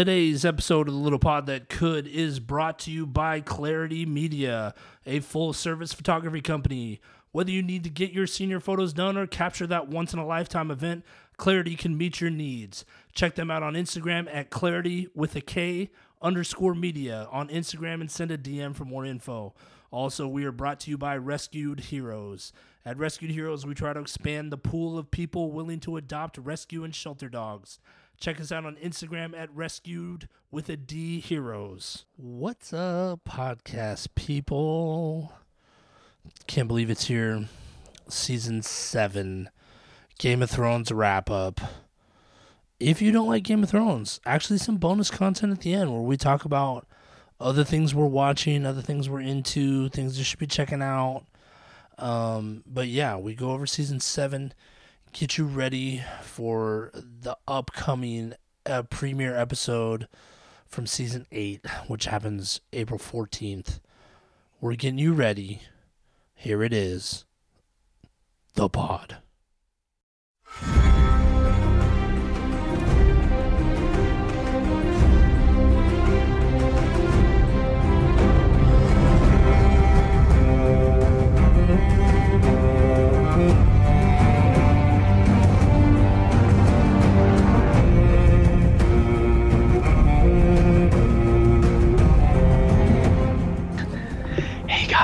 Today's 0.00 0.46
episode 0.46 0.88
of 0.88 0.94
the 0.94 1.00
Little 1.00 1.18
Pod 1.18 1.44
That 1.44 1.68
Could 1.68 2.06
is 2.06 2.40
brought 2.40 2.78
to 2.78 2.90
you 2.90 3.04
by 3.06 3.42
Clarity 3.42 4.06
Media, 4.06 4.74
a 5.04 5.20
full 5.20 5.52
service 5.52 5.92
photography 5.92 6.40
company. 6.40 7.02
Whether 7.32 7.50
you 7.50 7.62
need 7.62 7.84
to 7.84 7.90
get 7.90 8.10
your 8.10 8.26
senior 8.26 8.60
photos 8.60 8.94
done 8.94 9.18
or 9.18 9.26
capture 9.26 9.66
that 9.66 9.88
once 9.88 10.14
in 10.14 10.18
a 10.18 10.24
lifetime 10.24 10.70
event, 10.70 11.04
Clarity 11.36 11.76
can 11.76 11.98
meet 11.98 12.18
your 12.18 12.30
needs. 12.30 12.86
Check 13.12 13.34
them 13.34 13.50
out 13.50 13.62
on 13.62 13.74
Instagram 13.74 14.26
at 14.34 14.48
Clarity 14.48 15.08
with 15.14 15.36
a 15.36 15.42
K 15.42 15.90
underscore 16.22 16.74
media 16.74 17.28
on 17.30 17.50
Instagram 17.50 18.00
and 18.00 18.10
send 18.10 18.30
a 18.30 18.38
DM 18.38 18.74
for 18.74 18.86
more 18.86 19.04
info. 19.04 19.52
Also, 19.90 20.26
we 20.26 20.46
are 20.46 20.52
brought 20.52 20.80
to 20.80 20.90
you 20.90 20.96
by 20.96 21.14
Rescued 21.14 21.80
Heroes. 21.80 22.54
At 22.86 22.96
Rescued 22.96 23.32
Heroes, 23.32 23.66
we 23.66 23.74
try 23.74 23.92
to 23.92 24.00
expand 24.00 24.50
the 24.50 24.56
pool 24.56 24.96
of 24.96 25.10
people 25.10 25.52
willing 25.52 25.80
to 25.80 25.98
adopt, 25.98 26.38
rescue, 26.38 26.84
and 26.84 26.94
shelter 26.94 27.28
dogs. 27.28 27.80
Check 28.20 28.38
us 28.38 28.52
out 28.52 28.66
on 28.66 28.76
Instagram 28.76 29.34
at 29.34 29.48
Rescued 29.56 30.28
with 30.50 30.68
a 30.68 30.76
D 30.76 31.20
Heroes. 31.20 32.04
What's 32.18 32.70
up, 32.70 33.20
podcast 33.26 34.08
people? 34.14 35.32
Can't 36.46 36.68
believe 36.68 36.90
it's 36.90 37.06
here. 37.06 37.48
Season 38.08 38.60
7, 38.60 39.48
Game 40.18 40.42
of 40.42 40.50
Thrones 40.50 40.92
wrap 40.92 41.30
up. 41.30 41.62
If 42.78 43.00
you 43.00 43.10
don't 43.10 43.26
like 43.26 43.42
Game 43.42 43.62
of 43.62 43.70
Thrones, 43.70 44.20
actually, 44.26 44.58
some 44.58 44.76
bonus 44.76 45.10
content 45.10 45.54
at 45.54 45.60
the 45.62 45.72
end 45.72 45.90
where 45.90 46.02
we 46.02 46.18
talk 46.18 46.44
about 46.44 46.86
other 47.40 47.64
things 47.64 47.94
we're 47.94 48.04
watching, 48.04 48.66
other 48.66 48.82
things 48.82 49.08
we're 49.08 49.22
into, 49.22 49.88
things 49.88 50.18
you 50.18 50.24
should 50.24 50.38
be 50.38 50.46
checking 50.46 50.82
out. 50.82 51.24
Um, 51.96 52.64
but 52.66 52.88
yeah, 52.88 53.16
we 53.16 53.34
go 53.34 53.52
over 53.52 53.64
season 53.64 53.98
7 53.98 54.52
get 55.12 55.38
you 55.38 55.44
ready 55.44 56.02
for 56.22 56.90
the 56.94 57.36
upcoming 57.48 58.34
uh, 58.66 58.82
premiere 58.82 59.36
episode 59.36 60.06
from 60.66 60.86
season 60.86 61.26
8, 61.32 61.64
which 61.88 62.06
happens 62.06 62.60
April 62.72 62.98
14th. 62.98 63.80
We're 64.60 64.74
getting 64.74 64.98
you 64.98 65.12
ready. 65.12 65.62
Here 66.34 66.62
it 66.62 66.72
is 66.72 67.24
The 68.54 68.68
Pod. 68.68 69.18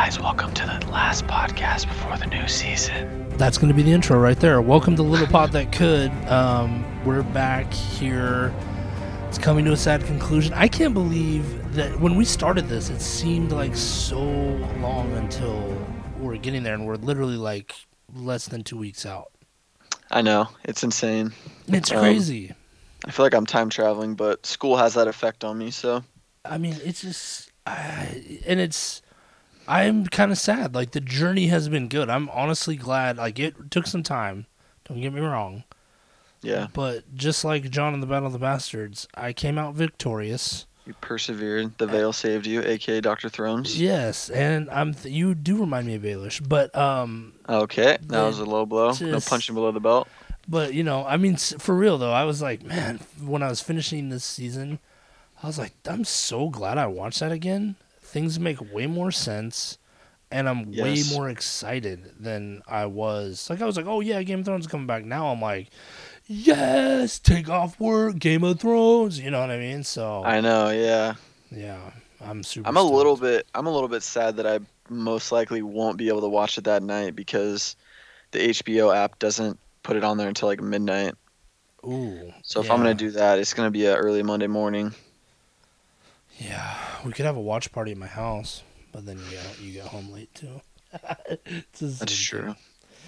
Guys, 0.06 0.20
welcome 0.20 0.54
to 0.54 0.64
the 0.64 0.88
last 0.92 1.26
podcast 1.26 1.88
before 1.88 2.16
the 2.16 2.26
new 2.26 2.46
season. 2.46 3.28
That's 3.30 3.58
going 3.58 3.66
to 3.70 3.74
be 3.74 3.82
the 3.82 3.90
intro 3.90 4.16
right 4.20 4.38
there. 4.38 4.62
Welcome 4.62 4.94
to 4.94 5.02
Little 5.02 5.26
Pod 5.26 5.50
That 5.50 5.72
Could. 5.72 6.12
Um, 6.28 6.84
we're 7.04 7.24
back 7.24 7.72
here. 7.72 8.54
It's 9.26 9.36
coming 9.36 9.64
to 9.64 9.72
a 9.72 9.76
sad 9.76 10.04
conclusion. 10.04 10.54
I 10.54 10.68
can't 10.68 10.94
believe 10.94 11.74
that 11.74 11.98
when 11.98 12.14
we 12.14 12.24
started 12.24 12.68
this, 12.68 12.88
it 12.88 13.00
seemed 13.00 13.50
like 13.50 13.74
so 13.74 14.20
long 14.78 15.12
until 15.14 15.76
we're 16.20 16.36
getting 16.36 16.62
there, 16.62 16.74
and 16.74 16.86
we're 16.86 16.94
literally 16.94 17.36
like 17.36 17.74
less 18.14 18.46
than 18.46 18.62
two 18.62 18.76
weeks 18.76 19.04
out. 19.06 19.32
I 20.12 20.22
know, 20.22 20.48
it's 20.62 20.84
insane. 20.84 21.32
It's 21.66 21.90
Um, 21.90 21.98
crazy. 21.98 22.54
I 23.04 23.10
feel 23.10 23.26
like 23.26 23.34
I'm 23.34 23.44
time 23.44 23.70
traveling, 23.70 24.14
but 24.14 24.46
school 24.46 24.76
has 24.76 24.94
that 24.94 25.08
effect 25.08 25.42
on 25.42 25.58
me, 25.58 25.72
so 25.72 26.04
I 26.44 26.58
mean, 26.58 26.76
it's 26.84 27.00
just, 27.02 27.50
I 27.66 28.22
and 28.46 28.60
it's, 28.60 29.02
I'm 29.68 30.06
kind 30.06 30.30
of 30.32 30.38
sad. 30.38 30.74
Like 30.74 30.92
the 30.92 31.00
journey 31.00 31.46
has 31.48 31.68
been 31.68 31.88
good. 31.88 32.08
I'm 32.10 32.28
honestly 32.30 32.76
glad. 32.76 33.16
Like 33.16 33.38
it 33.38 33.70
took 33.70 33.86
some 33.86 34.02
time. 34.02 34.46
Don't 34.88 35.00
get 35.00 35.12
me 35.12 35.20
wrong. 35.20 35.64
yeah, 36.42 36.68
But 36.72 37.02
just 37.16 37.44
like 37.44 37.70
John 37.70 37.92
in 37.94 38.00
the 38.00 38.06
Battle 38.06 38.28
of 38.28 38.32
the 38.32 38.38
Bastards, 38.38 39.08
I 39.14 39.32
came 39.32 39.58
out 39.58 39.74
victorious. 39.74 40.66
you 40.86 40.94
persevered. 41.00 41.76
The 41.78 41.86
Vale 41.88 42.12
saved 42.12 42.46
you, 42.46 42.62
aka 42.62 43.00
Doctor 43.00 43.28
Thrones. 43.28 43.80
Yes, 43.80 44.30
and 44.30 44.70
I'm. 44.70 44.94
Th- 44.94 45.12
you 45.12 45.34
do 45.34 45.58
remind 45.58 45.88
me 45.88 45.96
of 45.96 46.02
Baelish, 46.02 46.46
but 46.48 46.72
um, 46.76 47.32
Okay, 47.48 47.98
that 48.00 48.22
was 48.22 48.38
a 48.38 48.44
low 48.44 48.64
blow. 48.66 48.92
no 49.00 49.18
punching 49.20 49.54
below 49.56 49.72
the 49.72 49.80
belt. 49.80 50.06
but 50.48 50.72
you 50.72 50.84
know, 50.84 51.04
I 51.04 51.16
mean, 51.16 51.36
for 51.36 51.74
real 51.74 51.98
though, 51.98 52.12
I 52.12 52.22
was 52.22 52.40
like, 52.40 52.62
man, 52.62 53.00
when 53.20 53.42
I 53.42 53.48
was 53.48 53.60
finishing 53.60 54.08
this 54.10 54.24
season, 54.24 54.78
I 55.42 55.48
was 55.48 55.58
like, 55.58 55.72
I'm 55.88 56.04
so 56.04 56.48
glad 56.50 56.78
I 56.78 56.86
watched 56.86 57.18
that 57.18 57.32
again. 57.32 57.74
Things 58.06 58.38
make 58.38 58.72
way 58.72 58.86
more 58.86 59.10
sense, 59.10 59.78
and 60.30 60.48
I'm 60.48 60.72
Yes. 60.72 60.82
way 61.10 61.16
more 61.16 61.28
excited 61.28 62.12
than 62.18 62.62
I 62.66 62.86
was. 62.86 63.48
Like 63.50 63.60
I 63.60 63.66
was 63.66 63.76
like, 63.76 63.86
oh 63.86 64.00
yeah, 64.00 64.22
Game 64.22 64.40
of 64.40 64.46
Thrones 64.46 64.64
is 64.64 64.70
coming 64.70 64.86
back. 64.86 65.04
Now 65.04 65.28
I'm 65.28 65.40
like, 65.40 65.68
yes, 66.26 67.18
take 67.18 67.48
off 67.48 67.78
work, 67.80 68.18
Game 68.18 68.44
of 68.44 68.60
Thrones. 68.60 69.18
You 69.20 69.30
know 69.30 69.40
what 69.40 69.50
I 69.50 69.58
mean? 69.58 69.82
So 69.84 70.22
I 70.24 70.40
know, 70.40 70.70
yeah. 70.70 71.14
yeah, 71.50 71.78
I'm 72.20 72.42
super. 72.42 72.68
I'm 72.68 72.76
a 72.76 72.82
little 72.82 73.16
bit. 73.16 73.46
I'm 73.54 73.66
a 73.66 73.72
little 73.72 73.88
bit 73.88 74.02
sad 74.02 74.36
that 74.36 74.46
I 74.46 74.60
most 74.88 75.32
likely 75.32 75.62
won't 75.62 75.96
be 75.96 76.08
able 76.08 76.20
to 76.22 76.28
watch 76.28 76.58
it 76.58 76.64
that 76.64 76.82
night 76.82 77.16
because 77.16 77.76
the 78.30 78.38
HBO 78.38 78.94
app 78.94 79.18
doesn't 79.18 79.58
put 79.82 79.96
it 79.96 80.04
on 80.04 80.16
there 80.16 80.28
until 80.28 80.48
like 80.48 80.60
midnight. 80.60 81.14
Ooh. 81.84 82.32
So 82.42 82.60
if 82.60 82.70
I'm 82.70 82.78
gonna 82.78 82.94
do 82.94 83.10
that, 83.12 83.38
it's 83.38 83.54
gonna 83.54 83.70
be 83.70 83.86
a 83.86 83.96
early 83.96 84.22
Monday 84.22 84.46
morning. 84.48 84.94
Yeah, 86.38 86.76
we 87.04 87.12
could 87.12 87.24
have 87.26 87.36
a 87.36 87.40
watch 87.40 87.72
party 87.72 87.92
at 87.92 87.98
my 87.98 88.06
house, 88.06 88.62
but 88.92 89.06
then 89.06 89.18
you 89.18 89.24
get 89.30 89.60
you 89.60 89.72
get 89.72 89.86
home 89.86 90.10
late 90.12 90.34
too. 90.34 90.60
That's 91.80 92.18
true. 92.24 92.54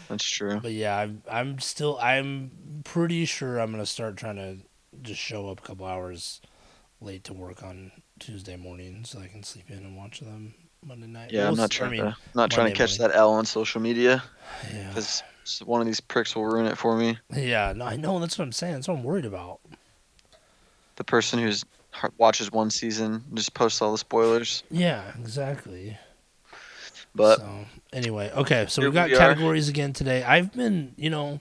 That's 0.08 0.24
true. 0.24 0.60
But 0.60 0.72
yeah, 0.72 0.96
I'm 0.96 1.22
I'm 1.30 1.58
still 1.58 1.98
I'm 2.00 2.82
pretty 2.84 3.24
sure 3.26 3.58
I'm 3.58 3.70
gonna 3.70 3.86
start 3.86 4.16
trying 4.16 4.36
to 4.36 4.56
just 5.02 5.20
show 5.20 5.48
up 5.48 5.60
a 5.60 5.62
couple 5.62 5.86
hours 5.86 6.40
late 7.00 7.24
to 7.24 7.32
work 7.34 7.62
on 7.62 7.92
Tuesday 8.18 8.56
morning 8.56 9.04
so 9.04 9.20
I 9.20 9.28
can 9.28 9.42
sleep 9.42 9.70
in 9.70 9.78
and 9.78 9.96
watch 9.96 10.20
them 10.20 10.54
Monday 10.84 11.06
night. 11.06 11.30
Yeah, 11.30 11.48
I'm 11.48 11.54
not 11.56 11.64
s- 11.72 11.76
I 11.76 11.78
trying 11.78 11.90
mean, 11.92 12.00
to 12.04 12.16
not 12.34 12.50
trying 12.50 12.68
to 12.68 12.72
catch 12.72 12.98
morning. 12.98 13.12
that 13.12 13.18
L 13.18 13.32
on 13.32 13.44
social 13.44 13.80
media 13.80 14.22
Yeah, 14.74 14.88
because 14.88 15.22
one 15.64 15.80
of 15.82 15.86
these 15.86 16.00
pricks 16.00 16.34
will 16.34 16.46
ruin 16.46 16.66
it 16.66 16.78
for 16.78 16.96
me. 16.96 17.18
yeah. 17.34 17.72
No, 17.76 17.84
I 17.84 17.96
know. 17.96 18.18
That's 18.20 18.38
what 18.38 18.44
I'm 18.46 18.52
saying. 18.52 18.74
That's 18.74 18.88
what 18.88 18.96
I'm 18.96 19.04
worried 19.04 19.26
about. 19.26 19.60
The 20.96 21.04
person 21.04 21.38
who's 21.38 21.64
watches 22.16 22.52
one 22.52 22.70
season 22.70 23.24
just 23.34 23.54
posts 23.54 23.80
all 23.82 23.92
the 23.92 23.98
spoilers. 23.98 24.62
Yeah, 24.70 25.02
exactly. 25.18 25.96
But 27.14 27.38
so 27.38 27.64
anyway, 27.92 28.30
okay, 28.34 28.66
so 28.68 28.82
we've 28.82 28.94
got 28.94 29.10
we 29.10 29.16
categories 29.16 29.68
again 29.68 29.92
today. 29.92 30.22
I've 30.22 30.52
been, 30.52 30.94
you 30.96 31.10
know, 31.10 31.40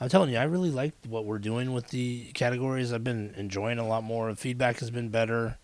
I'm 0.00 0.08
telling 0.08 0.30
you, 0.30 0.38
I 0.38 0.44
really 0.44 0.70
like 0.70 0.92
what 1.08 1.24
we're 1.24 1.38
doing 1.38 1.72
with 1.72 1.88
the 1.88 2.30
categories. 2.34 2.92
I've 2.92 3.04
been 3.04 3.34
enjoying 3.36 3.78
a 3.78 3.86
lot 3.86 4.04
more. 4.04 4.32
Feedback 4.34 4.78
has 4.78 4.90
been 4.90 5.08
better. 5.08 5.58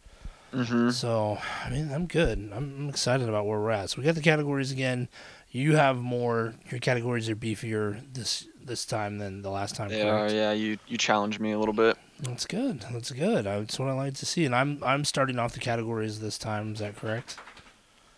hmm 0.52 0.90
So, 0.90 1.38
I 1.64 1.70
mean, 1.70 1.92
I'm 1.92 2.06
good. 2.06 2.50
I'm, 2.52 2.74
I'm 2.78 2.88
excited 2.88 3.28
about 3.28 3.46
where 3.46 3.60
we're 3.60 3.70
at. 3.70 3.90
So 3.90 3.98
we 3.98 4.04
got 4.04 4.16
the 4.16 4.22
categories 4.22 4.72
again. 4.72 5.08
You 5.50 5.76
have 5.76 5.98
more. 5.98 6.54
Your 6.70 6.80
categories 6.80 7.28
are 7.28 7.36
beefier 7.36 8.02
this 8.12 8.48
this 8.64 8.84
time 8.84 9.18
than 9.18 9.42
the 9.42 9.50
last 9.50 9.76
time. 9.76 9.90
they 9.90 10.08
are. 10.08 10.28
Yeah, 10.28 10.50
you 10.52 10.78
you 10.88 10.98
challenged 10.98 11.38
me 11.38 11.52
a 11.52 11.58
little 11.58 11.74
bit. 11.74 11.96
That's 12.20 12.46
good. 12.46 12.80
That's 12.92 13.10
good. 13.10 13.44
That's 13.44 13.78
what 13.78 13.88
I 13.88 13.92
like 13.92 14.14
to 14.14 14.26
see. 14.26 14.44
And 14.44 14.54
I'm 14.54 14.82
I'm 14.84 15.04
starting 15.04 15.38
off 15.38 15.52
the 15.52 15.60
categories 15.60 16.20
this 16.20 16.38
time. 16.38 16.72
Is 16.72 16.78
that 16.78 16.96
correct? 16.96 17.36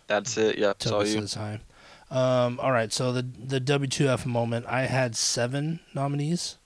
That's 0.07 0.37
it. 0.37 0.57
Yeah, 0.57 0.73
Till 0.77 0.99
this 0.99 1.13
you. 1.13 1.25
time. 1.27 1.61
Um, 2.09 2.59
all 2.61 2.71
right. 2.71 2.93
So 2.93 3.11
the 3.11 3.23
the 3.23 3.59
W2F 3.59 4.25
moment. 4.25 4.65
I 4.67 4.83
had 4.83 5.15
seven 5.15 5.79
nominees. 5.93 6.57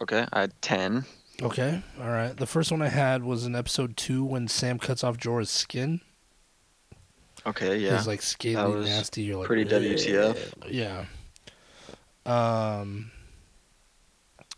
Okay, 0.00 0.26
I 0.32 0.40
had 0.42 0.52
ten. 0.62 1.04
Okay. 1.42 1.82
All 2.00 2.08
right. 2.10 2.36
The 2.36 2.46
first 2.46 2.70
one 2.70 2.82
I 2.82 2.88
had 2.88 3.24
was 3.24 3.44
in 3.46 3.56
episode 3.56 3.96
two 3.96 4.24
when 4.24 4.46
Sam 4.46 4.78
cuts 4.78 5.02
off 5.02 5.16
Jorah's 5.16 5.50
skin. 5.50 6.00
Okay, 7.46 7.78
yeah. 7.78 7.96
It's 7.96 8.06
like 8.06 8.20
scaly, 8.22 8.84
nasty. 8.84 9.22
You're 9.22 9.38
like 9.38 9.46
pretty 9.46 9.64
WTF. 9.64 10.54
Yeah. 10.68 11.04
Um. 12.26 13.10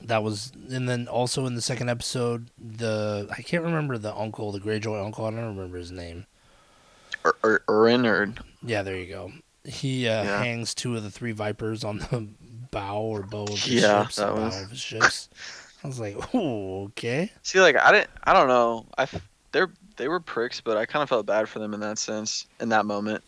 That 0.06 0.22
was, 0.22 0.52
and 0.70 0.88
then 0.88 1.06
also 1.08 1.46
in 1.46 1.54
the 1.54 1.62
second 1.62 1.88
episode, 1.88 2.48
the 2.58 3.28
I 3.36 3.42
can't 3.42 3.62
remember 3.64 3.98
the 3.98 4.14
uncle, 4.14 4.52
the 4.52 4.60
Greyjoy 4.60 5.02
uncle. 5.04 5.24
I 5.26 5.30
don't 5.30 5.56
remember 5.56 5.78
his 5.78 5.92
name. 5.92 6.26
Ur- 7.24 7.36
Ur- 7.44 7.62
Euron 7.68 8.04
or 8.06 8.34
Yeah, 8.62 8.82
there 8.82 8.96
you 8.96 9.06
go. 9.06 9.32
He 9.64 10.08
uh, 10.08 10.24
Yeah. 10.24 10.42
hangs 10.42 10.74
two 10.74 10.96
of 10.96 11.02
the 11.04 11.10
three 11.10 11.32
vipers 11.32 11.84
on 11.84 11.98
the 11.98 12.26
bow 12.72 13.00
or 13.00 13.22
bow 13.22 13.44
of 13.44 13.50
his 13.50 13.80
Yeah, 13.82 14.02
ships. 14.02 14.16
that 14.16 14.34
was- 14.34 14.70
his 14.70 14.78
ships. 14.80 15.28
I 15.84 15.88
was 15.88 15.98
like, 16.00 16.16
oh, 16.34 16.84
okay. 16.84 17.30
see, 17.42 17.60
like 17.60 17.76
I 17.76 17.92
didn't. 17.92 18.10
I 18.24 18.32
don't 18.32 18.48
know. 18.48 18.86
I 18.98 19.06
they're 19.52 19.70
they 19.96 20.08
were 20.08 20.20
pricks, 20.20 20.60
but 20.60 20.76
I 20.76 20.86
kind 20.86 21.02
of 21.02 21.08
felt 21.08 21.26
bad 21.26 21.48
for 21.48 21.58
them 21.58 21.74
in 21.74 21.80
that 21.80 21.98
sense 21.98 22.46
in 22.60 22.68
that 22.70 22.86
moment. 22.86 23.22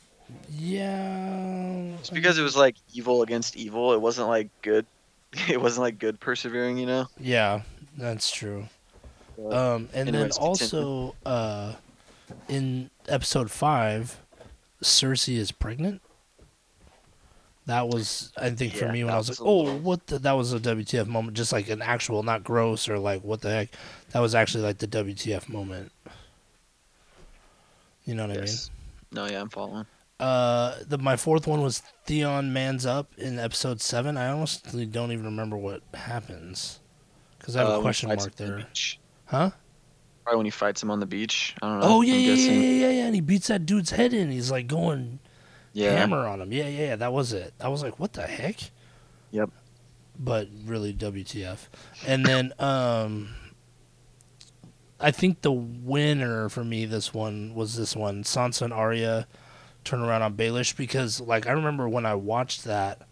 Yeah. 0.50 1.94
It's 1.98 2.10
because 2.10 2.38
it 2.38 2.42
was 2.42 2.56
like 2.56 2.76
evil 2.92 3.22
against 3.22 3.56
evil. 3.56 3.92
It 3.92 4.00
wasn't 4.00 4.28
like 4.28 4.48
good. 4.62 4.86
It 5.48 5.60
wasn't 5.60 5.82
like 5.82 5.98
good 5.98 6.20
persevering, 6.20 6.78
you 6.78 6.86
know. 6.86 7.06
Yeah, 7.18 7.62
that's 7.96 8.30
true. 8.30 8.68
Um, 9.38 9.88
and 9.92 10.08
then 10.08 10.14
Anyways, 10.14 10.38
continue. 10.38 10.48
also 10.86 11.14
uh, 11.26 11.72
in 12.48 12.90
episode 13.08 13.50
five, 13.50 14.20
Cersei 14.82 15.36
is 15.36 15.50
pregnant. 15.50 16.00
That 17.66 17.88
was, 17.88 18.30
I 18.36 18.50
think, 18.50 18.74
for 18.74 18.84
Yeah, 18.84 18.92
me 18.92 19.04
when 19.04 19.14
I 19.14 19.16
was 19.16 19.30
was 19.30 19.40
like, 19.40 19.48
"Oh, 19.48 19.60
little- 19.62 19.78
what?" 19.80 20.06
The, 20.06 20.18
that 20.20 20.32
was 20.32 20.52
a 20.52 20.60
WTF 20.60 21.06
moment, 21.06 21.34
just 21.36 21.50
like 21.52 21.68
an 21.70 21.80
actual, 21.82 22.22
not 22.22 22.44
gross 22.44 22.88
or 22.88 22.98
like 22.98 23.22
what 23.24 23.40
the 23.40 23.50
heck. 23.50 23.68
That 24.12 24.20
was 24.20 24.34
actually 24.34 24.64
like 24.64 24.78
the 24.78 24.86
WTF 24.86 25.48
moment. 25.48 25.90
You 28.04 28.14
know 28.14 28.26
what 28.26 28.36
Yes. 28.36 28.70
I 29.12 29.14
mean? 29.20 29.24
No, 29.26 29.32
yeah, 29.32 29.40
I'm 29.40 29.48
following. 29.48 29.86
Uh, 30.20 30.76
the 30.86 30.96
my 30.98 31.16
fourth 31.16 31.46
one 31.46 31.60
was 31.60 31.80
Theon 32.06 32.52
mans 32.52 32.86
up 32.86 33.12
in 33.18 33.38
episode 33.38 33.80
seven. 33.80 34.16
I 34.16 34.28
honestly 34.28 34.86
don't 34.86 35.10
even 35.12 35.24
remember 35.24 35.56
what 35.56 35.82
happens 35.92 36.80
because 37.38 37.56
I 37.56 37.60
have 37.60 37.68
Uh, 37.70 37.78
a 37.78 37.80
question 37.82 38.08
fights 38.08 38.24
mark 38.24 38.36
the 38.36 38.44
there. 38.44 38.56
beach. 38.58 39.00
Huh? 39.26 39.50
Probably 40.22 40.36
when 40.38 40.46
he 40.46 40.50
fights 40.50 40.82
him 40.82 40.90
on 40.90 41.00
the 41.00 41.06
beach. 41.06 41.54
I 41.60 41.66
don't 41.66 41.80
know. 41.80 41.86
Oh 41.96 42.00
yeah, 42.02 42.14
I'm 42.14 42.20
yeah, 42.20 42.26
yeah, 42.28 42.34
guessing. 42.36 42.62
yeah, 42.62 42.68
yeah, 42.70 42.90
yeah. 42.90 43.06
And 43.06 43.14
he 43.14 43.20
beats 43.20 43.48
that 43.48 43.66
dude's 43.66 43.90
head 43.90 44.14
in. 44.14 44.30
He's 44.30 44.50
like 44.50 44.66
going 44.68 45.18
Yeah. 45.72 45.96
hammer 45.96 46.26
on 46.26 46.40
him. 46.40 46.52
Yeah, 46.52 46.68
yeah, 46.68 46.86
yeah. 46.86 46.96
That 46.96 47.12
was 47.12 47.32
it. 47.32 47.52
I 47.60 47.68
was 47.68 47.82
like, 47.82 47.98
what 47.98 48.12
the 48.12 48.26
heck? 48.26 48.56
Yep. 49.32 49.50
But 50.18 50.48
really, 50.64 50.94
WTF? 50.94 51.66
And 52.06 52.24
then, 52.24 52.52
um, 52.60 53.34
I 55.00 55.10
think 55.10 55.42
the 55.42 55.52
winner 55.52 56.48
for 56.48 56.62
me 56.64 56.84
this 56.86 57.12
one 57.12 57.52
was 57.54 57.76
this 57.76 57.96
one, 57.96 58.22
Sansa 58.22 58.62
and 58.62 58.72
Arya 58.72 59.26
turn 59.84 60.00
around 60.00 60.22
on 60.22 60.34
Baelish 60.34 60.76
because, 60.76 61.20
like, 61.20 61.46
I 61.46 61.52
remember 61.52 61.88
when 61.88 62.06
I 62.06 62.14
watched 62.14 62.64
that 62.64 63.02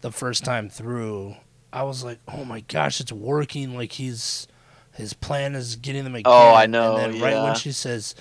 the 0.00 0.10
first 0.12 0.44
time 0.44 0.68
through, 0.68 1.36
I 1.72 1.82
was 1.82 2.04
like, 2.04 2.18
oh 2.28 2.44
my 2.44 2.60
gosh, 2.60 3.00
it's 3.00 3.12
working. 3.12 3.76
Like 3.76 3.92
he's 3.92 4.46
his 4.94 5.12
plan 5.12 5.54
is 5.54 5.76
getting 5.76 6.04
them 6.04 6.14
again. 6.14 6.24
Oh, 6.32 6.54
I 6.54 6.66
know, 6.66 6.96
And 6.96 7.14
then 7.14 7.22
right 7.22 7.42
when 7.42 7.54
she 7.54 7.72
says 7.72 8.14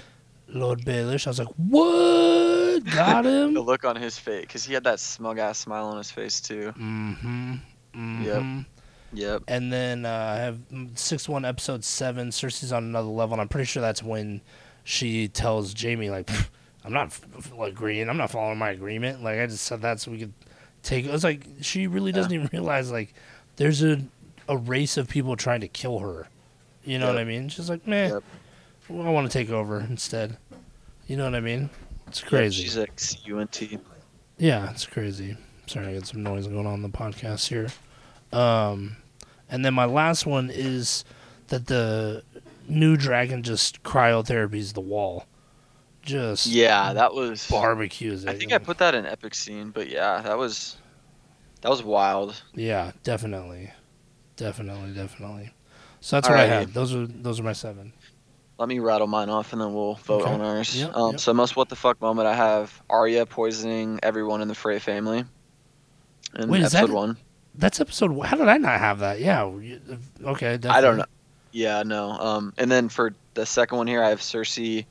Lord 0.48 0.82
Baelish, 0.82 1.28
I 1.28 1.30
was 1.30 1.40
like, 1.40 1.48
what? 1.58 2.84
Got 2.86 3.26
him. 3.26 3.54
The 3.54 3.62
look 3.62 3.84
on 3.84 3.96
his 3.96 4.18
face, 4.18 4.42
because 4.42 4.64
he 4.66 4.74
had 4.74 4.84
that 4.84 5.00
smug 5.00 5.40
ass 5.40 5.60
smile 5.60 5.86
on 5.86 5.98
his 5.98 6.12
face 6.12 6.40
too. 6.42 6.74
Mm-hmm. 6.78 7.54
Mm-hmm. 7.96 8.24
Yep. 8.24 8.66
Yep. 9.14 9.44
And 9.48 9.72
then 9.72 10.06
uh, 10.06 10.34
I 10.36 10.40
have 10.40 10.60
six 10.96 11.30
one 11.30 11.46
episode 11.46 11.84
seven. 11.84 12.30
Cersei's 12.30 12.72
on 12.72 12.84
another 12.84 13.08
level, 13.08 13.34
and 13.34 13.42
I'm 13.42 13.48
pretty 13.48 13.66
sure 13.66 13.82
that's 13.82 14.04
when 14.04 14.42
she 14.84 15.28
tells 15.30 15.74
Jamie 15.74 16.10
like, 16.10 16.28
"Pff, 16.28 16.50
"I'm 16.88 16.94
not 16.94 17.18
agreeing. 17.62 18.10
I'm 18.10 18.18
not 18.18 18.32
following 18.32 18.58
my 18.58 18.72
agreement. 18.72 19.24
Like 19.24 19.40
I 19.40 19.46
just 19.46 19.66
said 19.66 19.82
that 19.84 20.00
so 20.00 20.12
we 20.12 20.20
could 20.20 20.34
take." 20.84 21.06
It 21.06 21.12
was 21.12 21.24
like 21.24 21.46
she 21.62 21.86
really 21.88 22.12
doesn't 22.12 22.34
even 22.34 22.50
realize 22.52 22.92
like 22.92 23.14
there's 23.58 23.84
a 23.84 24.02
a 24.50 24.58
race 24.58 24.98
of 24.98 25.08
people 25.10 25.36
trying 25.36 25.62
to 25.62 25.68
kill 25.68 26.00
her. 26.00 26.28
You 26.84 26.98
know 27.00 27.08
what 27.08 27.18
I 27.18 27.26
mean? 27.26 27.50
She's 27.50 27.70
like, 27.70 27.86
"Man, 27.86 28.12
Yep. 28.12 28.24
well, 28.90 29.08
I 29.08 29.12
want 29.12 29.30
to 29.30 29.38
take 29.38 29.50
over 29.50 29.80
instead." 29.82 30.38
You 31.08 31.18
know 31.18 31.26
what 31.26 31.36
I 31.36 31.42
mean? 31.42 31.70
It's 32.08 32.22
Yep, 32.22 32.30
crazy. 32.30 32.64
She's 32.64 32.78
like 32.78 32.98
C-U-N-T. 33.00 33.78
Yeah, 34.38 34.72
it's 34.72 34.86
crazy. 34.86 35.36
Sorry, 35.68 35.88
I 35.88 35.94
got 35.96 36.08
some 36.08 36.24
noise 36.24 36.48
going 36.48 36.66
on 36.66 36.76
in 36.76 36.82
the 36.82 36.90
podcast 36.90 37.48
here. 37.50 37.68
Um, 38.32 38.98
and 39.50 39.64
then 39.66 39.74
my 39.74 39.86
last 39.86 40.26
one 40.26 40.50
is 40.54 41.04
that 41.48 41.68
the 41.68 42.24
new 42.70 42.96
dragon 42.98 43.44
just 43.44 43.84
cryotherapies 43.84 44.74
the 44.74 44.82
wall, 44.82 45.26
just 46.08 46.48
Yeah, 46.48 46.94
that 46.94 47.14
was. 47.14 47.46
barbecues. 47.48 48.26
I 48.26 48.34
think 48.34 48.52
I 48.52 48.58
put 48.58 48.80
that 48.80 48.96
in 48.96 49.06
epic 49.06 49.36
scene, 49.36 49.70
but 49.70 49.90
yeah, 49.90 50.22
that 50.22 50.38
was. 50.38 50.78
That 51.62 51.70
was 51.70 51.82
wild. 51.84 52.42
yeah, 52.54 52.92
definitely, 53.04 53.72
definitely, 54.36 54.94
definitely. 54.94 55.52
So 56.02 56.16
that's 56.18 56.30
what 56.30 56.38
I 56.40 56.46
Alrighty. 56.46 56.50
had. 56.50 56.74
Those 56.74 56.94
are 56.96 57.08
those 57.08 57.40
are 57.40 57.44
my 57.44 57.54
seven. 57.54 57.94
Let 58.60 58.70
me 58.70 58.80
rattle 58.80 59.08
mine 59.08 59.30
off 59.30 59.54
and 59.54 59.62
then 59.62 59.74
we'll 59.74 59.96
vote 59.96 60.22
Okay. 60.24 60.32
on 60.34 60.42
ours. 60.42 60.76
Yep, 60.80 60.96
um, 60.96 61.12
yep. 61.12 61.20
So 61.20 61.34
most 61.34 61.56
what 61.56 61.70
the 61.70 61.76
fuck 61.76 62.00
moment 62.02 62.28
I 62.28 62.36
have 62.36 62.82
Arya 62.90 63.26
poisoning 63.26 64.00
everyone 64.04 64.42
in 64.42 64.48
the 64.48 64.56
Frey 64.56 64.80
family. 64.80 65.26
In 66.38 66.50
Wait, 66.50 66.62
is 66.62 66.74
episode 66.74 66.88
that- 66.90 66.94
one. 66.96 67.18
That's 67.56 67.80
episode. 67.80 68.20
How 68.24 68.38
did 68.38 68.48
I 68.48 68.58
not 68.58 68.80
have 68.80 69.00
that? 69.00 69.20
Yeah. 69.20 69.44
Okay. 69.46 70.58
Definitely. 70.58 70.70
I 70.70 70.82
don't 70.82 70.98
know. 70.98 71.06
Yeah, 71.52 71.82
no. 71.84 72.12
Um, 72.12 72.54
and 72.60 72.70
then 72.72 72.88
for 72.88 73.16
the 73.34 73.48
second 73.48 73.80
one 73.80 73.88
here, 73.88 74.04
I 74.04 74.10
have 74.10 74.20
Cersei 74.22 74.86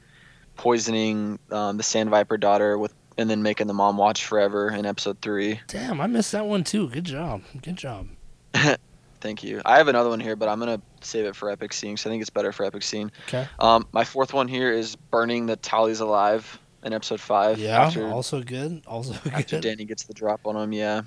poisoning 0.56 1.38
um, 1.50 1.76
the 1.76 1.82
Sand 1.82 2.10
Viper 2.10 2.36
daughter 2.36 2.76
with, 2.78 2.92
and 3.18 3.28
then 3.30 3.42
making 3.42 3.66
the 3.66 3.74
mom 3.74 3.96
watch 3.96 4.24
forever 4.24 4.68
in 4.70 4.84
episode 4.86 5.20
three. 5.20 5.60
Damn, 5.68 6.00
I 6.00 6.06
missed 6.06 6.32
that 6.32 6.46
one 6.46 6.64
too. 6.64 6.88
Good 6.88 7.04
job. 7.04 7.42
Good 7.62 7.76
job. 7.76 8.08
Thank 9.20 9.42
you. 9.42 9.62
I 9.64 9.78
have 9.78 9.88
another 9.88 10.10
one 10.10 10.20
here, 10.20 10.36
but 10.36 10.48
I'm 10.48 10.58
gonna 10.58 10.80
save 11.00 11.24
it 11.24 11.34
for 11.34 11.50
epic 11.50 11.72
scene 11.72 11.96
'cause 11.96 12.06
I 12.06 12.10
think 12.10 12.20
it's 12.20 12.30
better 12.30 12.52
for 12.52 12.64
epic 12.64 12.82
scene. 12.82 13.10
Okay. 13.28 13.46
Um, 13.58 13.86
my 13.92 14.04
fourth 14.04 14.32
one 14.32 14.46
here 14.48 14.70
is 14.72 14.94
burning 14.96 15.46
the 15.46 15.56
Tarlys 15.56 16.00
alive 16.00 16.58
in 16.84 16.92
episode 16.92 17.20
five. 17.20 17.58
Yeah. 17.58 17.82
After, 17.82 18.06
also 18.08 18.42
good. 18.42 18.82
Also 18.86 19.14
after 19.32 19.56
good. 19.56 19.62
Danny 19.62 19.84
gets 19.84 20.04
the 20.04 20.14
drop 20.14 20.46
on 20.46 20.56
him, 20.56 20.72
yeah. 20.72 21.02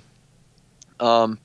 Um, 0.98 1.38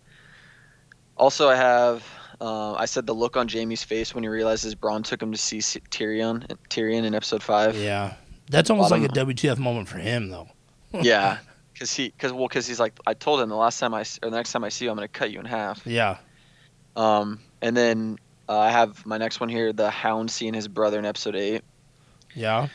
also, 1.18 1.48
I 1.48 1.56
have 1.56 2.04
uh, 2.42 2.74
I 2.74 2.86
said 2.86 3.06
the 3.08 3.14
look 3.14 3.38
on 3.38 3.48
Jamie's 3.48 3.84
face 3.84 4.14
when 4.14 4.24
he 4.24 4.28
realizes 4.28 4.76
Bronn 4.76 5.04
took 5.04 5.22
him 5.22 5.32
to 5.32 5.38
see 5.38 5.60
Tyrion. 5.60 6.46
Tyrion 6.70 7.04
in 7.06 7.14
episode 7.16 7.42
five. 7.44 7.76
Yeah. 7.78 8.16
That's 8.50 8.70
almost 8.70 8.92
like 8.92 9.02
a 9.04 9.08
WTF 9.08 9.58
moment 9.58 9.88
for 9.88 9.98
him, 9.98 10.30
though. 10.30 10.48
yeah, 11.02 11.40
because 11.74 11.92
he, 11.94 12.10
because 12.10 12.32
well, 12.32 12.48
because 12.48 12.68
he's 12.68 12.80
like, 12.80 12.94
I 13.08 13.14
told 13.16 13.42
him 13.42 13.50
the 13.50 13.56
last 13.56 13.80
time 13.80 13.94
I, 13.94 14.02
or 14.02 14.30
the 14.30 14.38
next 14.38 14.52
time 14.52 14.64
I 14.64 14.70
see 14.70 14.86
you, 14.86 14.92
I'm 14.92 14.98
gonna 14.98 15.08
cut 15.08 15.32
you 15.32 15.40
in 15.40 15.46
half. 15.46 15.86
Yeah. 15.86 16.18
Um, 16.96 17.40
and 17.62 17.76
then 17.76 18.18
uh, 18.48 18.58
I 18.60 18.70
have 18.70 19.06
my 19.06 19.18
next 19.18 19.40
one 19.40 19.50
here, 19.50 19.74
the 19.74 19.90
Hound 19.90 20.30
seeing 20.32 20.54
his 20.54 20.68
brother 20.68 21.00
in 21.00 21.06
episode 21.06 21.36
eight, 21.36 21.64
Yeah. 22.36 22.68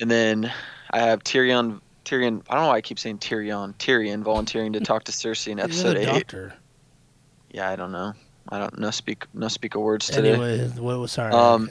and 0.00 0.10
then 0.10 0.50
I 0.90 1.00
have 1.00 1.22
Tyrion. 1.22 1.80
Tyrion, 2.04 2.42
I 2.48 2.54
don't 2.54 2.64
know 2.64 2.68
why 2.68 2.76
I 2.76 2.80
keep 2.80 2.98
saying 2.98 3.18
Tyrion. 3.18 3.74
Tyrion 3.76 4.22
volunteering 4.22 4.72
to 4.72 4.80
talk 4.80 5.04
to 5.04 5.12
Cersei 5.12 5.48
in 5.52 5.60
episode 5.60 5.96
eight. 5.98 6.06
doctor. 6.06 6.54
Yeah, 7.52 7.70
I 7.70 7.76
don't 7.76 7.92
know. 7.92 8.14
I 8.48 8.58
don't 8.58 8.78
know. 8.78 8.90
Speak 8.90 9.24
no 9.34 9.48
speak 9.48 9.74
of 9.74 9.82
words 9.82 10.06
today. 10.08 10.32
Anyway, 10.32 10.68
what 10.78 10.98
was 10.98 11.12
sorry? 11.12 11.32
Um, 11.32 11.70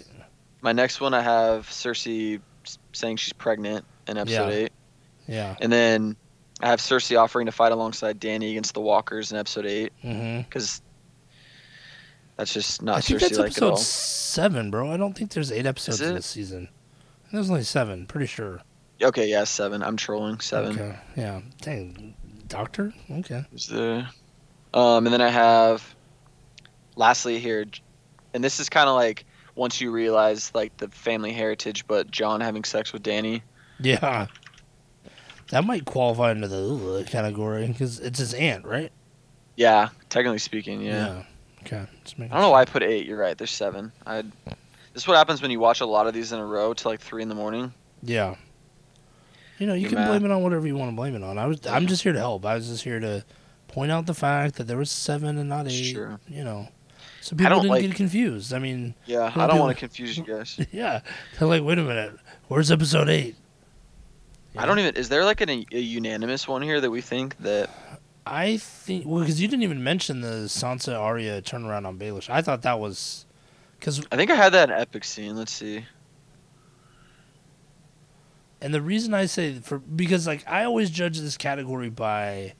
My 0.61 0.71
next 0.73 1.01
one, 1.01 1.13
I 1.13 1.21
have 1.21 1.67
Cersei 1.67 2.39
saying 2.93 3.17
she's 3.17 3.33
pregnant 3.33 3.85
in 4.07 4.17
episode 4.17 4.49
Yeah. 4.49 4.55
eight, 4.55 4.71
yeah. 5.27 5.55
and 5.61 5.71
then 5.71 6.15
I 6.61 6.67
have 6.67 6.79
Cersei 6.79 7.19
offering 7.19 7.45
to 7.47 7.51
fight 7.51 7.71
alongside 7.73 8.19
Danny 8.19 8.51
against 8.51 8.73
the 8.73 8.81
Walkers 8.81 9.31
in 9.31 9.37
episode 9.37 9.65
eight 9.65 9.91
Mm-hmm. 10.03 10.41
because 10.41 10.81
that's 12.37 12.53
just 12.53 12.81
not 12.81 12.97
I 12.97 13.01
think 13.01 13.19
Cersei 13.19 13.21
that's 13.21 13.37
like 13.37 13.47
at 13.51 13.63
episode 13.63 13.79
seven, 13.79 14.71
bro. 14.71 14.91
I 14.91 14.97
don't 14.97 15.13
think 15.15 15.31
there's 15.31 15.51
eight 15.51 15.65
episodes 15.65 16.01
in 16.01 16.15
this 16.15 16.25
season. 16.25 16.69
There's 17.31 17.49
only 17.49 17.63
seven, 17.63 18.05
pretty 18.05 18.27
sure. 18.27 18.61
Okay, 19.01 19.27
yeah, 19.29 19.43
seven. 19.43 19.83
I'm 19.83 19.97
trolling 19.97 20.39
seven. 20.39 20.71
Okay. 20.79 20.95
Yeah. 21.17 21.41
Dang. 21.61 22.13
Doctor? 22.47 22.93
Okay. 23.11 23.43
Is 23.53 23.67
there? 23.67 24.07
Um, 24.73 25.05
and 25.05 25.13
then 25.13 25.21
I 25.21 25.29
have, 25.29 25.95
lastly 26.95 27.39
here, 27.39 27.65
and 28.33 28.43
this 28.43 28.59
is 28.59 28.69
kind 28.69 28.89
of 28.89 28.95
like 28.95 29.25
once 29.55 29.79
you 29.81 29.91
realize 29.91 30.51
like 30.53 30.75
the 30.77 30.87
family 30.89 31.31
heritage, 31.31 31.85
but 31.87 32.09
John 32.11 32.41
having 32.41 32.63
sex 32.63 32.93
with 32.93 33.03
Danny. 33.03 33.43
Yeah. 33.79 34.27
That 35.49 35.65
might 35.65 35.85
qualify 35.85 36.31
into 36.31 36.47
the 36.47 37.03
category 37.07 37.67
because 37.67 37.99
it's 37.99 38.19
his 38.19 38.33
aunt, 38.33 38.65
right? 38.65 38.91
Yeah, 39.55 39.89
technically 40.09 40.39
speaking, 40.39 40.81
yeah. 40.81 41.23
Okay. 41.61 41.85
Just 42.03 42.17
making 42.17 42.31
I 42.33 42.35
don't 42.37 42.43
know 42.43 42.49
why 42.51 42.61
I 42.61 42.65
put 42.65 42.81
eight. 42.83 43.05
You're 43.05 43.19
right. 43.19 43.37
There's 43.37 43.51
seven. 43.51 43.91
I. 44.05 44.23
This 44.93 45.03
is 45.03 45.07
what 45.07 45.17
happens 45.17 45.41
when 45.41 45.51
you 45.51 45.59
watch 45.59 45.81
a 45.81 45.85
lot 45.85 46.07
of 46.07 46.13
these 46.13 46.31
in 46.31 46.39
a 46.39 46.45
row 46.45 46.73
till 46.73 46.91
like 46.91 47.01
three 47.01 47.21
in 47.23 47.29
the 47.29 47.35
morning. 47.35 47.73
Yeah. 48.01 48.35
You 49.59 49.67
know, 49.67 49.73
you 49.73 49.81
Your 49.81 49.89
can 49.89 49.99
math. 49.99 50.09
blame 50.09 50.25
it 50.25 50.31
on 50.31 50.43
whatever 50.43 50.67
you 50.67 50.75
want 50.75 50.91
to 50.91 50.95
blame 50.95 51.15
it 51.15 51.23
on. 51.23 51.37
I 51.37 51.45
was 51.45 51.65
I'm 51.67 51.87
just 51.87 52.03
here 52.03 52.13
to 52.13 52.19
help. 52.19 52.45
I 52.45 52.55
was 52.55 52.67
just 52.67 52.83
here 52.83 52.99
to 52.99 53.23
point 53.67 53.91
out 53.91 54.05
the 54.05 54.13
fact 54.13 54.55
that 54.55 54.65
there 54.65 54.77
was 54.77 54.91
seven 54.91 55.37
and 55.37 55.49
not 55.49 55.67
eight. 55.67 55.93
Sure. 55.93 56.19
You 56.27 56.43
know. 56.43 56.67
So 57.23 57.35
people 57.37 57.49
don't 57.51 57.61
didn't 57.61 57.71
like- 57.71 57.81
get 57.83 57.95
confused. 57.95 58.53
I 58.53 58.59
mean, 58.59 58.95
Yeah, 59.05 59.31
I 59.33 59.47
don't 59.47 59.55
do- 59.55 59.61
want 59.61 59.75
to 59.75 59.79
confuse 59.79 60.17
you 60.17 60.23
guys. 60.25 60.59
yeah. 60.73 60.99
They're 61.39 61.47
like, 61.47 61.63
wait 61.63 61.79
a 61.79 61.83
minute, 61.83 62.17
where's 62.49 62.69
episode 62.69 63.07
eight? 63.07 63.35
I 64.57 64.65
don't 64.65 64.77
even. 64.77 64.95
Is 64.97 65.07
there 65.09 65.23
like 65.23 65.39
an, 65.41 65.49
a 65.49 65.79
unanimous 65.79 66.47
one 66.47 66.61
here 66.61 66.81
that 66.81 66.91
we 66.91 66.99
think 67.01 67.37
that? 67.39 67.69
I 68.25 68.57
think 68.57 69.05
well, 69.05 69.21
because 69.21 69.41
you 69.41 69.47
didn't 69.47 69.63
even 69.63 69.83
mention 69.83 70.21
the 70.21 70.45
Sansa 70.47 70.99
Arya 70.99 71.41
turnaround 71.41 71.85
on 71.87 71.97
Baelish. 71.97 72.29
I 72.29 72.41
thought 72.41 72.61
that 72.63 72.79
was 72.79 73.25
because, 73.79 74.05
I 74.11 74.15
think 74.17 74.29
I 74.31 74.35
had 74.35 74.53
that 74.53 74.69
in 74.69 74.75
epic 74.75 75.03
scene. 75.05 75.35
Let's 75.35 75.51
see. 75.51 75.85
and 78.61 78.73
the 78.73 78.81
reason 78.81 79.13
I 79.13 79.25
say 79.25 79.55
for 79.55 79.79
because 79.79 80.25
like 80.27 80.43
I 80.47 80.63
always 80.63 80.89
judge 80.89 81.19
this 81.19 81.35
category 81.37 81.89
by 81.89 82.53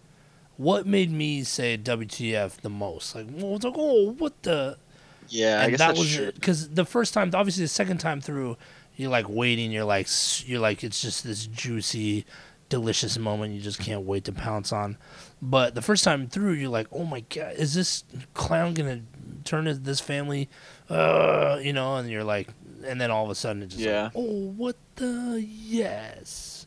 what 0.58 0.86
made 0.86 1.12
me 1.12 1.44
say 1.44 1.78
WTF 1.78 2.62
the 2.62 2.70
most. 2.70 3.16
Like, 3.16 3.28
well, 3.32 3.54
like, 3.54 3.74
oh, 3.76 4.12
what 4.12 4.42
the 4.44 4.78
Yeah, 5.30 5.60
I 5.60 5.64
and 5.64 5.72
guess 5.72 5.80
that 5.80 5.98
was 5.98 6.18
because 6.34 6.70
the 6.70 6.86
first 6.86 7.14
time, 7.14 7.32
obviously, 7.34 7.64
the 7.64 7.68
second 7.70 7.98
time 8.00 8.22
through, 8.22 8.58
you're 8.96 9.10
like 9.12 9.28
waiting. 9.30 9.72
You're 9.72 9.86
like, 9.86 10.08
you're 10.46 10.60
like, 10.60 10.84
it's 10.84 11.02
just 11.02 11.24
this 11.24 11.46
juicy 11.48 12.26
delicious 12.70 13.20
moment 13.20 13.54
you 13.54 13.62
just 13.62 13.80
can't 13.80 14.02
wait 14.04 14.24
to 14.24 14.32
pounce 14.32 14.72
on. 14.74 14.98
But 15.42 15.76
the 15.76 15.82
first 15.82 16.04
time 16.04 16.28
through, 16.28 16.54
you're 16.54 16.70
like, 16.70 16.88
oh 16.92 17.04
my 17.06 17.20
god, 17.22 17.54
is 17.56 17.74
this 17.76 18.04
clown 18.34 18.74
gonna 18.74 19.02
turn 19.44 19.66
his- 19.66 19.82
this 19.82 20.00
family? 20.00 20.50
Uh, 20.90 21.60
you 21.62 21.72
know, 21.74 21.98
and 21.98 22.10
you're 22.10 22.24
like, 22.24 22.48
and 22.86 23.00
then 23.00 23.12
all 23.12 23.26
of 23.26 23.30
a 23.32 23.36
sudden 23.36 23.62
it's 23.64 23.74
just 23.76 23.86
Yeah. 23.86 24.04
like, 24.06 24.12
oh 24.16 24.54
what 24.58 24.76
the 24.96 25.44
yes. 25.48 26.63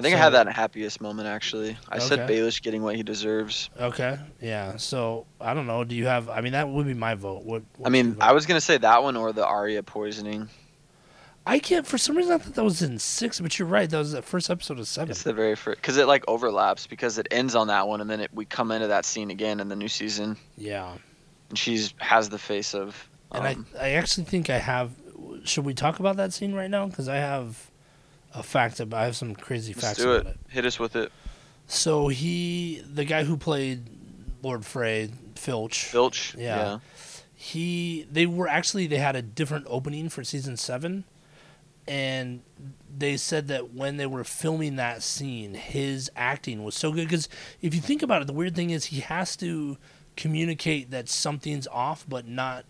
I 0.00 0.02
think 0.02 0.14
I 0.14 0.18
So- 0.18 0.22
had 0.22 0.46
that 0.46 0.48
happiest 0.48 1.00
moment 1.00 1.28
actually. 1.28 1.76
I 1.88 1.98
said 1.98 2.20
Okay. 2.20 2.34
Baelish 2.38 2.62
getting 2.62 2.82
what 2.82 2.96
he 2.96 3.02
deserves. 3.02 3.68
Okay, 3.78 4.18
yeah. 4.40 4.76
So 4.78 5.26
I 5.40 5.52
don't 5.52 5.66
know. 5.66 5.84
Do 5.84 5.94
you 5.94 6.06
have? 6.06 6.30
I 6.30 6.40
mean, 6.40 6.52
that 6.52 6.68
would 6.68 6.86
be 6.86 6.94
my 6.94 7.14
vote. 7.14 7.44
What? 7.44 7.62
I 7.84 7.90
mean. 7.90 8.16
I 8.20 8.32
was 8.32 8.46
gonna 8.46 8.62
say 8.62 8.78
that 8.78 9.02
one 9.02 9.16
or 9.16 9.32
the 9.32 9.46
Arya 9.46 9.82
poisoning. 9.82 10.48
I 11.46 11.58
can't. 11.58 11.86
For 11.86 11.98
some 11.98 12.16
reason, 12.16 12.32
I 12.32 12.38
thought 12.38 12.54
that 12.54 12.64
was 12.64 12.80
in 12.80 12.98
six. 12.98 13.40
But 13.40 13.58
you're 13.58 13.68
right. 13.68 13.88
That 13.88 13.98
was 13.98 14.12
the 14.12 14.22
first 14.22 14.50
episode 14.50 14.78
of 14.78 14.88
seven. 14.88 15.10
It's 15.10 15.22
the 15.22 15.32
very 15.32 15.54
first 15.54 15.80
because 15.80 15.96
it 15.96 16.06
like 16.06 16.24
overlaps 16.28 16.86
because 16.86 17.18
it 17.18 17.28
ends 17.30 17.54
on 17.54 17.68
that 17.68 17.88
one 17.88 18.00
and 18.00 18.08
then 18.08 18.20
it, 18.20 18.30
we 18.32 18.44
come 18.44 18.70
into 18.70 18.88
that 18.88 19.04
scene 19.04 19.30
again 19.30 19.60
in 19.60 19.68
the 19.68 19.76
new 19.76 19.88
season 19.88 20.36
yeah. 20.56 20.94
and 21.50 21.58
she's 21.58 21.94
has 21.98 22.28
the 22.30 22.38
face 22.38 22.74
of. 22.74 23.08
And 23.32 23.46
um, 23.46 23.66
I, 23.78 23.86
I 23.86 23.90
actually 23.90 24.24
think 24.24 24.48
I 24.48 24.58
have. 24.58 24.92
Should 25.44 25.64
we 25.64 25.74
talk 25.74 26.00
about 26.00 26.16
that 26.16 26.32
scene 26.32 26.54
right 26.54 26.70
now? 26.70 26.86
Because 26.86 27.08
I 27.08 27.16
have 27.16 27.69
a 28.34 28.42
fact 28.42 28.80
about. 28.80 29.00
I 29.00 29.04
have 29.04 29.16
some 29.16 29.34
crazy 29.34 29.72
let's 29.74 29.86
facts 29.86 29.98
do 29.98 30.12
about 30.12 30.26
it. 30.26 30.38
it. 30.46 30.52
Hit 30.52 30.64
us 30.64 30.78
with 30.78 30.96
it. 30.96 31.12
So 31.66 32.08
he, 32.08 32.82
the 32.92 33.04
guy 33.04 33.24
who 33.24 33.36
played 33.36 33.88
Lord 34.42 34.64
Frey, 34.64 35.10
Filch. 35.36 35.84
Filch. 35.84 36.34
Yeah. 36.36 36.56
Yeah. 36.56 36.78
he 37.34 38.06
they 38.10 38.26
were 38.26 38.48
actually 38.48 38.86
they 38.86 38.98
had 38.98 39.16
a 39.16 39.22
different 39.22 39.66
opening 39.68 40.08
for 40.08 40.22
season 40.24 40.56
seven 40.56 41.04
and 41.88 42.42
they 42.94 43.16
said 43.16 43.48
that 43.48 43.72
when 43.72 43.96
they 43.96 44.06
were 44.06 44.24
filming 44.24 44.76
that 44.76 45.02
scene 45.02 45.54
his 45.54 46.10
acting 46.14 46.62
was 46.62 46.74
so 46.74 46.92
good 46.92 47.08
because 47.08 47.28
if 47.62 47.74
you 47.74 47.80
think 47.80 48.02
about 48.02 48.20
it 48.20 48.26
the 48.26 48.32
weird 48.34 48.54
thing 48.54 48.68
is 48.70 48.86
he 48.86 49.00
has 49.00 49.34
to 49.36 49.78
communicate 50.16 50.90
that 50.90 51.08
something's 51.08 51.66
off 51.68 52.04
but 52.06 52.26
not 52.28 52.64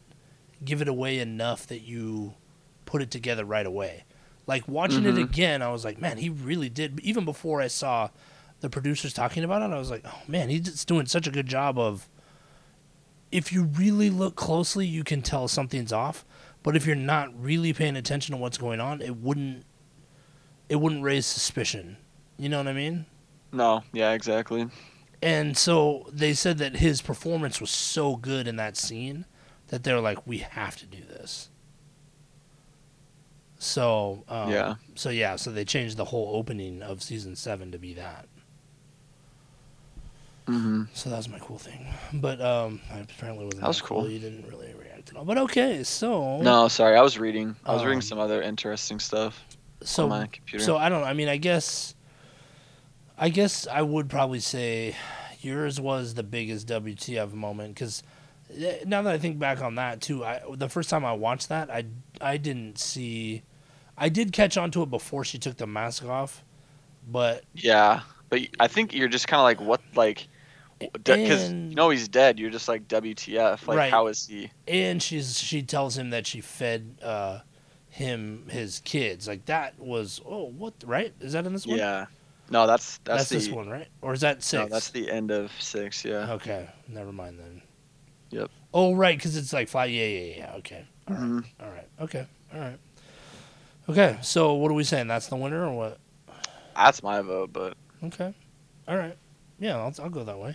give 0.64 0.80
it 0.80 0.86
away 0.88 1.18
enough 1.18 1.66
that 1.66 1.80
you 1.80 2.34
put 2.86 3.02
it 3.02 3.10
together 3.10 3.44
right 3.44 3.66
away 3.66 4.04
like 4.50 4.66
watching 4.68 5.04
it 5.06 5.14
Mhm. 5.14 5.24
again 5.24 5.62
i 5.62 5.68
was 5.70 5.84
like 5.84 5.98
man 6.00 6.16
he 6.18 6.28
really 6.28 6.68
did 6.68 6.98
even 7.00 7.24
before 7.24 7.62
i 7.62 7.68
saw 7.68 8.08
the 8.60 8.68
producers 8.68 9.12
talking 9.14 9.44
about 9.44 9.62
it 9.62 9.72
i 9.74 9.78
was 9.78 9.90
like 9.90 10.02
oh 10.04 10.20
man 10.28 10.48
he's 10.50 10.62
just 10.62 10.88
doing 10.88 11.06
such 11.06 11.26
a 11.26 11.30
good 11.30 11.46
job 11.46 11.78
of 11.78 12.08
if 13.32 13.52
you 13.52 13.62
really 13.62 14.10
look 14.10 14.34
closely, 14.34 14.84
you 14.88 15.04
can 15.04 15.22
tell 15.22 15.46
something's 15.46 15.92
off. 15.92 16.24
But 16.64 16.74
if 16.74 16.84
you're 16.84 16.96
not 16.96 17.28
really 17.40 17.72
paying 17.72 17.94
attention 17.96 18.34
to 18.34 18.40
what's 18.40 18.58
going 18.58 18.80
on, 18.80 19.00
it 19.00 19.18
wouldn't 19.18 19.64
it 20.68 20.76
wouldn't 20.80 21.04
raise 21.04 21.26
suspicion. 21.26 21.96
You 22.38 22.48
know 22.48 22.58
what 22.58 22.66
I 22.66 22.72
mean? 22.72 23.06
No. 23.52 23.84
Yeah. 23.92 24.10
Exactly. 24.14 24.66
And 25.22 25.56
so 25.56 26.08
they 26.12 26.34
said 26.34 26.58
that 26.58 26.78
his 26.78 27.00
performance 27.02 27.60
was 27.60 27.70
so 27.70 28.16
good 28.16 28.48
in 28.48 28.56
that 28.56 28.76
scene 28.76 29.26
that 29.68 29.84
they're 29.84 30.00
like, 30.00 30.26
we 30.26 30.38
have 30.38 30.76
to 30.78 30.86
do 30.86 30.98
this. 31.08 31.49
So 33.62 34.24
um, 34.28 34.50
Yeah. 34.50 34.74
So 34.96 35.10
yeah, 35.10 35.36
so 35.36 35.52
they 35.52 35.64
changed 35.66 35.96
the 35.98 36.06
whole 36.06 36.34
opening 36.34 36.82
of 36.82 37.02
season 37.02 37.36
seven 37.36 37.70
to 37.72 37.78
be 37.78 37.92
that. 37.94 38.26
hmm 40.46 40.84
So 40.94 41.10
that 41.10 41.16
was 41.18 41.28
my 41.28 41.38
cool 41.38 41.58
thing. 41.58 41.86
But 42.14 42.40
um, 42.40 42.80
I 42.92 42.98
apparently 43.00 43.44
wasn't 43.44 43.60
That 43.62 43.68
was 43.68 43.80
cool. 43.80 44.00
cool. 44.02 44.10
You 44.10 44.18
didn't 44.18 44.46
really 44.48 44.72
react 44.74 45.10
at 45.10 45.16
all. 45.16 45.24
But 45.24 45.38
okay, 45.38 45.82
so 45.84 46.40
No, 46.40 46.68
sorry. 46.68 46.96
I 46.96 47.02
was 47.02 47.18
reading. 47.18 47.54
I 47.64 47.72
was 47.74 47.82
Um, 47.82 47.88
reading 47.88 48.00
some 48.00 48.18
other 48.18 48.42
interesting 48.42 48.98
stuff 48.98 49.44
so 49.82 50.04
on 50.04 50.08
my 50.10 50.26
computer. 50.26 50.64
So 50.64 50.76
I 50.76 50.88
don't. 50.88 51.02
know. 51.02 51.06
I 51.06 51.12
mean, 51.12 51.28
I 51.28 51.36
guess. 51.36 51.94
I 53.22 53.28
guess 53.28 53.66
I 53.66 53.82
would 53.82 54.08
probably 54.08 54.40
say 54.40 54.96
yours 55.42 55.78
was 55.78 56.14
the 56.14 56.22
biggest 56.22 56.66
WTF 56.66 57.32
moment 57.34 57.74
because 57.74 58.02
now 58.86 59.02
that 59.02 59.12
I 59.12 59.18
think 59.18 59.38
back 59.38 59.60
on 59.62 59.74
that 59.74 60.00
too, 60.00 60.24
I 60.24 60.40
the 60.54 60.70
first 60.70 60.88
time 60.88 61.04
I 61.04 61.12
watched 61.12 61.50
that, 61.50 61.70
I 61.70 61.84
I 62.22 62.38
didn't 62.38 62.78
see, 62.78 63.42
I 64.00 64.08
did 64.08 64.32
catch 64.32 64.56
on 64.56 64.70
to 64.72 64.82
it 64.82 64.90
before 64.90 65.24
she 65.24 65.38
took 65.38 65.56
the 65.58 65.66
mask 65.66 66.04
off, 66.04 66.42
but 67.06 67.44
yeah, 67.54 68.00
but 68.30 68.40
I 68.58 68.66
think 68.66 68.94
you're 68.94 69.08
just 69.08 69.28
kind 69.28 69.38
of 69.40 69.44
like 69.44 69.60
what 69.60 69.80
like 69.94 70.26
because 71.04 71.52
you 71.52 71.74
know 71.74 71.90
he's 71.90 72.08
dead. 72.08 72.38
You're 72.40 72.50
just 72.50 72.66
like 72.66 72.88
WTF? 72.88 73.68
Like 73.68 73.76
Right. 73.76 73.90
how 73.90 74.06
is 74.06 74.26
he? 74.26 74.50
and 74.66 75.02
she's 75.02 75.38
she 75.38 75.62
tells 75.62 75.96
him 75.98 76.10
that 76.10 76.26
she 76.26 76.40
fed 76.40 76.96
uh 77.02 77.40
him 77.90 78.46
his 78.48 78.80
kids 78.84 79.26
like 79.26 79.44
that 79.46 79.76
was 79.78 80.20
oh 80.24 80.44
what 80.44 80.72
right 80.86 81.12
is 81.20 81.32
that 81.32 81.44
in 81.44 81.52
this 81.52 81.66
one 81.66 81.76
Yeah. 81.76 82.06
No, 82.48 82.66
that's 82.66 82.98
that's, 83.04 83.28
that's, 83.28 83.28
the 83.28 83.36
this 83.36 83.48
one 83.50 83.68
right 83.68 83.88
or 84.00 84.12
is 84.14 84.22
that 84.22 84.42
six 84.42 84.62
no, 84.62 84.68
that's 84.68 84.90
the 84.90 85.10
end 85.10 85.30
of 85.30 85.52
six. 85.60 86.04
Yeah. 86.04 86.32
Okay, 86.32 86.68
never 86.88 87.12
mind 87.12 87.38
then. 87.38 87.62
Yep. 88.30 88.50
Oh 88.72 88.94
right, 88.94 89.16
because 89.18 89.36
it's 89.36 89.52
like 89.52 89.68
five. 89.68 89.90
Yeah, 89.90 90.06
yeah, 90.06 90.34
yeah. 90.36 90.54
Okay. 90.58 90.84
All 91.08 91.14
right. 91.16 91.22
Mhm. 91.24 91.44
All 91.60 91.70
right. 91.70 91.88
Okay. 92.00 92.26
All 92.54 92.60
right. 92.60 92.78
Okay. 93.88 94.18
So 94.22 94.54
what 94.54 94.70
are 94.70 94.74
we 94.74 94.84
saying? 94.84 95.08
That's 95.08 95.28
the 95.28 95.36
winner 95.36 95.64
or 95.66 95.76
what? 95.76 95.98
That's 96.76 97.02
my 97.02 97.20
vote, 97.22 97.52
but 97.52 97.76
Okay. 98.02 98.34
All 98.88 98.96
right. 98.96 99.16
Yeah, 99.58 99.76
I'll, 99.76 99.92
I'll 100.00 100.10
go 100.10 100.24
that 100.24 100.38
way. 100.38 100.54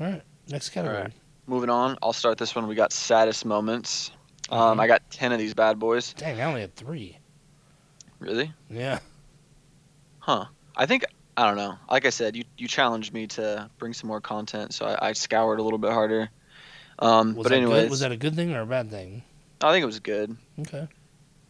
All 0.00 0.06
right. 0.06 0.22
Next 0.48 0.70
category. 0.70 1.02
right. 1.02 1.12
moving 1.46 1.70
on. 1.70 1.98
I'll 2.02 2.12
start 2.12 2.38
this 2.38 2.54
one. 2.54 2.66
We 2.66 2.74
got 2.74 2.92
saddest 2.92 3.44
moments. 3.44 4.10
Um, 4.50 4.78
Mhm. 4.78 4.80
I 4.80 4.86
got 4.86 5.10
ten 5.10 5.32
of 5.32 5.38
these 5.38 5.54
bad 5.54 5.78
boys. 5.78 6.14
Dang, 6.14 6.40
I 6.40 6.44
only 6.44 6.62
had 6.62 6.74
three. 6.74 7.18
Really? 8.18 8.52
Yeah. 8.70 8.98
Huh. 10.20 10.46
I 10.76 10.86
think 10.86 11.04
I 11.36 11.46
don't 11.46 11.56
know. 11.56 11.76
Like 11.90 12.06
I 12.06 12.10
said, 12.10 12.34
you 12.36 12.44
you 12.56 12.66
challenged 12.68 13.12
me 13.12 13.26
to 13.28 13.68
bring 13.78 13.92
some 13.92 14.08
more 14.08 14.20
content, 14.20 14.72
so 14.74 14.86
I, 14.86 15.08
I 15.08 15.12
scoured 15.12 15.58
a 15.58 15.62
little 15.62 15.78
bit 15.78 15.92
harder. 15.92 16.30
Um, 16.98 17.34
Was 17.36 17.44
but 17.44 17.52
anyways, 17.52 17.82
good? 17.82 17.90
Was 17.90 18.00
that 18.00 18.12
a 18.12 18.16
good 18.16 18.34
thing 18.34 18.54
or 18.54 18.62
a 18.62 18.66
bad 18.66 18.90
thing? 18.90 19.22
I 19.60 19.72
think 19.72 19.82
it 19.82 19.86
was 19.86 20.00
good. 20.00 20.36
Okay. 20.60 20.88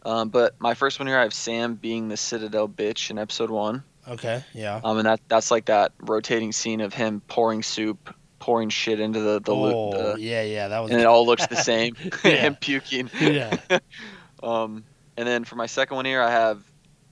Um, 0.03 0.29
but 0.29 0.59
my 0.59 0.73
first 0.73 0.99
one 0.99 1.07
here, 1.07 1.17
I 1.17 1.23
have 1.23 1.33
Sam 1.33 1.75
being 1.75 2.07
the 2.07 2.17
Citadel 2.17 2.69
bitch 2.69 3.09
in 3.09 3.17
episode 3.17 3.49
one. 3.49 3.83
Okay. 4.07 4.43
Yeah. 4.53 4.79
Um, 4.83 4.97
and 4.97 5.05
that 5.05 5.19
that's 5.27 5.51
like 5.51 5.65
that 5.65 5.91
rotating 5.99 6.51
scene 6.51 6.81
of 6.81 6.93
him 6.93 7.21
pouring 7.27 7.63
soup, 7.63 8.13
pouring 8.39 8.69
shit 8.69 8.99
into 8.99 9.19
the 9.19 9.39
the, 9.39 9.53
oh, 9.53 10.13
the 10.13 10.21
yeah, 10.21 10.41
yeah. 10.43 10.69
That 10.69 10.79
was. 10.79 10.91
and 10.91 10.99
it 10.99 11.05
all 11.05 11.25
looks 11.25 11.45
the 11.47 11.55
same. 11.55 11.95
Yeah. 12.23 12.31
him 12.31 12.55
puking. 12.55 13.09
yeah. 13.19 13.57
Um, 14.41 14.85
and 15.17 15.27
then 15.27 15.43
for 15.43 15.57
my 15.57 15.65
second 15.65 15.97
one 15.97 16.05
here, 16.05 16.21
I 16.21 16.31
have, 16.31 16.63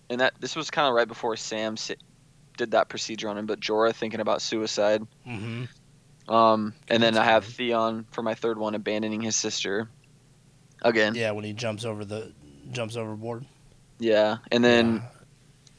and 0.10 0.22
that 0.22 0.36
this 0.40 0.56
was 0.56 0.72
kind 0.72 0.88
of 0.88 0.94
right 0.94 1.10
before 1.10 1.36
Sam 1.36 1.76
did 2.56 2.72
that 2.72 2.88
procedure 2.88 3.28
on 3.28 3.38
him, 3.38 3.46
but 3.46 3.60
Jorah 3.60 3.94
thinking 3.94 4.22
about 4.22 4.42
suicide. 4.42 5.06
Mm-hmm. 5.28 6.34
Um, 6.34 6.74
and 6.88 7.04
then 7.04 7.18
I 7.18 7.26
have 7.26 7.44
Theon 7.44 8.06
for 8.12 8.22
my 8.22 8.34
third 8.34 8.58
one, 8.58 8.76
abandoning 8.76 9.20
his 9.20 9.36
sister. 9.36 9.90
Again. 10.82 11.16
Yeah, 11.16 11.32
when 11.32 11.44
he 11.44 11.52
jumps 11.52 11.84
over 11.84 12.06
the 12.06 12.32
jumps 12.72 12.96
overboard. 12.96 13.46
Yeah, 14.00 14.38
and 14.52 14.64
then 14.64 15.02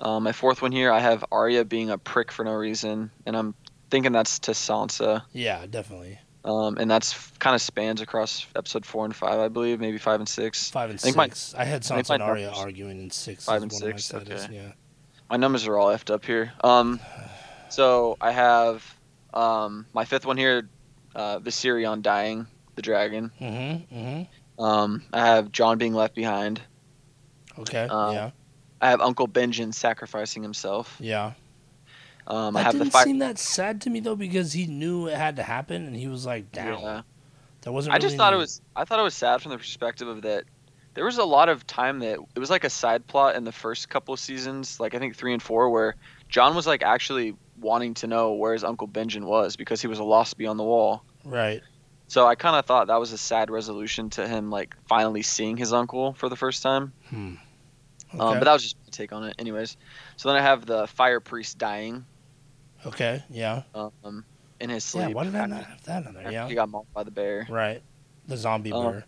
um, 0.01 0.25
my 0.25 0.33
fourth 0.33 0.63
one 0.63 0.73
here, 0.73 0.91
I 0.93 1.01
have 1.01 1.25
Arya 1.31 1.65
being 1.65 1.91
a 1.91 1.99
prick 1.99 2.33
for 2.33 2.45
no 2.45 2.53
reason, 2.53 3.11
and 3.27 3.37
I'm 3.37 3.55
thinking 3.91 4.13
that's 4.13 4.39
to 4.41 4.53
Sansa. 4.53 5.23
Yeah, 5.33 5.67
definitely. 5.69 6.19
Um, 6.45 6.79
and 6.79 6.91
that's 6.91 7.31
kind 7.39 7.55
of 7.55 7.61
spans 7.61 8.01
across 8.01 8.47
episode 8.57 8.87
four 8.87 9.05
and 9.05 9.15
five, 9.15 9.39
I 9.39 9.49
believe, 9.49 9.81
maybe 9.81 9.99
five 9.99 10.21
and 10.21 10.29
six. 10.29 10.71
Five 10.71 10.91
and 10.91 10.99
I 10.99 11.03
think 11.03 11.17
my- 11.17 11.27
six. 11.27 11.55
I 11.57 11.65
had 11.65 11.83
I 11.91 11.95
Sansa 12.03 12.11
and 12.15 12.21
my 12.21 12.27
Arya 12.27 12.47
numbers- 12.47 12.61
arguing 12.63 13.01
in 13.01 13.11
six. 13.11 13.45
Five 13.45 13.63
and 13.63 13.73
one 13.73 13.83
of 13.83 13.89
my 13.91 13.97
six, 13.97 14.15
okay. 14.31 14.47
Yeah. 14.55 14.73
My 15.31 15.37
numbers 15.37 15.67
are 15.67 15.77
all 15.77 15.89
effed 15.89 16.11
up 16.13 16.25
here. 16.25 16.53
Um, 16.65 17.01
so 17.69 18.17
I 18.21 18.31
have 18.33 18.85
um, 19.35 19.87
my 19.93 20.05
fifth 20.05 20.25
one 20.27 20.37
here, 20.37 20.69
uh, 21.15 21.39
Viserion 21.41 22.03
dying, 22.03 22.47
the 22.77 22.83
dragon. 22.83 23.31
Mm-hmm. 23.41 23.95
Mm-hmm. 23.97 24.65
Um, 24.65 25.03
I 25.13 25.21
have 25.27 25.53
John 25.53 25.77
being 25.79 25.93
left 25.95 26.15
behind. 26.15 26.61
Okay. 27.59 27.87
Um, 27.89 28.15
yeah. 28.15 28.31
I 28.81 28.91
have 28.91 29.01
Uncle 29.01 29.27
Benjen 29.29 29.75
sacrificing 29.75 30.43
himself. 30.43 30.97
Yeah. 31.01 31.33
Um, 32.27 32.57
I 32.57 32.61
That 32.61 32.65
have 32.65 32.73
didn't 32.75 32.91
fire. 32.91 33.05
seem 33.05 33.19
that 33.21 33.39
sad 33.39 33.81
to 33.83 33.91
me 33.91 34.01
though, 34.01 34.15
because 34.17 34.53
he 34.53 34.67
knew 34.67 35.07
it 35.09 35.17
had 35.17 35.37
to 35.37 35.43
happen, 35.43 35.87
and 35.87 35.97
he 35.97 36.09
was 36.09 36.27
like 36.27 36.53
down. 36.53 36.81
Yeah. 36.81 37.03
There 37.63 37.73
wasn't. 37.73 37.95
I 37.95 37.99
just 37.99 38.13
really 38.13 38.19
thought 38.19 38.33
it 38.35 38.37
was. 38.37 38.61
I 38.77 38.85
thought 38.85 39.01
it 39.01 39.03
was 39.03 39.15
sad 39.15 39.43
from 39.43 39.51
the 39.53 39.59
perspective 39.59 40.07
of 40.09 40.23
that. 40.23 40.45
There 40.95 41.05
was 41.05 41.19
a 41.19 41.25
lot 41.25 41.49
of 41.49 41.67
time 41.67 42.01
that 42.01 42.19
it 42.35 42.39
was 42.39 42.51
like 42.51 42.65
a 42.65 42.71
side 42.71 43.07
plot 43.07 43.37
in 43.37 43.45
the 43.45 43.53
first 43.53 43.89
couple 43.89 44.13
of 44.15 44.21
seasons, 44.21 44.79
like 44.81 44.95
I 44.95 44.99
think 44.99 45.17
three 45.17 45.33
and 45.33 45.43
four, 45.43 45.71
where 45.71 45.95
John 46.29 46.55
was 46.55 46.67
like 46.67 46.83
actually 46.83 47.35
wanting 47.61 47.95
to 47.95 48.07
know 48.07 48.33
where 48.35 48.53
his 48.53 48.63
Uncle 48.65 48.87
Benjen 48.89 49.25
was 49.25 49.57
because 49.57 49.81
he 49.81 49.87
was 49.87 49.99
a 49.99 50.05
lost 50.05 50.37
beyond 50.39 50.59
the 50.59 50.65
wall. 50.65 51.03
right. 51.25 51.63
So 52.11 52.27
I 52.27 52.37
kind 52.37 52.57
of 52.57 52.65
thought 52.65 52.87
that 52.87 52.99
was 52.99 53.13
a 53.13 53.19
sad 53.19 53.51
resolution 53.51 54.09
to 54.11 54.27
him, 54.27 54.51
like 54.51 54.75
finally 54.89 55.21
seeing 55.21 55.59
his 55.59 55.75
uncle 55.75 56.15
for 56.15 56.31
the 56.31 56.37
first 56.37 56.63
time. 56.63 56.93
Hmm. 57.11 57.35
Okay. 58.15 58.19
Um, 58.23 58.39
but 58.39 58.45
that 58.45 58.53
was 58.53 58.63
just 58.63 58.77
my 58.85 58.91
take 58.91 59.13
on 59.13 59.25
it, 59.25 59.35
anyways. 59.39 59.77
So 60.17 60.29
then 60.29 60.37
I 60.39 60.43
have 60.43 60.65
the 60.67 60.87
fire 60.87 61.21
priest 61.21 61.59
dying 61.59 62.05
okay. 62.87 63.23
Yeah. 63.31 63.63
um, 63.75 64.25
in 64.61 64.71
his 64.71 64.85
sleep. 64.85 65.09
Yeah. 65.09 65.15
Why 65.15 65.25
did 65.25 65.35
I 65.35 65.47
not 65.47 65.65
have 65.65 65.83
that 65.85 66.07
on 66.07 66.15
there? 66.15 66.31
Yeah. 66.33 66.49
He 66.49 66.55
got 66.55 66.69
mauled 66.69 66.87
by 66.95 67.03
the 67.03 67.11
bear. 67.11 67.47
Right. 67.51 67.83
The 68.27 68.37
zombie 68.37 68.73
Um, 68.73 68.93
bear. 68.93 69.05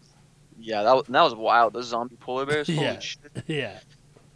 Yeah, 0.59 0.83
that 0.83 0.95
was, 0.95 1.07
that 1.09 1.23
was 1.23 1.35
wild. 1.35 1.73
Those 1.73 1.87
zombie 1.87 2.16
polar 2.16 2.45
bears. 2.47 2.66
Holy 2.73 2.80
Yeah. 2.80 2.99
shit. 2.99 3.21
yeah. 3.47 3.78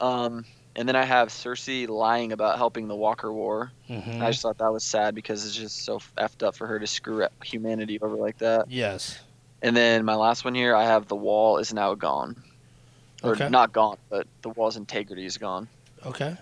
Um, 0.01 0.45
and 0.77 0.89
then 0.89 0.97
I 0.97 1.05
have 1.05 1.29
Cersei 1.29 1.89
lying 1.89 2.33
about 2.33 2.57
helping 2.57 2.89
the 2.89 2.97
Walker 2.97 3.33
War. 3.33 3.71
Mhm. 3.89 4.21
I 4.23 4.31
just 4.31 4.43
thought 4.43 4.59
that 4.59 4.73
was 4.73 4.83
sad 4.83 5.15
because 5.15 5.47
it's 5.47 5.55
just 5.55 5.85
so 5.85 6.01
effed 6.19 6.43
up 6.43 6.57
for 6.57 6.67
her 6.67 6.79
to 6.81 6.87
screw 6.87 7.23
up 7.23 7.33
humanity 7.45 7.99
over 8.01 8.17
like 8.17 8.39
that. 8.39 8.71
Yes. 8.71 9.21
And 9.63 9.77
then 9.77 10.05
my 10.05 10.15
last 10.15 10.45
one 10.45 10.55
here, 10.55 10.75
I 10.75 10.85
have 10.85 11.07
the 11.07 11.17
wall 11.17 11.59
is 11.59 11.73
now 11.73 11.95
gone, 11.95 12.43
or 13.25 13.35
Okay. 13.35 13.49
not 13.49 13.73
gone, 13.73 13.97
but 14.11 14.27
the 14.43 14.51
wall's 14.51 14.77
integrity 14.77 15.25
is 15.25 15.39
gone. 15.39 15.69
Okay. 16.07 16.37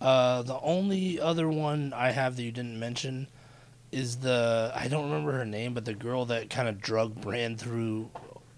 Uh, 0.00 0.42
the 0.42 0.58
only 0.60 1.20
other 1.20 1.48
one 1.48 1.92
I 1.92 2.10
have 2.10 2.36
that 2.36 2.42
you 2.42 2.50
didn't 2.50 2.78
mention 2.78 3.28
is 3.92 4.16
the 4.18 4.72
I 4.74 4.88
don't 4.88 5.04
remember 5.04 5.32
her 5.32 5.44
name, 5.44 5.74
but 5.74 5.84
the 5.84 5.94
girl 5.94 6.24
that 6.26 6.50
kind 6.50 6.68
of 6.68 6.80
drug 6.80 7.14
Bran 7.20 7.56
through, 7.56 8.10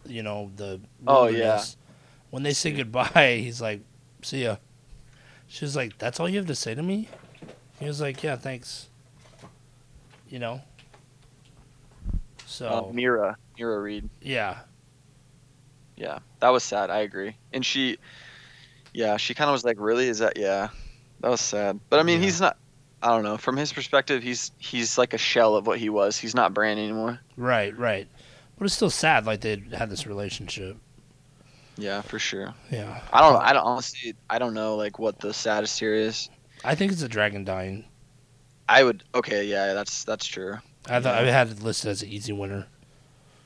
you 0.07 0.23
know, 0.23 0.51
the 0.57 0.81
Oh, 1.07 1.27
yeah. 1.27 1.63
When 2.31 2.43
they 2.43 2.53
say 2.55 2.73
goodbye, 2.73 3.37
he's 3.43 3.61
like, 3.61 3.81
"See 4.23 4.45
ya." 4.45 4.57
She's 5.47 5.77
like, 5.77 5.99
"That's 5.99 6.19
all 6.19 6.29
you 6.29 6.39
have 6.39 6.47
to 6.47 6.55
say 6.55 6.75
to 6.75 6.83
me." 6.83 7.09
He 7.79 7.87
was 7.87 8.01
like, 8.01 8.23
"Yeah, 8.23 8.37
thanks." 8.37 8.89
You 10.31 10.39
know. 10.39 10.63
So 12.47 12.67
Uh, 12.67 12.83
Meera, 12.93 13.37
Meera 13.59 13.83
Reed. 13.83 14.09
yeah, 14.23 14.61
Yeah, 15.97 16.19
that 16.41 16.49
was 16.51 16.65
sad. 16.65 16.91
I 16.91 16.99
agree. 17.01 17.37
And 17.53 17.65
she, 17.65 17.99
yeah, 18.93 19.17
she 19.17 19.35
kind 19.35 19.49
of 19.49 19.53
was 19.53 19.65
like, 19.65 19.77
"Really? 19.79 20.09
Is 20.09 20.19
that? 20.19 20.37
Yeah, 20.39 20.69
that 21.21 21.29
was 21.31 21.41
sad." 21.41 21.79
But 21.89 22.01
I 22.01 22.03
mean, 22.03 22.19
Yeah. 22.21 22.25
he's 22.25 22.41
not. 22.41 22.57
I 23.03 23.09
don't 23.09 23.23
know. 23.23 23.37
From 23.37 23.57
his 23.57 23.73
perspective, 23.73 24.23
he's 24.23 24.51
he's 24.59 24.97
like 24.99 25.15
a 25.15 25.19
shell 25.19 25.55
of 25.57 25.67
what 25.67 25.79
he 25.79 25.89
was. 25.91 26.17
He's 26.19 26.35
not 26.35 26.55
Bran 26.55 26.79
anymore. 26.79 27.21
right, 27.37 27.77
right. 27.79 28.09
But 28.59 28.65
it's 28.67 28.75
still 28.75 28.91
sad, 28.91 29.27
like 29.27 29.41
they 29.41 29.63
had 29.77 29.91
this 29.91 30.07
relationship. 30.07 30.77
Yeah, 31.77 32.03
for 32.03 32.19
sure. 32.21 32.55
Yeah, 32.71 33.01
I 33.13 33.21
don't. 33.21 33.43
I 33.43 33.53
don't 33.53 33.65
honestly. 33.65 34.15
I 34.31 34.39
don't 34.39 34.55
know 34.55 34.77
like 34.77 34.99
what 34.99 35.19
the 35.21 35.35
saddest 35.35 35.79
here 35.79 35.95
is. 35.95 36.29
I 36.65 36.75
think 36.75 36.93
it's 36.93 37.03
a 37.03 37.09
dragon 37.09 37.45
dying. 37.45 37.85
I 38.69 38.83
would. 38.85 39.05
Okay, 39.15 39.45
yeah, 39.45 39.75
that's 39.75 40.05
that's 40.05 40.25
true. 40.27 40.59
I 40.89 41.01
thought 41.01 41.15
I 41.15 41.31
had 41.31 41.49
it 41.49 41.63
listed 41.63 41.91
as 41.91 42.03
an 42.03 42.09
easy 42.09 42.33
winner. 42.33 42.67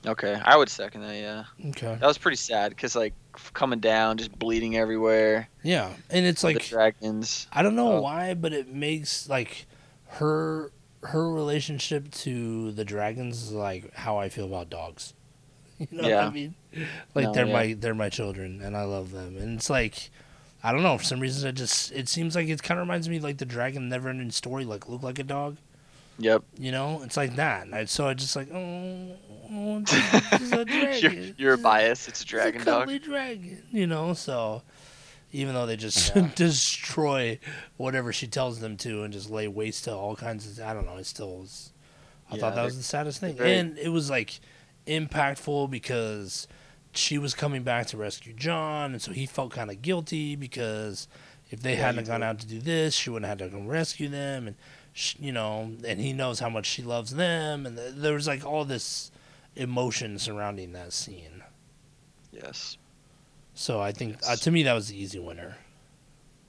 Okay, 0.06 0.40
I 0.44 0.56
would 0.56 0.68
second 0.68 1.02
that. 1.02 1.16
Yeah, 1.16 1.44
Okay. 1.70 1.96
that 2.00 2.06
was 2.06 2.18
pretty 2.18 2.36
sad 2.36 2.70
because 2.70 2.94
like 2.94 3.14
coming 3.52 3.80
down, 3.80 4.16
just 4.18 4.36
bleeding 4.38 4.76
everywhere. 4.76 5.48
Yeah, 5.62 5.92
and 6.10 6.24
it's 6.24 6.42
the 6.42 6.48
like 6.48 6.64
dragons. 6.64 7.46
I 7.52 7.62
don't 7.62 7.74
know 7.76 7.94
oh. 7.94 8.00
why, 8.00 8.34
but 8.34 8.52
it 8.52 8.68
makes 8.72 9.28
like 9.28 9.66
her 10.06 10.70
her 11.02 11.30
relationship 11.30 12.10
to 12.10 12.72
the 12.72 12.84
dragons 12.84 13.42
is 13.42 13.52
like 13.52 13.94
how 13.94 14.18
I 14.18 14.28
feel 14.28 14.46
about 14.46 14.70
dogs. 14.70 15.14
You 15.78 15.86
know 15.92 16.02
what 16.02 16.10
Yeah. 16.10 16.26
I 16.26 16.30
mean? 16.30 16.54
Like 17.14 17.26
No, 17.26 17.32
they're 17.32 17.46
yeah. 17.46 17.52
my 17.52 17.72
they're 17.78 17.94
my 17.94 18.08
children, 18.08 18.60
and 18.62 18.76
I 18.76 18.82
love 18.82 19.12
them. 19.12 19.36
And 19.36 19.56
it's 19.58 19.70
like 19.70 20.10
I 20.62 20.72
don't 20.72 20.82
know 20.82 20.98
for 20.98 21.04
some 21.04 21.20
reason 21.20 21.48
it 21.48 21.52
just 21.52 21.92
it 21.92 22.08
seems 22.08 22.34
like 22.34 22.48
it 22.48 22.62
kind 22.64 22.80
of 22.80 22.86
reminds 22.86 23.08
me 23.08 23.20
like 23.20 23.38
the 23.38 23.44
dragon 23.44 23.88
never 23.88 24.08
ending 24.08 24.32
story 24.32 24.64
like 24.64 24.88
look 24.88 25.02
like 25.04 25.20
a 25.20 25.24
dog. 25.24 25.58
Yep. 26.18 26.42
You 26.58 26.72
know, 26.72 27.02
it's 27.04 27.16
like 27.16 27.36
that. 27.36 27.66
And 27.68 27.88
so 27.88 28.08
I 28.08 28.14
just 28.14 28.34
like 28.36 28.48
oh, 28.52 29.16
oh 29.52 29.78
it's, 29.78 29.92
it's 30.42 30.52
a 30.52 30.64
dragon. 30.64 31.00
you're 31.00 31.34
you're 31.36 31.52
It's 31.54 31.60
a- 31.60 31.64
biased. 31.64 32.08
It's 32.08 32.20
a 32.20 32.22
it's 32.22 32.30
dragon 32.30 32.62
a 32.62 32.64
dog. 32.64 33.02
dragon, 33.02 33.62
you 33.70 33.86
know. 33.86 34.14
So 34.14 34.62
even 35.32 35.54
though 35.54 35.66
they 35.66 35.76
just 35.76 36.14
Yeah. 36.16 36.28
destroy 36.34 37.38
whatever 37.76 38.12
she 38.12 38.26
tells 38.26 38.60
them 38.60 38.76
to 38.78 39.02
and 39.02 39.12
just 39.12 39.30
lay 39.30 39.46
waste 39.46 39.84
to 39.84 39.94
all 39.94 40.16
kinds 40.16 40.46
of, 40.58 40.64
I 40.64 40.72
don't 40.74 40.86
know. 40.86 40.96
It 40.96 41.06
still 41.06 41.36
was. 41.38 41.72
I 42.30 42.34
Yeah, 42.34 42.40
thought 42.40 42.54
that 42.56 42.64
was 42.64 42.76
the 42.76 42.82
saddest 42.82 43.20
thing, 43.20 43.36
very- 43.36 43.56
and 43.56 43.78
it 43.78 43.88
was 43.90 44.10
like 44.10 44.40
impactful 44.86 45.70
because 45.70 46.48
she 46.92 47.18
was 47.18 47.34
coming 47.34 47.62
back 47.62 47.86
to 47.88 47.96
rescue 47.96 48.32
John, 48.32 48.92
and 48.92 49.00
so 49.02 49.12
he 49.12 49.26
felt 49.26 49.52
kind 49.52 49.70
of 49.70 49.82
guilty 49.82 50.34
because 50.36 51.06
if 51.50 51.60
they 51.60 51.72
Yeah, 51.74 51.86
hadn't 51.86 52.06
gone 52.06 52.22
out 52.22 52.38
to 52.40 52.46
do 52.46 52.58
this, 52.60 52.94
she 52.94 53.10
wouldn't 53.10 53.28
have 53.28 53.38
had 53.40 53.50
to 53.50 53.56
come 53.56 53.66
rescue 53.68 54.08
them, 54.08 54.46
and 54.46 54.56
sh 54.98 55.14
you 55.20 55.30
know, 55.32 55.70
and 55.86 56.00
he 56.00 56.12
knows 56.12 56.40
how 56.40 56.48
much 56.48 56.66
she 56.66 56.82
loves 56.82 57.14
them, 57.14 57.64
and 57.66 57.76
th- 57.76 57.94
there 57.94 58.14
was 58.14 58.26
like 58.26 58.44
all 58.44 58.64
this 58.64 59.10
emotion 59.54 60.18
surrounding 60.18 60.72
that 60.72 60.92
scene. 60.92 61.42
Yes. 62.32 62.76
So 63.54 63.80
I 63.80 63.92
think 63.92 64.16
uh, 64.28 64.36
to 64.36 64.50
me 64.50 64.64
that 64.64 64.72
was 64.74 64.88
the 64.88 65.00
easy 65.00 65.18
winner. 65.20 65.56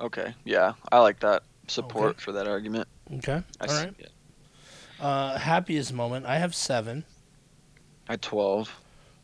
Okay. 0.01 0.33
Yeah, 0.45 0.73
I 0.91 0.99
like 0.99 1.19
that 1.19 1.43
support 1.67 2.19
for 2.19 2.31
that 2.31 2.47
argument. 2.47 2.87
Okay. 3.17 3.43
I 3.61 3.65
All 3.67 3.75
right. 3.75 3.93
it. 3.99 4.11
Uh, 4.99 5.37
happiest 5.37 5.93
moment. 5.93 6.25
I 6.25 6.37
have 6.37 6.55
seven. 6.55 7.03
I 8.07 8.15
twelve. 8.15 8.75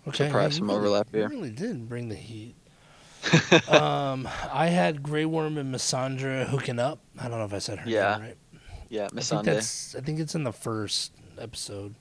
Okay. 0.07 0.27
Surprise, 0.27 0.55
some 0.57 0.67
really- 0.67 0.77
overlap 0.79 1.07
here. 1.11 1.27
really 1.29 1.49
did 1.51 1.89
bring 1.89 2.09
the 2.09 2.15
heat. 2.15 2.55
um, 3.69 4.29
I 4.53 4.67
had 4.67 5.01
Grey 5.01 5.25
Worm 5.25 5.57
and 5.57 5.73
Missandra 5.73 6.45
hooking 6.47 6.77
up. 6.77 6.99
I 7.19 7.27
don't 7.27 7.39
know 7.39 7.45
if 7.45 7.53
I 7.55 7.57
said 7.59 7.79
her 7.79 7.89
Yeah. 7.89 8.17
name 8.17 8.21
right. 8.21 8.38
Yeah, 8.95 9.03
I 9.12 9.15
Miss 9.15 9.29
think 9.29 9.39
Sunday. 9.39 9.53
that's. 9.53 9.95
I 9.95 9.99
think 10.01 10.19
it's 10.19 10.36
in 10.36 10.43
the 10.43 10.53
first 10.53 11.12
episode. 11.39 11.95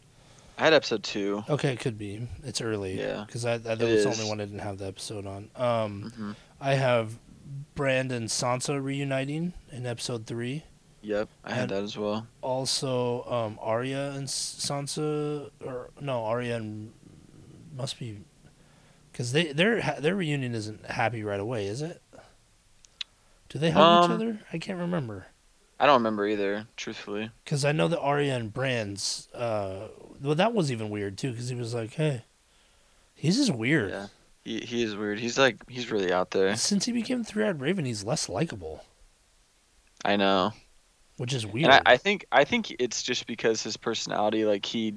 I 0.57 0.63
had 0.65 0.73
episode 0.73 1.03
two. 1.03 1.43
Okay, 1.49 1.73
it 1.73 1.81
could 1.81 1.99
be. 1.99 2.29
It's 2.45 2.61
early. 2.61 2.99
Yeah. 2.99 3.25
Because 3.27 3.45
I, 3.45 3.55
I 3.55 3.59
that 3.59 3.83
It 3.83 3.93
was 3.93 4.05
the 4.05 4.11
only 4.11 4.29
one 4.29 4.41
I 4.41 4.45
didn't 4.45 4.61
have 4.61 4.79
the 4.79 4.87
episode 4.87 5.27
on. 5.27 5.51
Um, 5.57 6.13
hmm 6.17 6.33
I 6.61 6.75
have 6.75 7.19
Brandon 7.75 8.25
Sansa 8.27 8.83
reuniting 8.83 9.53
in 9.73 9.85
episode 9.87 10.27
three. 10.27 10.63
Yep, 11.03 11.29
I 11.45 11.51
had 11.53 11.61
And- 11.63 11.71
that 11.73 11.83
as 11.83 11.99
well. 11.99 12.27
also 12.41 13.25
um 13.25 13.59
Arya 13.61 14.13
and 14.13 14.27
Sansa 14.29 15.51
or 15.65 15.91
no 16.01 16.25
Arya 16.25 16.57
and 16.57 16.93
must 17.77 17.99
be 17.99 18.21
because 19.13 19.33
they 19.33 19.53
their 19.53 19.83
their 20.01 20.15
reunion 20.17 20.55
isn't 20.55 20.87
happy 20.87 21.23
right 21.25 21.41
away, 21.41 21.67
is 21.67 21.83
it? 21.83 22.01
Do 23.51 23.59
they 23.59 23.71
hug 23.71 24.05
each 24.05 24.11
Um, 24.11 24.13
other? 24.13 24.41
I 24.53 24.59
can't 24.59 24.79
remember 24.79 25.27
I 25.79 25.87
don't 25.87 25.95
remember 25.97 26.27
either, 26.27 26.67
truthfully. 26.77 27.31
because 27.45 27.65
I 27.65 27.73
know 27.73 27.89
that 27.89 28.01
Arya 28.01 28.37
and 28.37 28.53
Brands. 28.53 29.29
Uh, 29.35 29.89
well, 30.23 30.35
that 30.37 30.55
was 30.55 30.71
even 30.71 30.91
weird 30.91 31.19
too 31.19 31.33
because 31.33 31.49
he 31.49 31.57
was 31.57 31.75
like, 31.75 31.95
"Hey, 31.95 32.25
he's 33.15 33.37
just 33.37 33.53
weird." 33.55 33.91
Yeah, 33.91 34.07
he 34.45 34.61
he 34.61 34.83
is 34.83 34.95
weird. 34.97 35.19
He's 35.19 35.39
like 35.39 35.57
he's 35.69 35.91
really 35.91 36.13
out 36.13 36.31
there. 36.31 36.55
Since 36.57 36.85
he 36.87 36.93
became 36.93 37.25
Three 37.25 37.45
Eyed 37.45 37.61
Raven, 37.61 37.85
he's 37.85 38.05
less 38.05 38.29
likable, 38.29 38.85
I 40.05 40.17
know, 40.17 40.53
which 41.17 41.33
is 41.33 41.47
weird. 41.47 41.71
I, 41.71 41.81
I 41.85 41.97
think 41.97 42.27
I 42.31 42.45
think 42.45 42.75
it's 42.79 43.03
just 43.03 43.27
because 43.27 43.63
his 43.63 43.77
personality, 43.77 44.45
like 44.45 44.65
he 44.65 44.95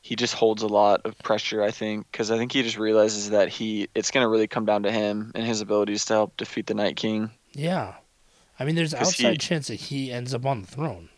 he 0.00 0.16
just 0.16 0.34
holds 0.34 0.62
a 0.62 0.68
lot 0.68 1.00
of 1.06 1.18
pressure. 1.18 1.62
I 1.62 1.70
think 1.70 2.06
because 2.12 2.30
I 2.30 2.36
think 2.38 2.52
he 2.52 2.62
just 2.62 2.78
realizes 2.78 3.30
that 3.30 3.48
he 3.48 3.88
it's 3.94 4.10
gonna 4.10 4.28
really 4.28 4.46
come 4.48 4.66
down 4.66 4.82
to 4.84 4.92
him 4.92 5.32
and 5.34 5.46
his 5.46 5.60
abilities 5.60 6.04
to 6.06 6.12
help 6.14 6.36
defeat 6.36 6.66
the 6.66 6.74
Night 6.74 6.96
King. 6.96 7.30
yeah, 7.52 7.94
I 8.58 8.64
mean, 8.64 8.74
there's 8.74 8.92
'Cause 8.94 9.14
he- 9.14 9.26
outside 9.26 9.40
chance 9.40 9.68
that 9.68 9.76
he 9.76 10.10
ends 10.12 10.34
up 10.34 10.44
on 10.46 10.62
the 10.62 10.66
throne. 10.66 11.08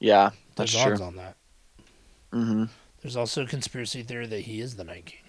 Yeah, 0.00 0.30
There's 0.56 0.72
that's 0.72 0.82
true. 0.82 0.92
odds 0.92 1.00
on 1.00 1.16
that. 1.16 1.36
Mm-hmm. 2.32 2.64
There's 3.02 3.16
also 3.16 3.42
a 3.42 3.46
conspiracy 3.46 4.02
theory 4.02 4.26
that 4.26 4.40
he 4.40 4.60
is 4.60 4.76
the 4.76 4.84
Night 4.84 5.06
King. 5.06 5.20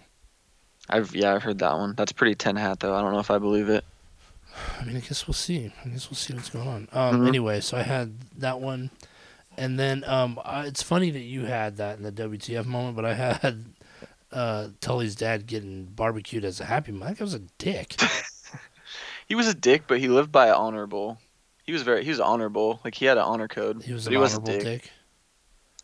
I've 0.89 1.15
yeah 1.15 1.33
I've 1.33 1.43
heard 1.43 1.59
that 1.59 1.73
one. 1.73 1.93
That's 1.95 2.11
pretty 2.11 2.35
ten 2.35 2.55
hat 2.55 2.79
though. 2.79 2.95
I 2.95 3.01
don't 3.01 3.11
know 3.13 3.19
if 3.19 3.31
I 3.31 3.37
believe 3.37 3.69
it. 3.69 3.83
I 4.79 4.85
mean, 4.85 4.95
I 4.97 4.99
guess 5.01 5.27
we'll 5.27 5.33
see. 5.33 5.71
I 5.83 5.89
guess 5.89 6.09
we'll 6.09 6.15
see 6.15 6.33
what's 6.33 6.49
going 6.49 6.67
on. 6.67 6.87
Um, 6.93 7.21
Mhm. 7.21 7.27
Anyway, 7.27 7.59
so 7.61 7.75
I 7.77 7.81
had 7.83 8.17
that 8.37 8.61
one, 8.61 8.89
and 9.57 9.77
then 9.79 10.03
um, 10.05 10.39
I, 10.45 10.65
it's 10.65 10.81
funny 10.81 11.11
that 11.11 11.19
you 11.23 11.45
had 11.45 11.77
that 11.77 11.97
in 11.97 12.03
the 12.03 12.11
WTF 12.11 12.65
moment, 12.65 12.95
but 12.95 13.03
I 13.05 13.13
had 13.15 13.65
uh, 14.31 14.67
Tully's 14.79 15.15
dad 15.15 15.45
getting 15.47 15.85
barbecued 15.85 16.45
as 16.45 16.59
a 16.61 16.65
happy 16.65 16.91
man. 16.91 17.09
That 17.09 17.17
guy 17.19 17.23
was 17.25 17.33
a 17.33 17.39
dick. 17.57 17.95
He 19.25 19.35
was 19.35 19.47
a 19.47 19.53
dick, 19.53 19.83
but 19.87 19.99
he 19.99 20.07
lived 20.07 20.31
by 20.31 20.47
an 20.47 20.53
honorable. 20.53 21.19
He 21.63 21.71
was 21.73 21.81
very 21.81 22.03
he 22.03 22.09
was 22.09 22.19
honorable. 22.19 22.79
Like 22.83 22.95
he 22.95 23.05
had 23.05 23.17
an 23.17 23.23
honor 23.23 23.47
code. 23.47 23.83
He 23.83 23.93
was 23.93 24.07
an 24.07 24.13
he 24.13 24.17
was 24.17 24.33
a 24.33 24.37
honorable 24.37 24.63
dick. 24.63 24.81
dick. 24.83 24.91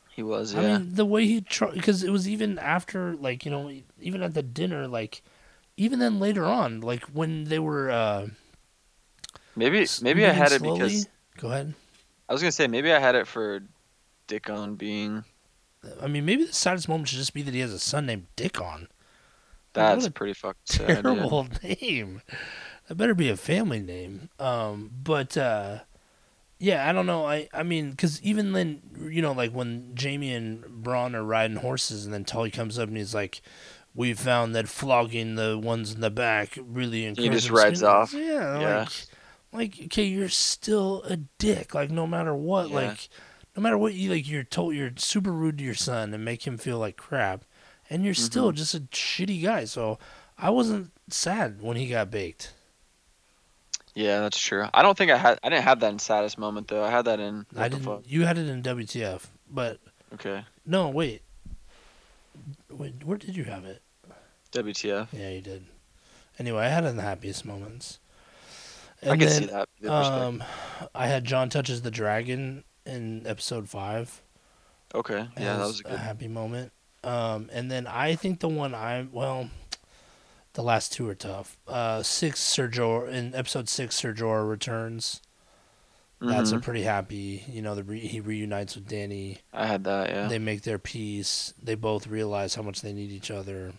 He 0.10 0.24
was 0.24 0.54
yeah. 0.54 0.60
I 0.60 0.78
mean, 0.78 0.96
the 0.96 1.06
way 1.06 1.26
he 1.26 1.42
tried, 1.42 1.74
because 1.74 2.04
it 2.04 2.10
was 2.12 2.28
even 2.28 2.60
after, 2.60 3.16
like, 3.16 3.46
you 3.46 3.52
know, 3.52 3.72
even 4.00 4.22
at 4.22 4.34
the 4.34 4.44
dinner, 4.44 4.86
like, 4.86 5.24
even 5.78 6.00
then 6.00 6.20
later 6.20 6.46
on, 6.46 6.82
like 6.82 7.06
when 7.06 7.46
they 7.46 7.60
were 7.60 7.90
uh, 7.90 8.28
maybe 9.56 9.88
maybe 10.02 10.26
I 10.26 10.32
had 10.32 10.52
it 10.52 10.62
because 10.62 11.08
Go 11.38 11.50
ahead. 11.50 11.74
I 12.30 12.34
was 12.34 12.42
gonna 12.42 12.52
say 12.52 12.68
maybe 12.68 12.92
I 12.92 13.00
had 13.00 13.16
it 13.16 13.26
for 13.26 13.62
Dickon 14.28 14.76
being 14.76 15.24
I 16.02 16.08
mean, 16.08 16.26
maybe 16.26 16.46
the 16.46 16.54
saddest 16.54 16.88
moment 16.88 17.10
should 17.10 17.18
just 17.18 17.34
be 17.34 17.42
that 17.42 17.54
he 17.54 17.60
has 17.62 17.74
a 17.74 17.80
son 17.80 18.06
named 18.06 18.28
Dickon. 18.36 18.88
that's 19.74 20.04
what 20.04 20.10
a 20.10 20.12
pretty 20.12 20.34
fucking 20.34 20.62
sad. 20.66 21.04
terrible 21.04 21.48
name. 21.64 22.22
That 22.92 22.98
better 22.98 23.16
be 23.16 23.30
a 23.30 23.38
family 23.38 23.80
name. 23.80 24.28
Um, 24.38 24.92
but 25.02 25.38
uh, 25.38 25.80
yeah, 26.60 26.90
I 26.90 26.92
don't 26.92 27.06
know. 27.06 27.26
I 27.26 27.48
I 27.54 27.64
mean, 27.64 27.92
because 27.92 28.22
even 28.22 28.52
then, 28.52 28.82
you 29.10 29.22
know, 29.22 29.32
like 29.32 29.54
when 29.54 29.96
Jamie 29.96 30.34
and 30.34 30.62
Bronn 30.84 31.14
are 31.16 31.24
riding 31.24 31.56
horses, 31.56 32.04
and 32.04 32.14
then 32.14 32.26
Tully 32.26 32.52
comes 32.52 32.78
up 32.78 32.90
and 32.90 32.98
he's 32.98 33.16
like, 33.16 33.42
"We 33.96 34.14
found 34.14 34.54
that 34.56 34.68
flogging 34.68 35.36
the 35.36 35.58
ones 35.58 35.94
in 35.94 36.02
the 36.02 36.10
back 36.10 36.58
really 36.62 37.06
encourages." 37.06 37.44
He 37.44 37.50
just 37.50 37.50
rides 37.50 37.82
off. 37.82 38.12
Yeah, 38.14 38.60
Yeah. 38.60 38.80
like, 38.80 38.92
like 39.54 39.86
okay, 39.86 40.04
you're 40.04 40.28
still 40.28 41.04
a 41.04 41.16
dick. 41.16 41.74
Like 41.74 41.92
no 41.92 42.06
matter 42.06 42.36
what, 42.36 42.72
Yeah. 42.72 42.76
like 42.76 43.08
no 43.56 43.64
matter 43.64 43.78
what 43.78 43.94
you 43.94 44.12
like, 44.12 44.28
you're 44.30 44.44
told 44.44 44.76
you're 44.76 44.92
super 44.98 45.32
rude 45.32 45.60
to 45.60 45.64
your 45.64 45.76
son 45.76 46.14
and 46.14 46.26
make 46.26 46.46
him 46.46 46.58
feel 46.58 46.78
like 46.78 46.98
crap, 46.98 47.46
and 47.90 48.04
you're 48.04 48.14
Mm-hmm. 48.14 48.22
still 48.26 48.52
just 48.52 48.76
a 48.76 48.82
shitty 48.82 49.42
guy. 49.42 49.64
So 49.64 49.98
I 50.38 50.50
wasn't 50.50 50.92
sad 51.10 51.62
when 51.62 51.78
he 51.78 51.88
got 51.88 52.12
baked. 52.12 52.54
Yeah, 53.94 54.22
that's 54.22 54.40
true. 54.40 54.66
I 54.74 54.82
don't 54.82 54.98
think 54.98 55.12
I 55.12 55.18
had. 55.18 55.38
I 55.44 55.50
didn't 55.50 55.64
have 55.66 55.80
that 55.82 55.92
in 55.92 56.00
saddest 56.00 56.38
moment 56.38 56.68
though. 56.70 56.84
I 56.84 56.90
had 56.90 57.06
that 57.06 57.20
in. 57.20 57.46
I 57.58 57.68
didn't. 57.68 57.84
fuck? 57.84 58.04
You 58.06 58.26
had 58.26 58.38
it 58.38 58.48
in 58.48 58.64
WTF, 58.64 59.26
but 59.50 59.80
Okay. 60.14 60.44
no, 60.66 60.90
wait. 60.90 61.22
Wait, 62.70 63.04
where 63.04 63.18
did 63.18 63.36
you 63.36 63.44
have 63.44 63.66
it? 63.66 63.82
WTF? 64.54 65.08
Yeah, 65.12 65.30
you 65.30 65.42
did. 65.42 65.66
Anyway, 66.40 66.64
I 66.64 66.70
had 66.70 66.86
it 66.86 66.88
in 66.88 66.96
the 66.96 67.02
happiest 67.04 67.46
moments. 67.46 68.00
I 69.04 69.18
can 69.18 69.30
see 69.30 69.46
that. 69.48 69.68
Um, 69.90 70.44
I 70.94 71.08
had 71.08 71.26
John 71.26 71.50
touches 71.50 71.82
the 71.82 71.92
dragon 71.92 72.64
in 72.86 73.26
episode 73.28 73.68
five. 73.68 74.22
okay. 74.94 75.28
Yeah, 75.38 75.58
that 75.58 75.66
was 75.66 75.80
a 75.80 75.84
good. 75.84 75.98
happy 76.00 76.28
moment. 76.28 76.72
Um, 77.04 77.50
and 77.52 77.70
then 77.72 77.88
I 77.88 78.16
think 78.16 78.40
the 78.40 78.48
one 78.50 78.76
I 78.76 79.08
well, 79.12 79.50
the 80.54 80.64
last 80.64 80.92
two 80.94 81.08
are 81.10 81.16
tough. 81.16 81.58
Uh, 81.68 82.04
six 82.04 82.40
Ser 82.40 82.70
Jorah 82.70 83.10
in 83.10 83.34
episode 83.36 83.70
six, 83.70 83.96
Ser 83.96 84.14
Jorah 84.14 84.48
returns. 84.50 85.22
That's 86.20 86.52
a 86.52 86.58
Mhm. 86.58 86.62
pretty 86.64 86.84
happy. 86.84 87.44
You 87.48 87.64
know, 87.64 87.74
the 87.74 87.84
re- 87.84 88.00
he 88.08 88.20
reunites 88.20 88.76
with 88.76 88.88
Danny. 88.88 89.40
I 89.52 89.66
had 89.66 89.84
that. 89.86 90.10
Yeah. 90.10 90.28
They 90.28 90.38
make 90.38 90.62
their 90.62 90.78
peace. 90.78 91.54
They 91.62 91.74
both 91.74 92.06
realize 92.06 92.54
how 92.56 92.62
much 92.62 92.82
they 92.82 92.94
need 92.94 93.10
each 93.12 93.32
other. 93.32 93.74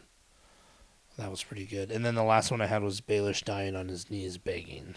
That 1.18 1.30
was 1.30 1.44
pretty 1.44 1.66
good. 1.66 1.92
And 1.92 2.04
then 2.04 2.14
the 2.16 2.24
last 2.24 2.50
one 2.50 2.60
I 2.60 2.66
had 2.66 2.82
was 2.82 3.00
Baelish 3.00 3.44
dying 3.44 3.76
on 3.76 3.88
his 3.88 4.10
knees 4.10 4.38
begging. 4.38 4.94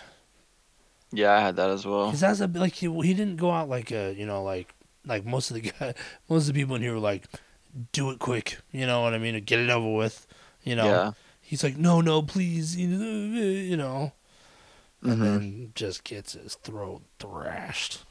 yeah, 1.12 1.34
I 1.34 1.40
had 1.42 1.56
that 1.58 1.70
as 1.70 1.86
well. 1.86 2.06
Because 2.08 2.22
that's 2.22 2.40
a 2.40 2.48
like 2.48 2.74
he 2.74 2.88
he 3.04 3.14
didn't 3.14 3.36
go 3.38 3.52
out 3.52 3.70
like 3.70 3.92
a 3.92 4.14
you 4.18 4.26
know 4.26 4.42
like 4.44 4.74
like 5.06 5.24
most 5.24 5.52
of 5.52 5.56
the 5.56 5.62
guy 5.80 5.94
most 6.28 6.48
of 6.48 6.54
the 6.56 6.60
people 6.60 6.76
in 6.76 6.82
here 6.82 6.94
were 6.94 7.00
like 7.00 7.26
do 7.92 8.10
it 8.10 8.18
quick 8.20 8.58
you 8.72 8.88
know 8.88 9.02
what 9.02 9.14
I 9.14 9.18
mean 9.20 9.42
get 9.44 9.60
it 9.60 9.70
over 9.70 9.94
with 9.94 10.26
you 10.64 10.76
know 10.76 10.86
Yeah. 10.88 11.12
He's 11.46 11.64
like 11.64 11.78
no 11.78 12.02
no 12.02 12.22
please 12.24 12.76
you 12.76 12.88
know 12.88 13.40
you 13.40 13.78
know 13.78 14.12
and 15.04 15.14
Mhm. 15.14 15.20
then 15.22 15.72
just 15.76 16.04
gets 16.04 16.34
his 16.34 16.56
throat 16.56 17.04
thrashed. 17.20 18.04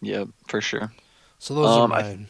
Yeah, 0.00 0.24
for 0.48 0.60
sure. 0.62 0.92
So 1.38 1.54
those 1.54 1.76
are 1.76 1.84
Um, 1.84 1.92
I- 1.92 2.02
mine. 2.02 2.28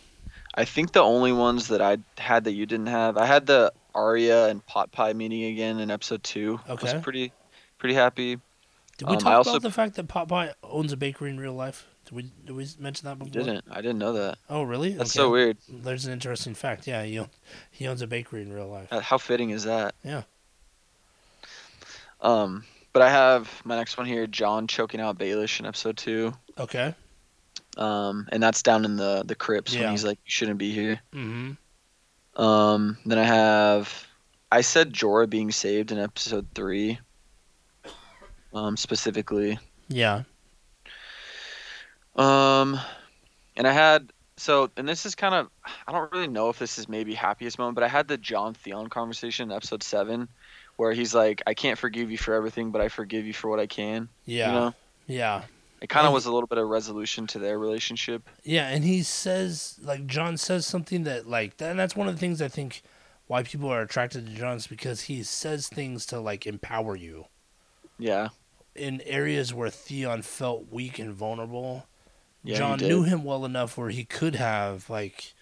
I 0.56 0.64
think 0.64 0.90
the 0.92 1.02
only 1.02 1.30
ones 1.32 1.68
that 1.68 1.80
I 1.80 1.98
had 2.18 2.42
that 2.44 2.52
you 2.52 2.66
didn't 2.66 2.88
have, 2.88 3.16
I 3.16 3.26
had 3.26 3.46
the 3.46 3.72
Arya 3.94 4.48
and 4.48 4.62
Hot 4.68 4.90
Pie 4.90 5.12
meeting 5.12 5.44
again 5.44 5.78
in 5.78 5.88
episode 5.92 6.24
two. 6.24 6.58
I 6.66 6.72
Okay. 6.72 6.92
was 6.94 7.02
pretty, 7.04 7.32
pretty 7.78 7.94
happy. 7.94 8.40
Did 8.98 9.06
we 9.08 9.14
um, 9.14 9.20
talk 9.20 9.32
I 9.32 9.34
also- 9.36 9.50
about 9.52 9.62
the 9.62 9.70
fact 9.70 9.94
that 9.94 10.08
Popeye 10.08 10.52
owns 10.64 10.90
a 10.92 10.96
bakery 10.96 11.30
in 11.30 11.38
real 11.38 11.54
life? 11.54 11.86
Did 12.10 12.16
we 12.16 12.22
did 12.44 12.56
we 12.56 12.66
mention 12.80 13.06
that 13.08 13.18
before? 13.20 13.30
didn't. 13.32 13.64
I 13.70 13.76
didn't 13.76 13.98
know 13.98 14.12
that. 14.14 14.38
Oh 14.48 14.62
really? 14.64 14.90
That's 14.94 15.10
Okay. 15.16 15.22
so 15.24 15.30
weird. 15.30 15.58
There's 15.68 16.06
an 16.06 16.12
interesting 16.12 16.54
fact. 16.54 16.86
Yeah, 16.88 17.04
he 17.04 17.18
own, 17.20 17.30
he 17.70 17.86
owns 17.86 18.02
a 18.02 18.06
bakery 18.08 18.42
in 18.42 18.52
real 18.52 18.66
life. 18.68 18.88
Uh, 18.92 18.98
How 19.00 19.16
fitting 19.16 19.50
is 19.50 19.62
that? 19.64 19.94
Yeah. 20.04 20.22
Um, 22.20 22.64
but 22.92 23.02
I 23.02 23.08
have 23.10 23.48
my 23.64 23.76
next 23.76 23.96
one 23.96 24.06
here: 24.06 24.26
John 24.26 24.66
choking 24.66 25.00
out 25.00 25.18
Baelish 25.18 25.60
in 25.60 25.66
episode 25.66 25.96
two. 25.96 26.32
Okay. 26.58 26.94
Um, 27.76 28.28
and 28.32 28.42
that's 28.42 28.62
down 28.62 28.84
in 28.84 28.96
the 28.96 29.22
the 29.24 29.34
crypts 29.36 29.72
Yeah. 29.74 29.82
when 29.82 29.90
he's 29.92 30.04
like, 30.04 30.18
"You 30.24 30.30
shouldn't 30.30 30.58
be 30.58 30.72
here." 30.72 31.00
Mm-hmm. 31.14 32.42
Um, 32.42 32.96
then 33.06 33.18
I 33.18 33.24
have, 33.24 34.06
I 34.50 34.60
said 34.62 34.92
Jorah 34.92 35.28
being 35.30 35.50
saved 35.52 35.92
in 35.92 35.98
episode 35.98 36.46
three. 36.54 36.98
Um, 38.52 38.76
specifically. 38.76 39.58
Yeah. 39.88 40.22
Um, 42.20 42.78
and 43.56 43.66
I 43.66 43.72
had 43.72 44.12
so, 44.36 44.70
and 44.76 44.88
this 44.88 45.04
is 45.06 45.14
kind 45.14 45.34
of, 45.34 45.48
I 45.86 45.92
don't 45.92 46.10
really 46.12 46.26
know 46.28 46.48
if 46.48 46.58
this 46.58 46.78
is 46.78 46.88
maybe 46.88 47.14
happiest 47.14 47.58
moment, 47.58 47.74
but 47.74 47.84
I 47.84 47.88
had 47.88 48.08
the 48.08 48.16
John 48.16 48.54
Theon 48.54 48.88
conversation 48.88 49.50
in 49.50 49.56
episode 49.56 49.82
seven, 49.82 50.28
where 50.76 50.92
he's 50.92 51.14
like, 51.14 51.42
"I 51.46 51.54
can't 51.54 51.78
forgive 51.78 52.10
you 52.10 52.18
for 52.18 52.34
everything, 52.34 52.70
but 52.70 52.80
I 52.80 52.88
forgive 52.88 53.26
you 53.26 53.32
for 53.32 53.48
what 53.48 53.60
I 53.60 53.66
can." 53.66 54.08
Yeah. 54.24 54.46
You 54.48 54.52
know, 54.54 54.74
Yeah. 55.06 55.42
it 55.80 55.88
kind 55.88 56.06
of 56.06 56.12
was 56.12 56.26
a 56.26 56.32
little 56.32 56.46
bit 56.46 56.58
of 56.58 56.68
resolution 56.68 57.26
to 57.28 57.38
their 57.38 57.58
relationship. 57.58 58.28
Yeah, 58.44 58.68
and 58.68 58.84
he 58.84 59.02
says 59.02 59.78
like 59.82 60.06
John 60.06 60.36
says 60.36 60.66
something 60.66 61.04
that 61.04 61.26
like 61.28 61.54
and 61.60 61.78
that's 61.78 61.96
one 61.96 62.08
of 62.08 62.14
the 62.14 62.20
things 62.20 62.40
I 62.42 62.48
think 62.48 62.82
why 63.26 63.42
people 63.42 63.68
are 63.68 63.82
attracted 63.82 64.26
to 64.26 64.32
John 64.32 64.56
is 64.56 64.66
because 64.66 65.02
he 65.02 65.22
says 65.22 65.68
things 65.68 66.04
to 66.06 66.18
like 66.20 66.46
empower 66.46 66.96
you. 66.96 67.26
Yeah, 67.98 68.28
In 68.74 69.00
areas 69.02 69.52
where 69.52 69.68
Theon 69.70 70.22
felt 70.22 70.72
weak 70.72 70.98
and 70.98 71.12
vulnerable, 71.12 71.86
yeah. 72.42 72.56
John 72.56 72.78
knew 72.86 73.02
him 73.02 73.24
well 73.24 73.44
enough 73.44 73.76
where 73.78 73.90
he 73.90 74.04
could 74.04 74.34
have 74.36 74.88
like 74.90 75.34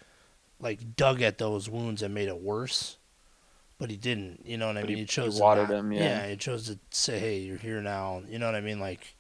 like 0.61 0.97
dug 0.97 1.23
at 1.23 1.39
those 1.39 1.69
wounds 1.71 2.03
and 2.03 2.15
made 2.15 2.29
it 2.29 2.41
worse. 2.41 2.99
But 3.79 3.91
he 3.91 3.97
didn't, 3.97 4.45
you 4.47 4.57
know 4.59 4.69
what 4.69 4.77
I 4.77 4.83
But 4.83 4.91
mean? 4.91 4.99
he- 4.99 5.05
He, 5.05 5.07
chose 5.07 5.37
he 5.37 5.43
watered 5.43 5.71
him, 5.71 5.93
yeah. 5.93 6.27
he 6.29 6.37
chose 6.37 6.67
to 6.67 6.79
say, 6.91 7.19
"Hey, 7.19 7.39
you're 7.41 7.59
here 7.59 7.81
now." 7.81 8.23
You 8.29 8.39
know 8.39 8.47
what 8.47 8.55
I 8.57 8.61
mean? 8.61 8.81
Like, 8.81 9.15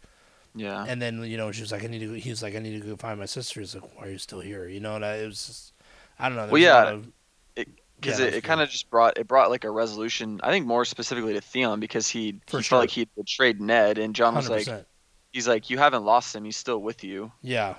Yeah, 0.55 0.87
and 0.87 1.01
then 1.03 1.23
you 1.25 1.37
know 1.37 1.53
she 1.53 1.61
was 1.62 1.73
like, 1.73 1.85
"I 1.85 1.88
need 1.88 2.01
to." 2.01 2.09
Go, 2.09 2.14
he 2.14 2.31
was 2.31 2.43
like, 2.43 2.55
"I 2.57 2.59
need 2.61 2.81
to 2.81 2.87
go 2.88 2.97
find 2.97 3.19
my 3.21 3.27
sister." 3.27 3.61
He's 3.61 3.75
like, 3.75 3.97
"Why 3.97 4.07
are 4.07 4.11
you 4.11 4.19
still 4.19 4.41
here?" 4.41 4.69
You 4.69 4.81
know, 4.81 4.97
and 4.97 5.05
I, 5.05 5.17
it 5.17 5.27
was, 5.27 5.47
just, 5.47 5.73
I 6.19 6.29
don't 6.29 6.37
know. 6.37 6.49
Well, 6.51 6.53
was 6.53 6.64
a 6.64 6.71
lot 6.71 6.88
yeah, 6.88 6.88
of- 6.88 7.12
because 8.01 8.21
yeah, 8.21 8.27
it, 8.27 8.35
it 8.35 8.45
kind 8.45 8.61
of 8.61 8.69
just 8.71 8.91
brought 8.91 9.19
it 9.19 9.27
brought 9.29 9.51
like 9.51 9.64
a 9.64 9.71
resolution. 9.71 10.41
I 10.43 10.51
think 10.51 10.67
more 10.67 10.85
specifically 10.85 11.35
to 11.35 11.41
Theon 11.41 11.81
because 11.81 12.09
he, 12.09 12.41
he 12.53 12.62
sure. 12.62 12.62
felt 12.62 12.81
like 12.81 12.91
he 12.91 13.07
betrayed 13.17 13.61
Ned, 13.61 13.99
and 13.99 14.14
John 14.14 14.35
was 14.35 14.49
like, 14.49 14.69
100%. 14.69 14.87
He's 15.33 15.49
like, 15.49 15.71
you 15.71 15.79
haven't 15.79 16.05
lost 16.05 16.35
him. 16.35 16.45
He's 16.45 16.57
still 16.57 16.79
with 16.79 17.05
you. 17.05 17.33
Yeah, 17.43 17.75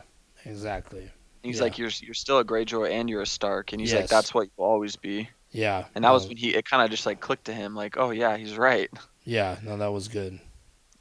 exactly. 0.46 1.10
He's 1.44 1.58
Yeah. 1.58 1.64
like, 1.64 1.78
you're 1.78 1.92
you're 2.02 2.14
still 2.14 2.40
a 2.40 2.46
Greyjoy 2.46 2.92
and 2.92 3.10
you're 3.10 3.22
a 3.22 3.26
Stark, 3.28 3.72
and 3.72 3.80
he's 3.82 3.94
like, 3.94 4.08
that's 4.08 4.34
what 4.34 4.50
you'll 4.58 4.68
always 4.68 4.96
be. 4.96 5.30
Yeah, 5.52 5.86
And 5.96 6.04
that 6.04 6.12
was 6.12 6.28
when 6.28 6.38
he 6.38 6.54
it 6.54 6.64
kind 6.66 6.84
of 6.84 6.92
just 6.92 7.06
like 7.08 7.22
clicked 7.22 7.46
to 7.46 7.54
him, 7.54 7.76
like, 7.76 7.98
oh 7.98 8.12
yeah, 8.12 8.38
he's 8.38 8.56
right. 8.56 8.90
yeah, 9.24 9.58
no, 9.64 9.78
that 9.78 9.92
was 9.92 10.08
good. 10.08 10.40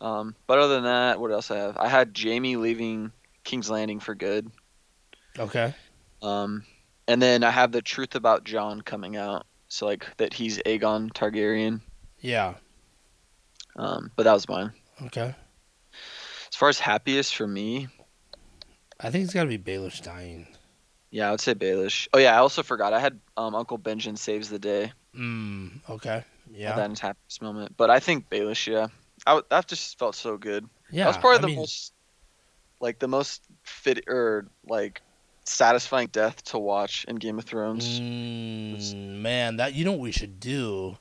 Um, 0.01 0.35
but 0.47 0.59
other 0.59 0.75
than 0.77 0.85
that, 0.85 1.21
what 1.21 1.33
else 1.33 1.51
I 1.51 1.57
have? 1.59 1.77
I 1.77 1.89
had 1.89 2.15
Jamie 2.15 2.57
leaving 2.57 3.13
King's 3.45 3.69
Landing 3.69 4.01
for 4.01 4.15
good. 4.15 4.51
Okay, 5.39 5.75
Um, 6.23 6.65
and 7.07 7.21
then 7.21 7.45
I 7.45 7.51
have 7.51 7.73
the 7.73 7.83
truth 7.83 8.15
about 8.15 8.45
John 8.45 8.81
coming 8.81 9.17
out. 9.17 9.45
So 9.69 9.85
like 9.87 10.07
that 10.17 10.33
he's 10.33 10.59
Aegon 10.61 11.13
Targaryen. 11.13 11.81
yeah, 12.21 12.55
Um, 13.77 14.11
but 14.17 14.23
that 14.25 14.33
was 14.33 14.49
mine. 14.49 14.73
okay. 15.07 15.35
As 16.59 16.61
far 16.61 16.69
as 16.71 16.81
happiest 16.81 17.37
for 17.37 17.47
me, 17.47 17.87
I 18.99 19.11
think 19.11 19.23
it's 19.23 19.33
got 19.33 19.45
to 19.45 19.49
be 19.49 19.59
Baelish 19.59 20.03
dying. 20.03 20.49
yeah, 21.13 21.29
I 21.29 21.31
would 21.31 21.41
say 21.41 21.55
Baelish. 21.55 22.09
Oh 22.13 22.19
yeah, 22.19 22.35
I 22.35 22.39
also 22.39 22.65
forgot. 22.65 22.93
I 22.93 22.99
had 22.99 23.21
um, 23.37 23.55
Uncle 23.55 23.79
Benjen 23.79 24.19
saves 24.19 24.49
the 24.49 24.59
day. 24.59 24.93
Mm, 25.15 25.79
okay, 25.89 26.25
Yeah. 26.51 26.75
That 26.75 26.91
is 26.91 26.99
happiest 26.99 27.43
moment. 27.43 27.77
But 27.77 27.91
I 27.91 28.01
think 28.01 28.29
Baelish, 28.29 28.67
yeah. 28.67 28.89
I 29.25 29.35
w- 29.35 29.47
that 29.51 29.69
just 29.69 30.01
felt 30.01 30.17
so 30.17 30.37
good. 30.37 30.69
yeah. 30.91 31.05
that 31.05 31.11
was 31.11 31.17
probably 31.19 31.39
I 31.39 31.43
the 31.43 31.47
mean, 31.47 31.57
most, 31.59 31.93
like 32.81 32.99
the 32.99 33.07
most 33.07 33.45
fit 33.63 34.09
or 34.09 34.49
like 34.67 35.01
satisfying 35.45 36.09
death 36.09 36.43
to 36.47 36.59
watch 36.59 37.05
in 37.07 37.15
Game 37.15 37.39
of 37.39 37.45
Thrones. 37.45 38.01
Mm, 38.01 39.21
man, 39.21 39.59
that 39.59 39.75
you 39.75 39.85
know 39.85 39.93
what 39.93 40.01
we 40.01 40.11
should 40.11 40.41
do? 40.41 40.99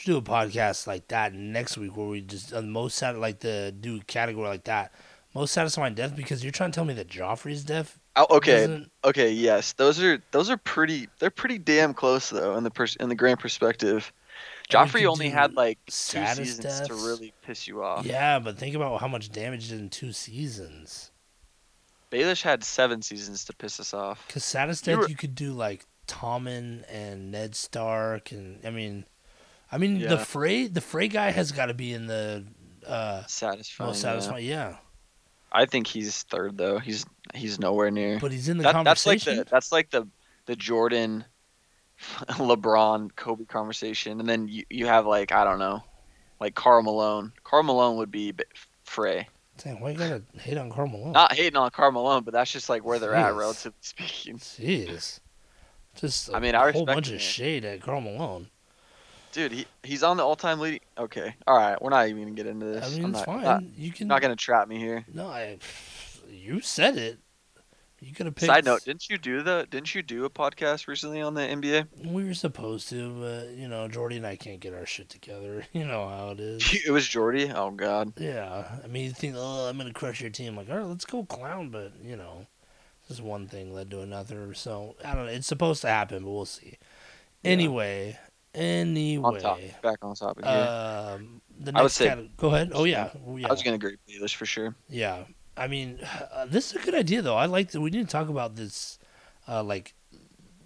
Should 0.00 0.06
do 0.12 0.16
a 0.16 0.22
podcast 0.22 0.86
like 0.86 1.08
that 1.08 1.34
next 1.34 1.76
week 1.76 1.94
where 1.94 2.06
we 2.06 2.22
just 2.22 2.54
uh, 2.54 2.62
most 2.62 2.96
sat 2.96 3.18
like 3.18 3.40
the 3.40 3.74
do 3.78 4.00
category 4.06 4.48
like 4.48 4.64
that. 4.64 4.92
Most 5.34 5.52
satisfying 5.52 5.92
death 5.92 6.16
because 6.16 6.42
you're 6.42 6.52
trying 6.52 6.70
to 6.70 6.74
tell 6.74 6.86
me 6.86 6.94
that 6.94 7.06
Joffrey's 7.08 7.64
death 7.64 7.98
Oh, 8.16 8.26
okay, 8.38 8.52
doesn't- 8.62 8.90
okay, 9.04 9.30
yes, 9.30 9.74
those 9.74 10.02
are 10.02 10.22
those 10.30 10.48
are 10.48 10.56
pretty. 10.56 11.06
They're 11.18 11.28
pretty 11.30 11.58
damn 11.58 11.92
close 11.92 12.30
though 12.30 12.56
in 12.56 12.64
the 12.64 12.70
pers- 12.70 12.96
in 12.96 13.10
the 13.10 13.14
grand 13.14 13.40
perspective. 13.40 14.10
Joffrey 14.70 15.04
only 15.04 15.28
had 15.28 15.52
like 15.52 15.78
two 15.84 16.24
seasons 16.26 16.80
to 16.88 16.94
really 16.94 17.34
piss 17.42 17.68
you 17.68 17.84
off. 17.84 18.06
Yeah, 18.06 18.38
but 18.38 18.56
think 18.56 18.74
about 18.74 19.02
how 19.02 19.06
much 19.08 19.30
damage 19.30 19.68
did 19.68 19.80
in 19.80 19.90
two 19.90 20.12
seasons. 20.12 21.10
Baelish 22.10 22.40
had 22.42 22.64
seven 22.64 23.02
seasons 23.02 23.44
to 23.44 23.52
piss 23.52 23.78
us 23.78 23.92
off. 23.92 24.26
Because 24.26 24.44
saddest 24.44 24.86
You 24.86 24.94
death 24.94 25.02
were- 25.02 25.08
you 25.10 25.16
could 25.16 25.34
do 25.34 25.52
like 25.52 25.84
Tommen 26.08 26.84
and 26.90 27.30
Ned 27.30 27.54
Stark 27.54 28.32
and 28.32 28.64
I 28.64 28.70
mean, 28.70 29.04
I 29.72 29.78
mean 29.78 30.00
the 30.00 30.16
Yeah. 30.16 30.24
Frey 30.24 30.66
the 30.66 30.80
Frey 30.80 31.08
guy 31.08 31.30
has 31.30 31.52
got 31.52 31.66
to 31.66 31.74
be 31.74 31.92
in 31.92 32.06
the 32.06 32.44
uh, 32.86 33.24
Satisfying. 33.26 33.88
most 33.90 34.00
satisfying. 34.00 34.44
Yeah, 34.46 34.76
I 35.52 35.66
think 35.66 35.86
he's 35.86 36.22
third 36.24 36.56
though. 36.58 36.78
He's 36.78 37.04
he's 37.34 37.58
nowhere 37.58 37.90
near. 37.90 38.18
but 38.18 38.32
he's 38.32 38.48
in 38.48 38.56
the 38.58 38.64
That, 38.64 38.84
that's 38.84 39.06
like 39.06 39.22
the 39.22 39.46
that's 39.48 39.70
like 39.70 39.90
the 39.90 40.08
the 40.46 40.56
Jordan, 40.56 41.24
LeBron, 42.28 43.14
Kobe 43.16 43.44
conversation, 43.44 44.20
and 44.20 44.28
then 44.28 44.48
you 44.48 44.64
you 44.70 44.86
have 44.86 45.06
like 45.06 45.32
I 45.32 45.44
don't 45.44 45.58
know, 45.58 45.82
like 46.40 46.54
Karl 46.54 46.82
Malone. 46.82 47.32
Karl 47.44 47.62
Malone 47.62 47.96
would 47.98 48.10
be 48.10 48.32
Frey. 48.84 49.28
Dang, 49.62 49.78
why 49.80 49.90
you 49.90 49.98
gotta 49.98 50.22
hate 50.38 50.56
on 50.56 50.70
Karl 50.70 50.88
Malone? 50.88 51.12
Not 51.12 51.34
hating 51.34 51.56
on 51.56 51.70
Karl 51.70 51.92
Malone, 51.92 52.22
but 52.24 52.32
that's 52.32 52.50
just 52.50 52.68
like 52.70 52.84
where 52.84 52.98
they're 52.98 53.14
at, 53.14 53.34
relatively 53.34 53.76
speaking. 53.82 54.38
Jeez. 54.38 55.20
Just 55.96 56.30
a 56.30 56.36
I 56.36 56.40
mean, 56.40 56.54
I 56.54 56.70
whole 56.72 56.86
bunch 56.86 57.08
him, 57.10 57.16
of 57.16 57.20
shade 57.20 57.64
at 57.64 57.82
Karl 57.82 58.00
Malone. 58.00 58.48
Dude, 59.32 59.52
he 59.52 59.66
he's 59.82 60.02
on 60.02 60.16
the 60.16 60.24
all-time 60.24 60.58
leading. 60.58 60.80
Okay, 60.98 61.34
all 61.46 61.56
right, 61.56 61.80
we're 61.80 61.90
not 61.90 62.08
even 62.08 62.22
gonna 62.22 62.34
get 62.34 62.46
into 62.46 62.66
this. 62.66 62.84
I 62.84 62.90
mean, 62.90 63.04
I'm 63.04 63.10
it's 63.10 63.18
not, 63.20 63.26
fine. 63.26 63.44
Not, 63.44 63.62
you 63.76 63.92
can. 63.92 64.08
not 64.08 64.22
gonna 64.22 64.36
trap 64.36 64.68
me 64.68 64.78
here. 64.78 65.04
No, 65.12 65.28
I. 65.28 65.58
You 66.28 66.60
said 66.60 66.96
it. 66.96 67.18
You 68.00 68.14
could 68.14 68.26
have 68.26 68.34
picked. 68.34 68.50
Side 68.50 68.64
note: 68.64 68.84
Didn't 68.84 69.10
you 69.10 69.18
do 69.18 69.42
the? 69.42 69.66
Didn't 69.70 69.94
you 69.94 70.02
do 70.02 70.24
a 70.24 70.30
podcast 70.30 70.88
recently 70.88 71.20
on 71.20 71.34
the 71.34 71.42
NBA? 71.42 72.06
We 72.06 72.24
were 72.24 72.34
supposed 72.34 72.88
to, 72.88 73.10
but 73.10 73.56
you 73.56 73.68
know, 73.68 73.88
Jordy 73.88 74.16
and 74.16 74.26
I 74.26 74.36
can't 74.36 74.58
get 74.58 74.72
our 74.72 74.86
shit 74.86 75.08
together. 75.08 75.66
You 75.72 75.84
know 75.86 76.08
how 76.08 76.30
it 76.30 76.40
is. 76.40 76.84
It 76.86 76.90
was 76.90 77.06
Jordy. 77.06 77.50
Oh 77.54 77.70
God. 77.70 78.14
Yeah, 78.16 78.64
I 78.82 78.86
mean, 78.86 79.04
you 79.04 79.12
think, 79.12 79.34
oh, 79.36 79.68
I'm 79.68 79.76
gonna 79.76 79.92
crush 79.92 80.20
your 80.20 80.30
team. 80.30 80.56
Like, 80.56 80.70
all 80.70 80.78
right, 80.78 80.86
let's 80.86 81.04
go 81.04 81.24
clown, 81.24 81.68
but 81.68 81.92
you 82.02 82.16
know, 82.16 82.46
just 83.06 83.22
one 83.22 83.46
thing 83.46 83.72
led 83.74 83.90
to 83.90 84.00
another. 84.00 84.54
So 84.54 84.96
I 85.04 85.14
don't 85.14 85.26
know. 85.26 85.32
It's 85.32 85.46
supposed 85.46 85.82
to 85.82 85.88
happen, 85.88 86.24
but 86.24 86.30
we'll 86.30 86.46
see. 86.46 86.78
Yeah. 87.42 87.50
Anyway, 87.50 88.18
anyway, 88.54 89.40
topic. 89.40 89.80
Back 89.82 89.98
on 90.02 90.14
topic. 90.14 90.44
here. 90.44 90.54
um, 90.54 91.40
the 91.58 91.72
I 91.74 91.82
would 91.82 91.84
next 91.84 91.94
say- 91.94 92.08
cate- 92.08 92.36
Go 92.36 92.48
ahead. 92.48 92.72
Oh 92.74 92.84
yeah, 92.84 93.10
Oh, 93.26 93.36
yeah. 93.36 93.48
I 93.48 93.50
was 93.50 93.62
gonna 93.62 93.76
agree 93.76 93.92
with 93.92 94.06
Baelish 94.22 94.34
for 94.34 94.46
sure. 94.46 94.74
Yeah, 94.88 95.24
I 95.56 95.66
mean, 95.68 96.00
uh, 96.32 96.46
this 96.46 96.70
is 96.74 96.82
a 96.82 96.84
good 96.84 96.94
idea 96.94 97.22
though. 97.22 97.36
I 97.36 97.46
like 97.46 97.70
that 97.72 97.80
we 97.80 97.90
didn't 97.90 98.10
talk 98.10 98.28
about 98.28 98.56
this, 98.56 98.98
uh, 99.48 99.62
like 99.62 99.94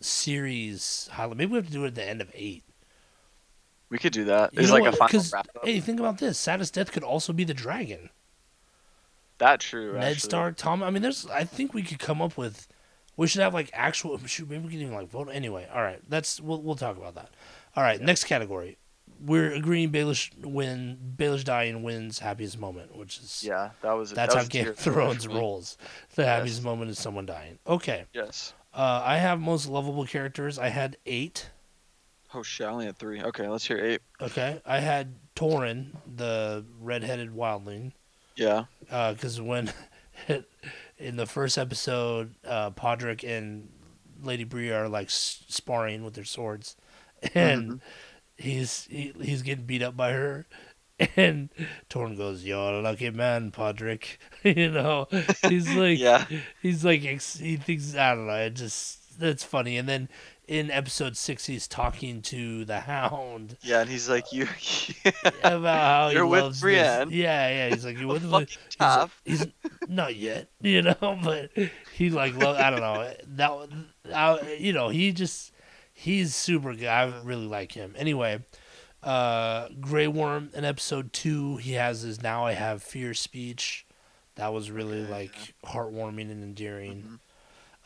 series 0.00 1.08
highlight. 1.12 1.36
Maybe 1.38 1.52
we 1.52 1.56
have 1.56 1.66
to 1.66 1.72
do 1.72 1.84
it 1.84 1.88
at 1.88 1.94
the 1.94 2.08
end 2.08 2.20
of 2.20 2.30
eight. 2.34 2.62
We 3.90 3.98
could 3.98 4.12
do 4.12 4.24
that. 4.24 4.50
It's 4.54 4.70
like 4.70 4.82
what? 4.82 4.94
a 4.94 4.96
final 4.96 5.22
wrap 5.32 5.48
up. 5.56 5.64
Hey, 5.64 5.78
think 5.80 6.00
about 6.00 6.18
this. 6.18 6.38
Saddest 6.38 6.74
death 6.74 6.90
could 6.90 7.04
also 7.04 7.32
be 7.32 7.44
the 7.44 7.54
dragon. 7.54 8.10
That 9.38 9.60
true. 9.60 9.94
Ned 9.94 10.02
actually. 10.04 10.20
Stark, 10.20 10.56
Tom. 10.56 10.82
I 10.82 10.90
mean, 10.90 11.02
there's. 11.02 11.26
I 11.26 11.44
think 11.44 11.74
we 11.74 11.82
could 11.82 11.98
come 11.98 12.22
up 12.22 12.36
with. 12.36 12.66
We 13.16 13.26
should 13.26 13.42
have 13.42 13.54
like 13.54 13.70
actual. 13.72 14.18
Shoot, 14.26 14.48
maybe 14.50 14.64
we 14.64 14.70
can 14.70 14.80
even 14.80 14.94
like 14.94 15.08
vote. 15.08 15.28
Anyway, 15.32 15.68
all 15.72 15.82
right. 15.82 16.00
That's 16.08 16.40
we'll 16.40 16.62
we'll 16.62 16.76
talk 16.76 16.96
about 16.96 17.14
that. 17.16 17.30
All 17.76 17.82
right, 17.82 18.00
next 18.00 18.24
category. 18.24 18.78
We're 19.24 19.52
agreeing 19.52 19.90
Baelish 19.90 20.30
win. 20.44 20.98
Baelish 21.16 21.44
dying 21.44 21.82
wins 21.82 22.18
happiest 22.18 22.58
moment, 22.58 22.94
which 22.96 23.18
is 23.18 23.42
Yeah, 23.46 23.70
that 23.82 23.92
was. 23.92 24.10
that's 24.10 24.34
that 24.34 24.38
how 24.38 24.40
was 24.40 24.48
a 24.48 24.50
Game 24.50 24.68
of 24.68 24.76
Thrones 24.78 25.26
rolls. 25.26 25.78
The 26.14 26.22
Yes. 26.22 26.28
happiest 26.38 26.62
moment 26.62 26.90
is 26.90 26.98
someone 26.98 27.24
dying. 27.26 27.58
Okay. 27.66 28.04
Yes. 28.12 28.52
Uh, 28.74 29.02
I 29.04 29.16
have 29.18 29.40
most 29.40 29.66
lovable 29.68 30.04
characters. 30.04 30.58
I 30.58 30.68
had 30.68 30.96
eight. 31.06 31.48
Oh 32.34 32.42
shit! 32.42 32.66
I 32.66 32.70
only 32.70 32.86
had 32.86 32.98
three. 32.98 33.22
Okay, 33.22 33.46
let's 33.48 33.64
hear 33.64 33.78
eight. 33.78 34.02
Okay, 34.20 34.60
I 34.66 34.80
had 34.80 35.14
Torin, 35.36 35.92
the 36.16 36.64
redheaded 36.80 37.30
wildling, 37.30 37.92
Yeah. 38.34 38.64
because 38.80 39.40
when 39.40 39.72
in 40.98 41.16
the 41.16 41.26
first 41.26 41.56
episode, 41.56 42.34
uh, 42.44 42.70
Podrick 42.72 43.22
and 43.26 43.68
Lady 44.22 44.42
Bree 44.44 44.72
are 44.72 44.88
like 44.88 45.10
sparring 45.10 46.04
with 46.04 46.14
their 46.14 46.24
swords, 46.24 46.76
and 47.34 47.62
mm-hmm. 47.62 47.76
he's 48.36 48.86
he, 48.90 49.12
he's 49.20 49.42
getting 49.42 49.66
beat 49.66 49.82
up 49.82 49.96
by 49.96 50.12
her. 50.12 50.46
And 51.16 51.50
Torin 51.90 52.16
goes, 52.16 52.44
"You're 52.44 52.74
a 52.74 52.80
lucky 52.80 53.10
man, 53.10 53.50
Podrick." 53.50 54.18
you 54.44 54.70
know, 54.70 55.08
he's 55.48 55.74
like, 55.74 55.98
Yeah. 55.98 56.24
he's 56.62 56.84
like 56.84 57.00
he 57.00 57.56
thinks 57.56 57.96
I 57.96 58.14
don't 58.14 58.28
know. 58.28 58.34
It 58.34 58.54
just 58.54 59.18
that's 59.18 59.42
funny. 59.42 59.76
And 59.76 59.88
then 59.88 60.08
in 60.46 60.70
episode 60.70 61.16
six, 61.16 61.46
he's 61.46 61.66
talking 61.66 62.20
to 62.22 62.64
the 62.64 62.80
Hound 62.80 63.56
Yeah, 63.62 63.80
and 63.80 63.90
he's 63.90 64.08
like, 64.08 64.32
you. 64.32 64.46
about 65.42 65.78
how 65.78 66.08
You're 66.08 66.26
with 66.26 66.60
Brienne. 66.60 67.08
This. 67.08 67.16
Yeah, 67.16 67.48
yeah. 67.48 67.74
He's 67.74 67.84
like, 67.84 67.98
you're 67.98 68.08
with, 68.08 68.30
fucking 68.30 68.46
he's, 69.24 69.40
he's 69.40 69.46
not 69.88 70.16
yet, 70.16 70.48
you 70.60 70.82
know, 70.82 70.96
but 71.00 71.50
he 71.94 72.10
like, 72.10 72.36
lo- 72.36 72.56
I 72.56 72.70
don't 72.70 72.80
know 72.80 73.12
that, 73.28 73.68
I, 74.14 74.56
you 74.58 74.72
know, 74.72 74.90
he 74.90 75.12
just 75.12 75.52
he's 76.04 76.34
super 76.34 76.74
good. 76.74 76.86
I 76.86 77.20
really 77.22 77.46
like 77.46 77.72
him. 77.72 77.94
Anyway, 77.96 78.40
uh, 79.02 79.68
Grey 79.80 80.06
Worm 80.06 80.50
in 80.54 80.64
episode 80.64 81.12
two, 81.12 81.56
he 81.56 81.72
has 81.72 82.02
his 82.02 82.22
now 82.22 82.44
I 82.46 82.52
have 82.52 82.82
fear 82.82 83.14
speech. 83.14 83.86
That 84.36 84.52
was 84.52 84.70
really 84.70 85.02
Okay, 85.02 85.10
like 85.12 85.54
heartwarming 85.64 86.30
and 86.30 86.42
endearing. 86.42 87.02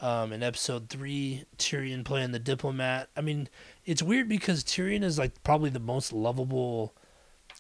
Mhm. 0.01 0.05
Um, 0.07 0.33
in 0.33 0.43
episode 0.45 0.89
three, 0.89 1.45
Tyrion 1.59 2.05
playing 2.05 2.31
the 2.33 2.39
diplomat. 2.39 3.09
I 3.17 3.21
mean, 3.21 3.49
it's 3.85 4.03
weird 4.03 4.29
because 4.29 4.63
Tyrion 4.63 5.03
is 5.03 5.19
like 5.19 5.43
probably 5.43 5.71
the 5.71 5.81
most 5.81 6.13
lovable 6.13 6.95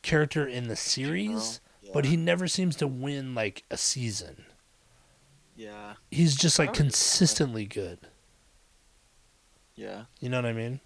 character 0.02 0.46
in 0.46 0.68
the 0.68 0.76
series, 0.76 1.60
Yeah. 1.82 1.90
but 1.92 2.04
he 2.04 2.16
never 2.16 2.46
seems 2.46 2.76
to 2.76 2.86
win 2.86 3.34
like 3.34 3.64
a 3.70 3.76
season. 3.76 4.44
Yeah. 5.56 5.94
He's 6.10 6.36
just 6.36 6.58
like 6.58 6.68
I 6.68 6.70
would 6.70 6.76
agree 6.76 6.86
with 6.86 6.92
that. 6.92 6.98
consistently 6.98 7.64
good. 7.66 7.98
Yeah. 9.78 10.04
You 10.20 10.28
know 10.28 10.38
what 10.38 10.46
I 10.46 10.52
mean? 10.52 10.80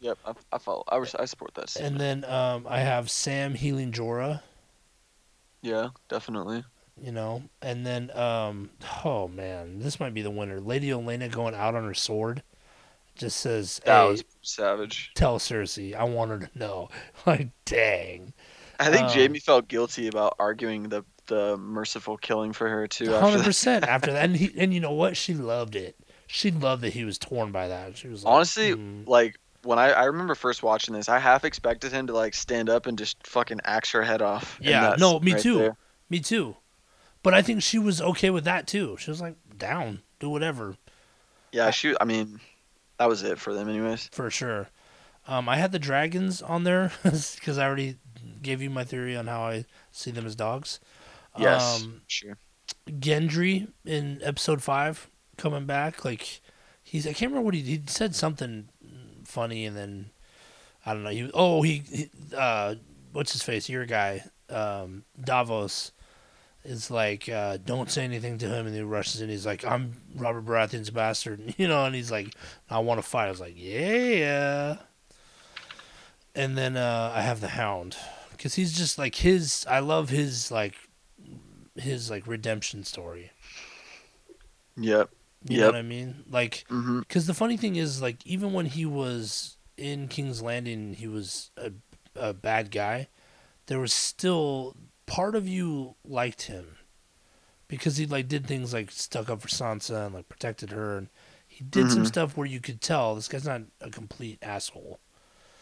Yep. 0.00 0.18
I, 0.24 0.32
I 0.52 0.58
follow. 0.58 0.84
I, 0.88 0.98
I 1.18 1.24
support 1.24 1.54
that. 1.54 1.74
And 1.76 1.98
then 1.98 2.24
um, 2.24 2.66
I 2.68 2.78
have 2.80 3.10
Sam 3.10 3.54
healing 3.54 3.90
Jorah. 3.92 4.40
yeah, 5.62 5.88
definitely. 6.08 6.64
You 7.02 7.12
know, 7.12 7.42
and 7.60 7.84
then 7.84 8.10
um, 8.16 8.70
oh 9.04 9.28
man, 9.28 9.80
this 9.80 10.00
might 10.00 10.14
be 10.14 10.22
the 10.22 10.30
winner. 10.30 10.60
Lady 10.60 10.88
Olenna 10.88 11.30
going 11.30 11.54
out 11.54 11.74
on 11.74 11.84
her 11.84 11.92
sword, 11.92 12.42
just 13.16 13.38
says, 13.38 13.80
That 13.84 14.02
"Hey, 14.02 14.08
was 14.08 14.24
savage. 14.40 15.10
tell 15.14 15.38
Cersei, 15.38 15.94
I 15.94 16.04
want 16.04 16.30
her 16.30 16.38
to 16.38 16.58
know." 16.58 16.88
Like, 17.26 17.48
dang. 17.66 18.32
I 18.78 18.90
think 18.90 19.08
Um, 19.08 19.12
Jamie 19.12 19.40
felt 19.40 19.68
guilty 19.68 20.06
about 20.06 20.36
arguing 20.38 20.88
the 20.88 21.04
the 21.26 21.56
merciful 21.58 22.16
killing 22.16 22.52
for 22.54 22.68
her 22.68 22.86
too. 22.86 23.10
Hundred 23.12 23.42
percent 23.44 23.84
after 23.84 24.12
that, 24.12 24.24
and 24.24 24.36
he 24.36 24.52
and 24.56 24.72
you 24.72 24.80
know 24.80 24.92
what? 24.92 25.16
She 25.16 25.34
loved 25.34 25.74
it. 25.76 25.96
She 26.26 26.50
loved 26.50 26.82
that 26.82 26.92
he 26.92 27.04
was 27.04 27.18
torn 27.18 27.52
by 27.52 27.68
that. 27.68 27.96
She 27.96 28.08
was 28.08 28.24
like, 28.24 28.34
Honestly, 28.34 28.72
"Hmm." 28.72 29.04
like 29.06 29.36
when 29.62 29.78
I, 29.78 29.90
I 29.90 30.04
remember 30.04 30.34
first 30.34 30.62
watching 30.62 30.94
this, 30.94 31.08
I 31.08 31.18
half 31.18 31.44
expected 31.44 31.92
him 31.92 32.06
to 32.08 32.12
like 32.12 32.34
stand 32.34 32.68
up 32.70 32.86
and 32.86 32.96
just 32.98 33.24
fucking 33.26 33.60
axe 33.64 33.90
her 33.92 34.02
head 34.02 34.22
off. 34.22 34.58
Yeah, 34.60 34.94
no, 34.98 35.18
me 35.20 35.32
right 35.32 35.40
too. 35.42 35.58
there. 35.58 35.76
me 36.10 36.20
too. 36.20 36.56
But 37.22 37.34
I 37.34 37.42
think 37.42 37.62
she 37.62 37.78
was 37.78 38.00
okay 38.00 38.30
with 38.30 38.44
that 38.44 38.66
too. 38.68 38.96
She 39.00 39.10
was 39.10 39.20
like, 39.20 39.34
down, 39.58 40.02
do 40.20 40.30
whatever 40.30 40.76
Yeah, 41.52 41.70
she. 41.70 41.94
I 42.00 42.04
mean, 42.04 42.38
that 42.98 43.08
was 43.08 43.22
it 43.24 43.38
for 43.38 43.52
them, 43.54 43.68
anyways. 43.68 44.08
for 44.12 44.30
sure. 44.30 44.68
Um, 45.26 45.48
I 45.48 45.56
had 45.56 45.72
the 45.72 45.80
dragons 45.80 46.40
on 46.40 46.62
there 46.62 46.92
because 47.02 47.58
I 47.58 47.66
already 47.66 47.96
gave 48.42 48.62
you 48.62 48.70
my 48.70 48.84
theory 48.84 49.16
on 49.16 49.26
how 49.26 49.42
I 49.42 49.64
see 49.90 50.12
them 50.12 50.24
as 50.26 50.36
dogs. 50.36 50.78
Yes, 51.36 51.82
Um, 51.82 52.02
sure. 52.06 52.36
Gendry 52.88 53.68
in 53.84 54.20
episode 54.22 54.62
five 54.62 55.08
coming 55.36 55.66
back. 55.66 56.04
Like 56.04 56.40
he's 56.82 57.06
I 57.06 57.12
can't 57.12 57.30
remember 57.30 57.44
what 57.44 57.54
he 57.54 57.62
he 57.62 57.82
said 57.86 58.14
something 58.14 58.68
funny 59.24 59.66
and 59.66 59.76
then 59.76 60.10
I 60.84 60.92
don't 60.92 61.02
know. 61.02 61.10
He 61.10 61.30
oh 61.34 61.62
he, 61.62 61.82
he 61.90 62.10
uh 62.36 62.76
what's 63.12 63.32
his 63.32 63.42
face? 63.42 63.68
Your 63.68 63.86
guy 63.86 64.24
um 64.48 65.04
Davos 65.22 65.92
is 66.64 66.90
like 66.90 67.28
uh 67.28 67.58
don't 67.64 67.90
say 67.90 68.04
anything 68.04 68.38
to 68.38 68.48
him 68.48 68.66
and 68.66 68.74
he 68.74 68.82
rushes 68.82 69.20
in. 69.20 69.28
He's 69.28 69.46
like 69.46 69.64
I'm 69.64 70.00
Robert 70.14 70.44
Baratheon's 70.44 70.90
bastard, 70.90 71.54
you 71.58 71.68
know, 71.68 71.84
and 71.84 71.94
he's 71.94 72.10
like 72.10 72.34
I 72.70 72.78
want 72.78 72.98
to 72.98 73.08
fight. 73.08 73.26
I 73.26 73.30
was 73.30 73.40
like 73.40 73.54
yeah. 73.56 74.76
And 76.34 76.56
then 76.56 76.76
uh 76.76 77.12
I 77.14 77.22
have 77.22 77.40
the 77.40 77.48
Hound 77.48 77.96
because 78.36 78.54
he's 78.54 78.76
just 78.76 78.98
like 78.98 79.16
his. 79.16 79.66
I 79.68 79.80
love 79.80 80.10
his 80.10 80.50
like 80.50 80.74
his 81.74 82.10
like 82.10 82.26
redemption 82.26 82.84
story. 82.84 83.30
Yep. 84.76 85.10
You 85.48 85.58
know 85.58 85.66
what 85.66 85.76
I 85.76 85.82
mean? 85.82 86.24
Like, 86.28 86.64
because 87.00 87.26
the 87.26 87.34
funny 87.34 87.56
thing 87.56 87.76
is, 87.76 88.02
like, 88.02 88.26
even 88.26 88.52
when 88.52 88.66
he 88.66 88.84
was 88.84 89.56
in 89.76 90.08
King's 90.08 90.42
Landing, 90.42 90.94
he 90.94 91.06
was 91.06 91.50
a, 91.56 91.72
a 92.14 92.32
bad 92.32 92.70
guy. 92.70 93.08
There 93.66 93.80
was 93.80 93.92
still 93.92 94.76
part 95.06 95.34
of 95.36 95.46
you 95.48 95.94
liked 96.04 96.42
him 96.42 96.76
because 97.68 97.96
he 97.96 98.06
like 98.06 98.28
did 98.28 98.46
things 98.46 98.72
like 98.72 98.90
stuck 98.90 99.28
up 99.30 99.40
for 99.40 99.48
Sansa 99.48 100.06
and 100.06 100.14
like 100.14 100.28
protected 100.28 100.70
her, 100.70 100.96
and 100.98 101.08
he 101.46 101.64
did 101.64 101.90
some 101.90 102.02
Mhm. 102.02 102.06
stuff 102.06 102.36
where 102.36 102.46
you 102.46 102.60
could 102.60 102.80
tell 102.80 103.14
this 103.14 103.28
guy's 103.28 103.44
not 103.46 103.62
a 103.80 103.90
complete 103.90 104.38
asshole. 104.42 105.00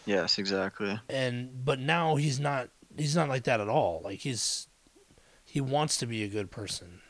Yes, 0.06 0.38
exactly. 0.38 0.98
And 1.08 1.64
but 1.64 1.78
now 1.78 2.16
he's 2.16 2.38
not. 2.40 2.68
He's 2.96 3.16
not 3.16 3.28
like 3.28 3.44
that 3.44 3.60
at 3.60 3.68
all. 3.68 4.00
Like 4.04 4.20
he's 4.20 4.68
he 5.44 5.60
wants 5.60 5.96
to 5.98 6.06
be 6.06 6.22
a 6.24 6.28
good 6.28 6.50
person. 6.50 7.00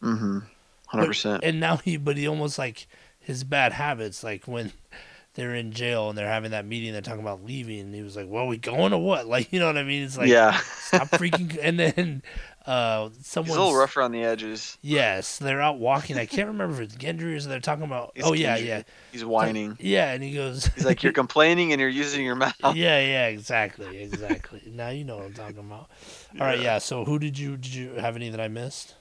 hmm 0.00 0.38
Hundred 0.88 1.06
percent. 1.06 1.44
and 1.44 1.60
now 1.60 1.76
he 1.76 1.96
but 1.96 2.16
he 2.16 2.26
almost 2.26 2.58
like 2.58 2.86
his 3.20 3.44
bad 3.44 3.72
habits 3.72 4.24
like 4.24 4.44
when 4.48 4.72
they're 5.34 5.54
in 5.54 5.70
jail 5.70 6.08
and 6.08 6.16
they're 6.18 6.26
having 6.26 6.50
that 6.52 6.64
meeting 6.66 6.92
they're 6.92 7.02
talking 7.02 7.20
about 7.20 7.44
leaving 7.44 7.80
and 7.80 7.94
he 7.94 8.02
was 8.02 8.16
like 8.16 8.26
well 8.28 8.46
we 8.46 8.56
going 8.56 8.92
or 8.92 9.00
what 9.02 9.26
like 9.34 9.52
you 9.52 9.60
know 9.60 9.66
what 9.66 9.76
i 9.76 9.82
mean 9.84 10.02
it's 10.02 10.16
like 10.18 10.28
yeah. 10.28 10.58
stop 10.76 11.08
freaking 11.08 11.56
and 11.62 11.78
then 11.78 12.22
uh 12.66 13.08
He's 13.10 13.26
someone 13.26 13.56
a 13.58 13.60
little 13.62 13.78
rough 13.78 13.96
around 13.98 14.12
the 14.12 14.24
edges. 14.24 14.78
yes 14.82 15.36
they're 15.38 15.60
out 15.60 15.78
walking 15.78 16.16
i 16.16 16.24
can't 16.26 16.48
remember 16.48 16.74
if 16.76 16.80
it's 16.80 16.96
gendry 16.96 17.36
or 17.36 17.40
they're 17.48 17.60
talking 17.60 17.84
about 17.84 18.12
It's 18.14 18.26
oh 18.26 18.32
yeah 18.32 18.56
Gendry. 18.58 18.66
yeah 18.66 18.82
He's 19.12 19.24
whining. 19.26 19.76
yeah 19.78 20.10
and 20.12 20.22
he 20.24 20.32
goes 20.34 20.66
He's 20.74 20.86
like, 20.86 21.02
you're 21.02 21.12
complaining 21.12 21.72
and 21.72 21.80
you're 21.80 21.88
using 21.90 22.24
your 22.24 22.34
mouth. 22.34 22.54
yeah 22.74 22.98
yeah 22.98 23.26
exactly 23.26 23.98
exactly 24.02 24.62
now 24.72 24.88
you 24.88 25.04
know 25.04 25.16
what 25.18 25.26
i'm 25.26 25.34
talking 25.34 25.58
about 25.58 25.90
all 26.40 26.46
right 26.46 26.60
yeah 26.60 26.78
so 26.78 27.04
who 27.04 27.18
did 27.18 27.38
you 27.38 27.58
did 27.58 27.74
you 27.74 27.90
have 27.92 28.16
any 28.16 28.30
that 28.30 28.40
i 28.40 28.48
missed 28.48 28.94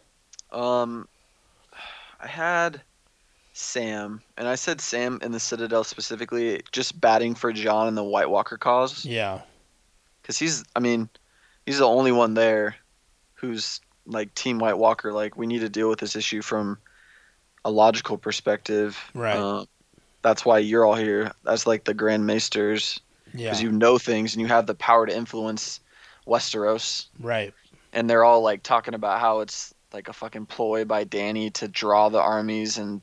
Um, 0.52 1.08
I 2.20 2.28
had 2.28 2.82
Sam, 3.54 4.22
and 4.38 4.48
I 4.48 4.56
said 4.56 4.82
Sam 4.82 5.20
in 5.22 5.32
the 5.32 5.40
Citadel 5.40 5.84
specifically, 5.84 6.62
just 6.72 7.00
batting 7.00 7.36
for 7.36 7.52
John 7.54 7.88
and 7.88 7.98
the 7.98 8.04
White 8.04 8.30
Walker 8.30 8.58
cause, 8.58 9.06
yeah 9.06 9.42
because 10.22 10.38
he's, 10.38 10.66
I 10.76 10.80
mean, 10.82 11.08
he's 11.66 11.78
the 11.78 11.88
only 11.88 12.12
one 12.12 12.34
there 12.34 12.76
who's 13.36 13.80
like 14.06 14.36
Team 14.36 14.60
White 14.60 14.78
Walker. 14.78 15.14
Like, 15.14 15.38
we 15.38 15.48
need 15.48 15.60
to 15.60 15.70
deal 15.70 15.88
with 15.88 16.00
this 16.00 16.18
issue 16.18 16.42
from 16.42 16.78
a 17.64 17.72
logical 17.72 18.18
perspective. 18.18 19.00
Right. 19.14 19.38
Uh, 19.38 19.64
that's 20.24 20.44
why 20.44 20.60
you're 20.60 20.86
all 20.86 20.96
here 20.96 21.32
That's 21.46 21.66
like 21.66 21.86
the 21.86 21.94
Grand 21.94 22.28
Maesters 22.28 23.00
Yeah. 23.34 23.46
because 23.46 23.62
you 23.64 23.72
know 23.72 23.98
things 23.98 24.34
and 24.34 24.42
you 24.42 24.48
have 24.48 24.68
the 24.68 24.76
power 24.76 25.06
to 25.06 25.16
influence 25.16 25.80
Westeros. 26.28 27.06
right. 27.22 27.54
And 27.94 28.10
they're 28.10 28.26
all 28.26 28.42
like 28.42 28.64
talking 28.64 28.94
about 28.96 29.22
how 29.22 29.40
it's 29.40 29.74
like 29.94 30.10
a 30.10 30.14
fucking 30.14 30.46
ploy 30.48 30.86
by 30.86 31.04
Danny 31.04 31.50
to 31.52 31.68
draw 31.68 32.10
the 32.10 32.22
armies 32.22 32.78
and 32.78 33.02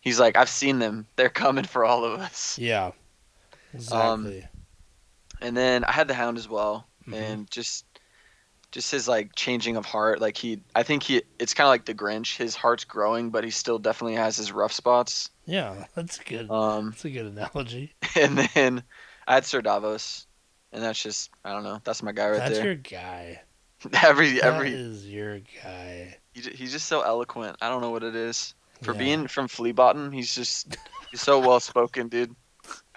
he's 0.00 0.18
like, 0.20 0.36
I've 0.36 0.48
seen 0.48 0.78
them. 0.78 1.06
They're 1.16 1.28
coming 1.28 1.64
for 1.64 1.84
all 1.84 2.04
of 2.04 2.20
us. 2.20 2.58
Yeah. 2.58 2.92
Exactly. 3.74 4.46
And 5.40 5.56
then 5.56 5.84
I 5.84 5.92
had 5.92 6.08
the 6.08 6.14
Hound 6.14 6.38
as 6.38 6.48
well, 6.48 6.86
Mhm. 7.08 7.14
and 7.16 7.50
just 7.50 7.84
just 8.70 8.90
his 8.90 9.06
like 9.08 9.34
changing 9.34 9.76
of 9.76 9.84
heart. 9.84 10.20
Like 10.20 10.36
he, 10.36 10.62
I 10.74 10.82
think 10.82 11.02
he, 11.02 11.22
it's 11.38 11.52
kind 11.52 11.66
of 11.66 11.70
like 11.70 11.84
the 11.84 11.94
Grinch. 11.94 12.36
His 12.36 12.54
heart's 12.54 12.84
growing, 12.84 13.30
but 13.30 13.44
he 13.44 13.50
still 13.50 13.78
definitely 13.78 14.14
has 14.16 14.36
his 14.36 14.50
rough 14.52 14.72
spots. 14.72 15.30
yeah, 15.46 15.86
that's 15.94 16.18
good. 16.18 16.50
Um, 16.50 16.90
that's 16.90 17.04
a 17.04 17.10
good 17.10 17.26
analogy. 17.26 17.94
and 18.16 18.38
then 18.54 18.82
I 19.26 19.34
had 19.34 19.44
Sir 19.44 19.60
Davos, 19.62 20.26
and 20.72 20.82
that's 20.82 21.02
just 21.02 21.30
I 21.44 21.52
don't 21.52 21.64
know. 21.64 21.80
That's 21.84 22.02
my 22.02 22.12
guy 22.12 22.30
right 22.30 22.38
that's 22.38 22.58
there. 22.58 22.76
That's 22.76 22.92
your 22.92 23.00
guy. 23.00 23.42
every 24.02 24.34
That 24.34 24.44
every 24.44 24.72
is 24.72 25.06
your 25.08 25.40
guy. 25.62 26.16
He, 26.32 26.40
j- 26.40 26.54
he's 26.54 26.72
just 26.72 26.86
so 26.86 27.02
eloquent. 27.02 27.56
I 27.60 27.68
don't 27.68 27.80
know 27.80 27.90
what 27.90 28.02
it 28.02 28.14
is. 28.16 28.54
For 28.82 28.92
Yeah. 28.92 28.98
being 28.98 29.26
from 29.28 29.48
Fleabottom, 29.48 30.12
he's 30.14 30.34
just 30.34 30.76
he's 31.10 31.20
so 31.20 31.38
well 31.38 31.60
spoken, 31.60 32.08
dude. 32.08 32.34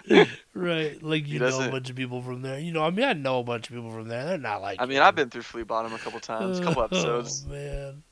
right, 0.54 1.02
like 1.02 1.24
He 1.26 1.32
you 1.34 1.38
know 1.40 1.46
a 1.46 1.50
doesn't- 1.50 1.70
bunch 1.70 1.90
of 1.90 1.96
people 1.96 2.22
from 2.22 2.42
there. 2.42 2.58
You 2.58 2.72
know, 2.72 2.82
I 2.84 2.90
mean, 2.90 3.04
I 3.04 3.12
know 3.12 3.40
a 3.40 3.44
bunch 3.44 3.68
of 3.68 3.74
people 3.74 3.90
from 3.90 4.08
there. 4.08 4.24
They're 4.24 4.38
not 4.38 4.62
like. 4.62 4.80
I 4.80 4.86
mean, 4.86 4.96
you. 4.98 5.02
I've 5.02 5.14
been 5.14 5.30
through 5.30 5.42
Fleabottom 5.42 5.92
a 5.94 5.98
couple 5.98 6.20
times, 6.20 6.58
a 6.58 6.62
couple 6.62 6.82
episodes. 6.84 7.44
Oh 7.48 7.52
man. 7.52 8.02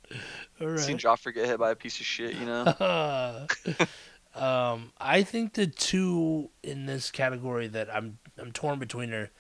All 0.61 0.77
Seen. 0.79 0.99
Joffrey 0.99 1.35
get 1.35 1.47
hit 1.47 1.59
by 1.59 1.71
a 1.71 1.75
piece 1.77 1.99
of 1.99 2.07
shit, 2.07 2.35
you 2.35 2.47
know. 2.47 2.65
um, 4.35 4.93
I 5.01 5.23
think 5.23 5.55
the 5.55 5.67
two 5.67 6.51
in 6.63 6.87
this 6.87 7.11
category 7.11 7.67
that 7.69 7.89
I'm 7.95 8.19
I'm 8.39 8.53
torn 8.53 8.79
between 8.79 9.13
are 9.13 9.31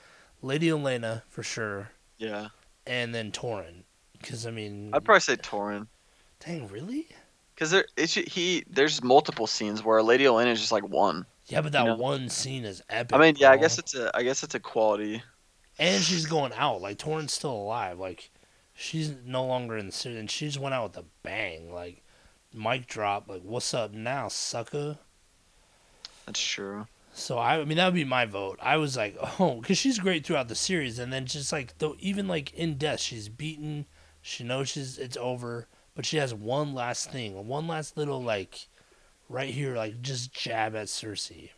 Lady 0.42 0.68
Olenna 0.68 1.22
for 1.28 1.42
sure, 1.42 1.90
Yeah, 2.18 2.48
and 2.86 3.14
then 3.14 3.32
Torin. 3.32 3.82
Because 4.24 4.46
I 4.46 4.50
mean, 4.50 4.90
I'd 4.92 5.04
probably 5.04 5.20
say 5.20 5.36
Torin. 5.36 5.86
dang, 6.44 6.68
really? 6.68 7.06
Because 7.54 7.70
there, 7.70 7.84
it's 7.96 8.14
he. 8.14 8.64
There's 8.68 9.02
multiple 9.02 9.46
scenes 9.46 9.84
where 9.84 10.02
Lady 10.02 10.24
Olenna 10.24 10.52
is 10.52 10.60
just 10.60 10.72
like 10.72 10.88
one. 10.88 11.26
Yeah, 11.46 11.60
but 11.60 11.72
that 11.72 11.84
know? 11.84 11.96
one 11.96 12.28
scene 12.28 12.64
is 12.64 12.82
epic. 12.88 13.14
I 13.14 13.20
mean, 13.20 13.36
yeah, 13.38 13.50
I 13.50 13.56
guess 13.56 13.78
it's 13.78 13.94
a. 13.94 14.10
I 14.16 14.22
guess 14.22 14.42
it's 14.42 14.54
a 14.54 14.60
quality. 14.60 15.22
and 15.78 16.02
she's 16.02 16.26
going 16.26 16.52
out. 16.56 16.80
Like 16.80 16.98
Torin's 16.98 17.32
still 17.32 17.52
alive. 17.52 17.98
Like 17.98 18.30
she's 18.74 19.14
no 19.24 19.44
longer 19.44 19.76
in 19.76 19.86
the 19.86 19.92
city, 19.92 20.18
and 20.18 20.30
she 20.30 20.46
just 20.46 20.58
went 20.58 20.74
out 20.74 20.90
with 20.90 21.04
a 21.04 21.06
bang. 21.22 21.72
Like 21.72 22.02
mic 22.52 22.86
drop. 22.86 23.28
Like 23.28 23.42
what's 23.42 23.72
up 23.74 23.92
now, 23.92 24.28
sucker? 24.28 24.98
That's 26.26 26.40
true. 26.42 26.86
So 27.12 27.38
I, 27.38 27.60
I 27.60 27.64
mean, 27.64 27.76
that 27.76 27.86
would 27.86 27.94
be 27.94 28.04
my 28.04 28.26
vote. 28.26 28.58
I 28.60 28.76
was 28.76 28.96
like, 28.96 29.16
oh, 29.38 29.60
because 29.60 29.78
she's 29.78 29.98
great 29.98 30.26
throughout 30.26 30.48
the 30.48 30.54
series, 30.54 30.98
and 30.98 31.12
then 31.12 31.26
just 31.26 31.52
like 31.52 31.78
though, 31.78 31.94
even 32.00 32.26
like 32.26 32.52
in 32.54 32.76
death, 32.76 33.00
she's 33.00 33.28
beaten. 33.28 33.86
She 34.24 34.42
knows 34.42 34.70
she's 34.70 34.98
it's 34.98 35.16
over, 35.16 35.68
but 35.94 36.04
she 36.04 36.16
has 36.16 36.34
one 36.34 36.74
last 36.74 37.12
thing, 37.12 37.46
one 37.46 37.68
last 37.68 37.96
little 37.96 38.20
like, 38.20 38.66
right 39.28 39.54
here, 39.54 39.76
like 39.76 40.02
just 40.02 40.32
jab 40.32 40.76
at 40.76 40.88
Cersei. 40.88 41.50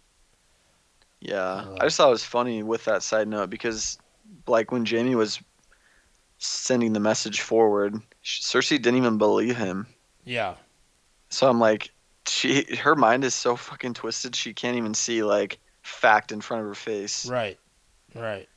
Yeah, 1.20 1.64
Uh, 1.64 1.76
I 1.81 1.87
just 1.87 1.96
thought 1.96 2.09
it 2.09 2.12
was 2.12 2.24
funny 2.24 2.62
with 2.62 2.85
that 2.85 3.02
side 3.02 3.29
note 3.29 3.50
because, 3.50 3.98
like, 4.46 4.70
when 4.70 4.85
Jaime 4.87 5.14
was 5.14 5.40
sending 6.38 6.92
the 6.94 7.00
message 7.00 7.40
forward, 7.42 8.00
Cersei 8.24 8.79
didn't 8.81 8.96
even 8.96 9.18
believe 9.18 9.57
him. 9.57 9.87
Yeah, 10.24 10.57
So 11.31 11.48
I'm 11.48 11.61
like, 11.61 11.90
she, 12.26 12.64
her 12.76 12.96
mind 12.96 13.24
is 13.24 13.35
so 13.35 13.57
fucking 13.57 13.94
twisted. 13.94 14.35
She 14.35 14.52
can't 14.55 14.76
even 14.76 14.94
see 14.94 15.22
like 15.22 15.59
fact 15.83 16.33
in 16.33 16.40
front 16.40 16.62
of 16.62 16.68
her 16.68 16.74
face. 16.74 17.31
right, 17.31 17.59
right. 18.14 18.48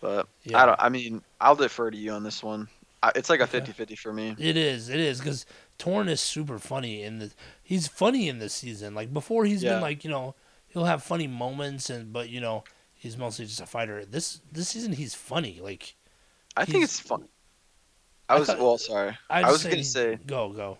But 0.00 0.28
Yeah, 0.44 0.62
I 0.62 0.66
don't. 0.66 0.80
I 0.80 0.88
mean, 0.88 1.22
I'll 1.40 1.56
defer 1.56 1.90
to 1.90 1.96
you 1.96 2.12
on 2.12 2.22
this 2.22 2.42
one. 2.42 2.68
It's 3.14 3.30
like 3.30 3.40
a 3.40 3.44
Okay. 3.44 3.60
50-50 3.60 3.96
for 3.98 4.12
me. 4.12 4.34
It 4.38 4.56
is, 4.56 4.88
it 4.88 4.98
is, 4.98 5.18
because 5.20 5.46
Torn 5.78 6.08
is 6.08 6.20
super 6.20 6.58
funny 6.58 7.02
in 7.02 7.18
the. 7.20 7.30
He's 7.62 7.86
funny 7.86 8.28
in 8.28 8.38
this 8.38 8.52
season. 8.54 8.94
Like 8.94 9.12
before, 9.12 9.44
he's 9.44 9.62
Yeah. 9.62 9.74
been 9.74 9.82
like 9.82 10.04
you 10.04 10.10
know 10.10 10.34
he'll 10.68 10.84
have 10.86 11.02
funny 11.02 11.26
moments, 11.28 11.90
and 11.90 12.12
but 12.12 12.28
you 12.28 12.40
know 12.40 12.64
he's 12.94 13.16
mostly 13.16 13.46
just 13.46 13.60
a 13.60 13.66
fighter. 13.66 14.04
This 14.04 14.40
this 14.50 14.68
season 14.68 14.92
he's 14.94 15.14
funny. 15.14 15.60
Like 15.62 15.94
I 16.56 16.64
think 16.64 16.82
it's 16.84 16.98
funny. 16.98 17.26
I 18.28 18.34
I 18.34 18.38
was 18.40 18.48
thought- 18.48 18.58
well, 18.58 18.78
sorry. 18.78 19.16
I, 19.30 19.42
I 19.42 19.50
was 19.52 19.62
say 19.62 19.70
gonna 19.70 19.84
say 19.84 20.18
go 20.26 20.48
go. 20.52 20.78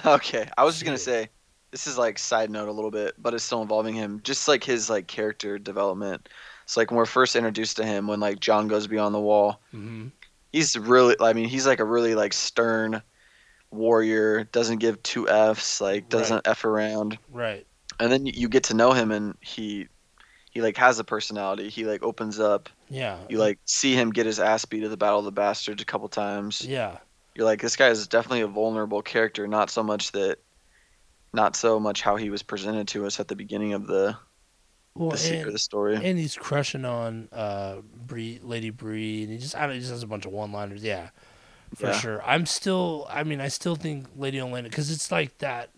okay. 0.06 0.48
I 0.56 0.64
was 0.64 0.74
just 0.76 0.84
gonna 0.84 0.96
say 0.96 1.28
this 1.72 1.86
is 1.86 1.98
like 1.98 2.18
side 2.18 2.50
note 2.50 2.68
a 2.68 2.72
little 2.72 2.90
bit, 2.92 3.14
but 3.18 3.34
it's 3.34 3.42
still 3.44 3.62
involving 3.62 3.94
him. 3.94 4.20
Just 4.22 4.46
like 4.46 4.62
his 4.62 4.88
like 4.88 5.06
character 5.08 5.58
development. 5.58 6.28
It's 6.64 6.76
like 6.76 6.90
when 6.92 6.98
we're 6.98 7.06
first 7.06 7.34
introduced 7.34 7.78
to 7.78 7.84
him, 7.84 8.06
when 8.06 8.20
like 8.20 8.38
Jon 8.38 8.68
goes 8.68 8.86
beyond 8.86 9.12
the 9.14 9.20
wall. 9.20 9.60
hmm 9.72 10.08
He's 10.52 10.76
really. 10.76 11.16
I 11.20 11.32
mean, 11.32 11.48
he's 11.48 11.66
like 11.66 11.80
a 11.80 11.84
really 11.84 12.14
like 12.14 12.32
stern 12.32 13.02
warrior. 13.70 14.44
Doesn't 14.44 14.78
give 14.78 15.02
two 15.02 15.28
f's. 15.28 15.80
Like 15.80 16.08
doesn't 16.08 16.46
f 16.46 16.64
around. 16.64 17.18
Right. 17.32 17.66
And 18.00 18.10
then 18.10 18.26
you- 18.26 18.32
you 18.34 18.48
get 18.48 18.64
to 18.64 18.74
know 18.74 18.92
him, 18.92 19.10
and 19.10 19.36
he 19.40 19.88
he 20.50 20.60
like 20.60 20.76
has 20.76 20.98
a 20.98 21.04
personality. 21.04 21.68
He 21.70 21.84
like 21.84 22.02
opens 22.02 22.38
up. 22.38 22.68
Yeah. 22.90 23.18
You 23.28 23.38
like 23.38 23.58
see 23.64 23.94
him 23.94 24.10
get 24.10 24.26
his 24.26 24.38
ass 24.40 24.64
beat 24.66 24.82
at 24.84 24.90
the 24.90 24.96
Battle 24.96 25.20
of 25.20 25.24
the 25.24 25.32
Bastards 25.32 25.80
a 25.80 25.86
couple 25.86 26.08
times. 26.08 26.60
Yeah. 26.64 26.98
you're 27.34 27.46
like 27.46 27.62
this 27.62 27.76
guy 27.76 27.88
is 27.88 28.06
definitely 28.06 28.42
a 28.42 28.46
vulnerable 28.46 29.00
character 29.00 29.48
not 29.48 29.70
so 29.70 29.82
much 29.82 30.12
that 30.12 30.36
not 31.32 31.56
so 31.56 31.80
much 31.80 32.02
how 32.02 32.16
he 32.16 32.28
was 32.28 32.42
presented 32.42 32.86
to 32.88 33.06
us 33.06 33.18
at 33.18 33.28
the 33.28 33.34
beginning 33.36 33.72
of 33.72 33.86
the 33.86 34.14
Well, 34.94 35.10
the, 35.10 35.16
se- 35.16 35.40
or 35.40 35.46
and, 35.46 35.54
the 35.54 35.58
story 35.58 35.94
and 35.96 36.18
he's 36.18 36.36
crushing 36.36 36.84
on 36.84 37.28
uh 37.32 37.76
Bree, 38.06 38.40
Lady 38.42 38.70
Bree, 38.70 39.22
and 39.22 39.32
he 39.32 39.38
just 39.38 39.56
I 39.56 39.62
don't, 39.66 39.72
he 39.74 39.78
just 39.80 39.90
has 39.90 40.02
a 40.02 40.06
bunch 40.06 40.26
of 40.26 40.32
one-liners. 40.32 40.82
Yeah, 40.82 41.10
for 41.74 41.86
Yeah. 41.86 41.98
sure. 41.98 42.22
I'm 42.24 42.46
still. 42.46 43.06
I 43.10 43.24
mean, 43.24 43.40
I 43.40 43.48
still 43.48 43.76
think 43.76 44.06
Lady 44.16 44.38
Olenna 44.38 44.64
because 44.64 44.90
it's 44.90 45.10
like 45.10 45.38
that 45.38 45.70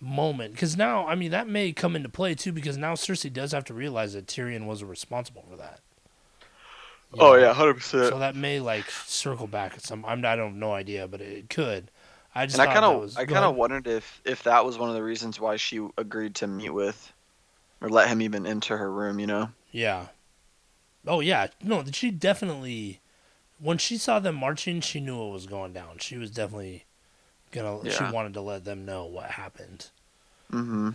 moment. 0.00 0.52
Because 0.52 0.76
now, 0.76 1.06
I 1.06 1.14
mean, 1.14 1.30
that 1.30 1.48
may 1.48 1.72
come 1.72 1.94
into 1.96 2.08
play 2.08 2.34
too. 2.34 2.52
Because 2.52 2.76
now 2.76 2.94
Cersei 2.94 3.32
does 3.32 3.52
have 3.52 3.64
to 3.64 3.74
realize 3.74 4.14
that 4.14 4.26
Tyrion 4.26 4.64
wasn't 4.66 4.90
responsible 4.90 5.44
for 5.50 5.56
that. 5.56 5.80
You 7.12 7.20
oh 7.22 7.32
know? 7.32 7.38
yeah 7.38 7.54
100% 7.54 7.80
So 8.08 8.18
that 8.18 8.34
may 8.34 8.60
like 8.60 8.90
circle 8.90 9.46
back 9.46 9.74
at 9.74 9.82
some. 9.82 10.04
I'm. 10.06 10.24
I 10.24 10.36
don't 10.36 10.48
have 10.48 10.56
no 10.56 10.72
idea, 10.72 11.06
but 11.06 11.20
it 11.20 11.50
could. 11.50 11.90
I 12.34 12.46
just. 12.46 12.58
and 12.58 12.68
i 12.68 12.72
kind 12.72 12.84
of 12.84 13.16
i 13.16 13.24
kind 13.24 13.44
of 13.44 13.56
wondered 13.56 13.86
if 13.86 14.20
if 14.24 14.42
that 14.44 14.64
was 14.64 14.78
one 14.78 14.88
of 14.88 14.94
the 14.94 15.02
reasons 15.02 15.40
why 15.40 15.56
she 15.56 15.86
agreed 15.96 16.34
to 16.36 16.46
meet 16.46 16.70
with 16.70 17.12
or 17.80 17.88
let 17.88 18.08
him 18.08 18.22
even 18.22 18.46
into 18.46 18.76
her 18.76 18.90
room 18.90 19.18
you 19.18 19.26
know 19.26 19.50
Yeah. 19.72 20.06
Oh 21.06 21.20
yeah. 21.20 21.48
No, 21.62 21.84
she 21.92 22.10
definitely 22.10 23.00
when 23.60 23.78
she 23.78 23.96
saw 23.96 24.18
them 24.18 24.34
marching, 24.34 24.80
she 24.80 25.00
knew 25.00 25.16
what 25.18 25.32
was 25.32 25.46
going 25.46 25.72
down. 25.72 25.98
She 25.98 26.16
was 26.18 26.30
definitely 26.30 26.84
gonna 27.52 27.82
yeah. 27.84 27.92
she 27.92 28.12
wanted 28.12 28.34
to 28.34 28.40
let 28.40 28.64
them 28.64 28.84
know 28.84 29.04
what 29.04 29.30
happened. 29.30 29.90
mm-hmm 30.52 30.90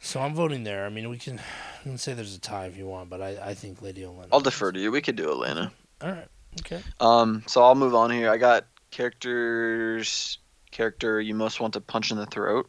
So 0.00 0.20
I'm 0.20 0.34
voting 0.34 0.64
there. 0.64 0.86
I 0.86 0.88
mean 0.88 1.08
we 1.10 1.18
can 1.18 1.36
we 1.84 1.90
can 1.90 1.98
say 1.98 2.14
there's 2.14 2.34
a 2.36 2.40
tie 2.40 2.66
if 2.66 2.76
you 2.76 2.86
want, 2.86 3.10
but 3.10 3.20
I, 3.20 3.50
I 3.50 3.54
think 3.54 3.82
Lady 3.82 4.02
Olenna. 4.02 4.28
i'll 4.32 4.40
defer 4.40 4.70
to 4.72 4.78
you 4.80 4.90
we 4.92 5.00
could 5.00 5.16
do 5.16 5.30
atlanta 5.30 5.72
Alright. 6.02 6.28
Okay. 6.60 6.80
um 7.00 7.42
so 7.46 7.62
i'll 7.62 7.74
move 7.74 7.94
on 7.94 8.10
here 8.10 8.30
i 8.30 8.36
got 8.36 8.66
characters 8.90 10.38
character 10.70 11.20
you 11.20 11.34
most 11.34 11.60
want 11.60 11.74
to 11.74 11.80
punch 11.80 12.10
in 12.10 12.16
the 12.16 12.26
throat 12.26 12.68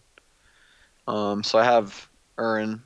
um 1.08 1.44
so 1.44 1.58
i 1.60 1.64
have 1.64 2.08
Euron, 2.38 2.82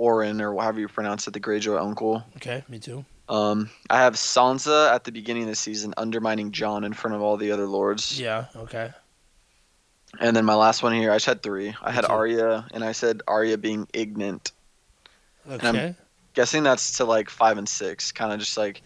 Orin, 0.00 0.40
or 0.40 0.54
however 0.60 0.80
you 0.80 0.88
pronounce 0.88 1.28
it, 1.28 1.32
the 1.34 1.40
Greyjoy 1.40 1.78
uncle. 1.78 2.24
Okay, 2.36 2.64
me 2.68 2.78
too. 2.78 3.04
Um, 3.28 3.68
I 3.90 3.98
have 3.98 4.14
Sansa 4.14 4.90
at 4.92 5.04
the 5.04 5.12
beginning 5.12 5.42
of 5.44 5.50
the 5.50 5.54
season 5.54 5.92
undermining 5.98 6.50
Jon 6.52 6.84
in 6.84 6.94
front 6.94 7.14
of 7.14 7.22
all 7.22 7.36
the 7.36 7.52
other 7.52 7.66
lords. 7.66 8.18
Yeah, 8.18 8.46
okay. 8.56 8.90
And 10.18 10.34
then 10.34 10.44
my 10.44 10.54
last 10.54 10.82
one 10.82 10.92
here, 10.94 11.12
I 11.12 11.16
just 11.16 11.26
had 11.26 11.42
three. 11.42 11.74
I 11.82 11.92
had 11.92 12.06
too. 12.06 12.12
Arya, 12.12 12.66
and 12.72 12.82
I 12.82 12.92
said 12.92 13.20
Arya 13.28 13.58
being 13.58 13.86
ignorant. 13.92 14.52
I'm- 15.48 15.60
Okay. 15.76 15.94
Guessing 16.34 16.62
that's 16.62 16.96
to 16.98 17.04
like 17.04 17.28
five 17.28 17.58
and 17.58 17.68
six, 17.68 18.10
kind 18.12 18.32
of 18.32 18.38
just 18.38 18.56
like 18.56 18.82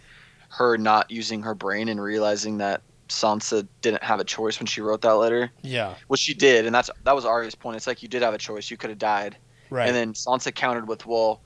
her 0.49 0.77
not 0.79 1.11
using 1.11 1.43
her 1.43 1.55
brain 1.55 1.89
and 1.89 2.03
realizing 2.03 2.59
that 2.59 2.81
Sansa 3.09 3.67
didn't 3.83 4.03
have 4.03 4.19
a 4.19 4.25
choice 4.25 4.59
when 4.59 4.67
she 4.67 4.81
wrote 4.81 5.03
that 5.03 5.13
letter, 5.15 5.51
Yeah. 5.63 5.95
which 6.09 6.21
she 6.21 6.33
did, 6.35 6.65
and 6.67 6.75
that's 6.75 6.91
that 7.05 7.15
was 7.15 7.25
Arya's 7.27 7.55
point. 7.55 7.77
It's 7.77 7.87
like 7.87 8.03
you 8.03 8.09
did 8.09 8.23
have 8.23 8.33
a 8.35 8.39
choice; 8.39 8.71
you 8.71 8.77
could 8.79 8.91
have 8.91 8.99
died. 8.99 9.37
Right. 9.75 9.89
And 9.89 9.97
then 9.97 10.13
Sansa 10.13 10.55
countered 10.55 10.87
with, 10.87 11.05
"Well, 11.05 11.41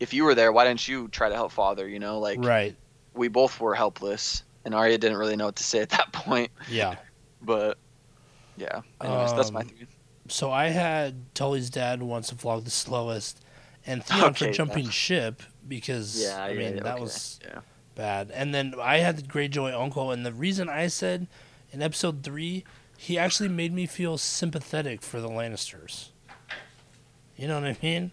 if 0.00 0.14
you 0.14 0.24
were 0.24 0.34
there, 0.34 0.52
why 0.52 0.64
didn't 0.64 0.88
you 0.88 1.08
try 1.08 1.28
to 1.28 1.34
help 1.34 1.52
Father? 1.52 1.86
You 1.86 1.98
know, 1.98 2.18
like 2.18 2.38
right. 2.42 2.74
we 3.14 3.28
both 3.28 3.60
were 3.60 3.74
helpless." 3.74 4.42
And 4.64 4.74
Arya 4.74 4.96
didn't 4.96 5.18
really 5.18 5.36
know 5.36 5.46
what 5.46 5.56
to 5.56 5.64
say 5.64 5.80
at 5.80 5.90
that 5.90 6.12
point, 6.12 6.50
Yeah. 6.70 6.96
but 7.42 7.76
yeah. 8.56 8.80
Anyways, 9.02 9.34
that's 9.34 9.50
my 9.50 9.60
Um. 9.60 9.68
So 10.28 10.50
I 10.50 10.68
had 10.68 11.34
Tully's 11.34 11.68
dad 11.68 11.98
who 11.98 12.06
wants 12.06 12.28
to 12.28 12.34
vlog 12.36 12.64
the 12.64 12.70
slowest 12.70 13.40
and 13.84 14.02
Theon 14.04 14.32
for 14.34 14.44
Okay, 14.44 14.52
jumping 14.52 14.84
yeah. 14.84 14.90
ship 14.90 15.42
because 15.68 16.22
Yeah, 16.22 16.42
I 16.42 16.54
mean 16.54 16.76
yeah, 16.76 16.82
that 16.84 16.94
okay, 16.94 17.02
was 17.02 17.40
yeah. 17.44 17.60
bad. 17.96 18.30
And 18.30 18.54
then 18.54 18.74
I 18.80 18.98
had 18.98 19.16
the 19.18 19.22
Greyjoy 19.22 19.78
uncle, 19.78 20.10
and 20.10 20.24
the 20.24 20.32
reason 20.32 20.68
I 20.70 20.86
said 20.86 21.26
in 21.70 21.82
episode 21.82 22.22
three 22.22 22.64
he 22.96 23.18
actually 23.18 23.48
made 23.48 23.72
me 23.74 23.84
feel 23.86 24.16
sympathetic 24.16 25.02
for 25.02 25.20
the 25.20 25.28
Lannisters. 25.28 26.10
You 27.42 27.48
know 27.48 27.60
what 27.60 27.64
I 27.68 27.76
mean? 27.82 28.12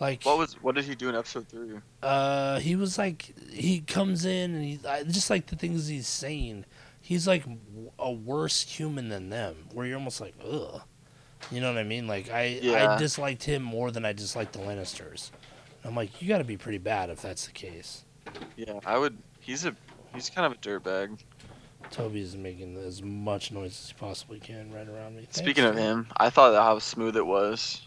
Like 0.00 0.24
What 0.24 0.38
was 0.38 0.54
what 0.60 0.74
did 0.74 0.86
he 0.86 0.96
do 0.96 1.08
in 1.08 1.14
episode 1.14 1.46
three? 1.48 1.78
uh 2.02 2.58
he 2.58 2.74
was 2.74 2.98
like 2.98 3.32
he 3.48 3.78
comes 3.80 4.24
in 4.24 4.54
and 4.56 4.64
he 4.64 4.80
I, 4.86 5.04
just 5.04 5.30
like 5.30 5.46
the 5.46 5.54
things 5.54 5.86
he's 5.86 6.08
saying 6.08 6.64
he's 7.00 7.28
like 7.28 7.44
a 7.96 8.10
worse 8.10 8.62
human 8.62 9.08
than 9.08 9.30
them 9.30 9.54
where 9.72 9.86
you're 9.86 9.96
almost 9.98 10.20
like 10.20 10.34
ugh 10.44 10.82
you 11.52 11.60
know 11.60 11.72
what 11.72 11.78
i 11.78 11.84
mean 11.84 12.08
like 12.08 12.28
i 12.30 12.60
i 12.74 12.98
disliked 12.98 13.44
him 13.44 13.62
more 13.62 13.90
than 13.92 14.04
i 14.04 14.12
disliked 14.12 14.52
the 14.52 14.58
lannisters 14.58 15.30
i'm 15.84 15.94
like 15.94 16.20
you 16.20 16.26
got 16.28 16.38
to 16.38 16.44
be 16.44 16.56
pretty 16.56 16.78
bad 16.78 17.08
if 17.08 17.22
that's 17.22 17.46
the 17.46 17.52
case 17.52 18.04
Yeah, 18.56 18.80
I 18.84 18.98
would. 18.98 19.16
He's 19.40 19.64
a 19.64 19.74
he's 20.12 20.28
kind 20.28 20.44
of 20.44 20.52
a 20.52 20.56
dirtbag. 20.56 21.20
toby's 21.90 22.36
making 22.36 22.76
as 22.78 23.00
much 23.02 23.52
noise 23.52 23.80
as 23.84 23.88
he 23.90 23.94
possibly 23.94 24.40
can 24.40 24.72
right 24.72 24.88
around 24.88 25.14
me 25.16 25.22
Thanks, 25.22 25.38
Speaking 25.38 25.64
of 25.64 25.70
Toby. 25.74 25.82
him, 25.82 26.06
I 26.16 26.28
thought 26.30 26.50
that 26.50 26.62
how 26.62 26.80
smooth 26.80 27.16
it 27.16 27.24
was 27.26 27.80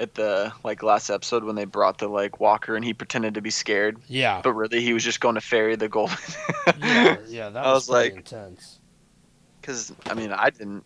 at 0.00 0.14
the 0.14 0.52
like 0.64 0.82
last 0.82 1.10
episode 1.10 1.44
when 1.44 1.54
they 1.54 1.66
brought 1.66 1.98
the 1.98 2.08
like 2.08 2.40
Walker 2.40 2.74
and 2.74 2.84
he 2.84 2.94
pretended 2.94 3.34
to 3.34 3.42
be 3.42 3.50
scared, 3.50 3.98
yeah 4.08 4.40
but 4.42 4.54
really 4.54 4.80
he 4.80 4.92
was 4.92 5.04
just 5.04 5.20
going 5.20 5.36
to 5.36 5.40
ferry 5.40 5.76
the 5.76 5.88
golden. 5.88 6.16
yeah 6.80 7.16
yeah 7.28 7.48
that 7.50 7.64
was, 7.66 7.86
was 7.86 7.90
like- 7.90 8.14
intense 8.14 8.80
Because 9.60 9.92
I 10.06 10.14
mean, 10.14 10.32
I 10.32 10.50
didn't. 10.50 10.84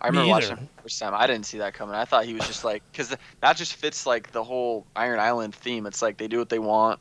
I 0.00 0.10
Me 0.10 0.18
remember 0.18 0.30
watching 0.30 0.56
the 0.76 0.82
first 0.82 1.00
time. 1.00 1.14
I 1.14 1.26
didn't 1.26 1.46
see 1.46 1.58
that 1.58 1.72
coming. 1.74 1.94
I 1.94 2.04
thought 2.04 2.24
he 2.26 2.34
was 2.34 2.46
just 2.46 2.62
like, 2.64 2.82
because 2.92 3.16
that 3.40 3.56
just 3.56 3.74
fits 3.74 4.06
like 4.06 4.32
the 4.32 4.44
whole 4.44 4.86
Iron 4.94 5.18
Island 5.18 5.54
theme. 5.54 5.86
It's 5.86 6.02
like 6.02 6.18
they 6.18 6.28
do 6.28 6.38
what 6.38 6.50
they 6.50 6.58
want. 6.58 7.00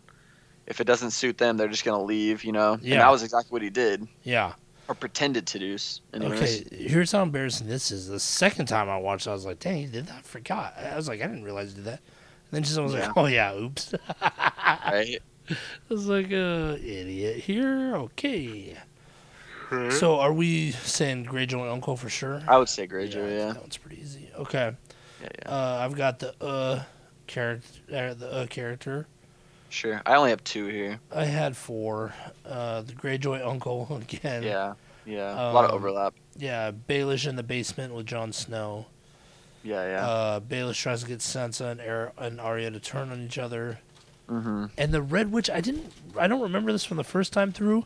If 0.66 0.80
it 0.80 0.86
doesn't 0.86 1.11
suit 1.11 1.38
them, 1.38 1.57
they're 1.57 1.68
just 1.68 1.84
gonna 1.86 2.01
leave. 2.03 2.43
You 2.43 2.53
know. 2.53 2.80
Yeah. 2.82 2.93
And 2.93 3.01
that 3.01 3.11
was 3.11 3.22
exactly 3.24 3.51
what 3.51 3.61
he 3.61 3.70
did, 3.70 4.07
yeah 4.24 4.53
or 4.88 4.95
pretended 4.95 5.47
to 5.47 5.59
do. 5.59 5.75
s- 5.75 6.01
Anyways. 6.13 6.65
Okay, 6.67 6.75
here's 6.88 7.11
how 7.11 7.21
embarrassing 7.23 7.67
this 7.67 7.91
is. 7.91 8.07
The 8.07 8.19
second 8.19 8.65
time 8.67 8.89
I 8.89 8.97
watched, 8.97 9.27
it, 9.27 9.31
I 9.31 9.34
was 9.34 9.45
like, 9.45 9.59
"Dang, 9.59 9.77
he 9.77 9.86
did 9.86 10.07
that! 10.07 10.17
I 10.17 10.21
forgot." 10.21 10.75
I 10.77 10.95
was 10.95 11.07
like, 11.07 11.21
"I 11.21 11.27
didn't 11.27 11.43
realize 11.43 11.69
he 11.69 11.75
did 11.75 11.86
that." 11.86 11.99
And 11.99 12.51
then 12.51 12.63
just 12.63 12.77
I 12.77 12.81
was 12.81 12.93
Yeah. 12.93 13.07
like, 13.07 13.17
"Oh 13.17 13.25
yeah, 13.25 13.55
oops." 13.55 13.93
right. 14.21 15.19
I 15.49 15.55
was 15.89 16.07
like, 16.07 16.27
"Uh, 16.27 16.77
idiot 16.81 17.38
here." 17.38 17.95
Okay. 17.95 18.77
So, 19.89 20.19
are 20.19 20.31
we 20.31 20.69
saying 20.71 21.25
Greyjoy 21.25 21.61
and 21.61 21.69
Uncle 21.71 21.97
for 21.97 22.07
sure? 22.07 22.43
I 22.47 22.59
would 22.59 22.69
say 22.69 22.88
Greyjoy. 22.88 23.38
Yeah. 23.39 23.53
that 23.53 23.59
one's 23.61 23.77
pretty 23.77 23.99
easy. 24.01 24.29
Okay. 24.38 24.75
Yeah. 25.19 25.29
Yeah. 25.41 25.49
Uh, 25.51 25.79
I've 25.84 25.95
got 25.95 26.19
the 26.19 26.36
uh 26.43 26.84
character, 27.25 27.79
uh, 27.91 28.13
the 28.13 28.31
uh 28.31 28.45
character. 28.47 29.07
Sure. 29.74 30.01
I 30.05 30.15
only 30.15 30.30
have 30.30 30.43
two 30.43 30.67
here. 30.67 30.99
I 31.11 31.26
had 31.26 31.57
four. 31.57 32.13
Uh, 32.45 32.82
the 32.82 32.93
Greyjoy 32.93 33.43
Uncle 33.45 33.88
again. 34.01 34.43
Yeah. 34.43 34.74
Yeah. 35.05 35.34
a 35.34 35.51
lot 35.51 35.65
of 35.65 35.71
Um, 35.71 35.76
overlap. 35.78 36.13
Yeah, 36.38 36.71
Baelish 36.71 37.28
in 37.28 37.36
the 37.38 37.43
basement 37.43 37.93
with 37.93 38.05
Jon 38.05 38.32
Snow. 38.34 38.86
Yeah. 39.63 39.84
Yeah. 39.86 40.07
Uh, 40.07 40.39
Baelish 40.41 40.80
tries 40.80 41.01
to 41.01 41.07
get 41.07 41.19
Sansa 41.19 41.71
and, 41.71 41.82
Ar- 41.82 42.13
and 42.17 42.39
Arya 42.39 42.69
to 42.71 42.80
turn 42.80 43.11
on 43.11 43.21
each 43.21 43.38
other. 43.39 43.80
mm-hmm. 44.30 44.65
And 44.78 44.93
the 44.93 45.01
Red 45.01 45.32
Witch, 45.32 45.49
I 45.49 45.59
didn't, 45.59 45.91
I 46.19 46.28
don't 46.28 46.41
remember 46.41 46.71
this 46.71 46.86
from 46.86 46.97
the 46.97 47.03
first 47.03 47.34
time 47.34 47.51
through, 47.51 47.86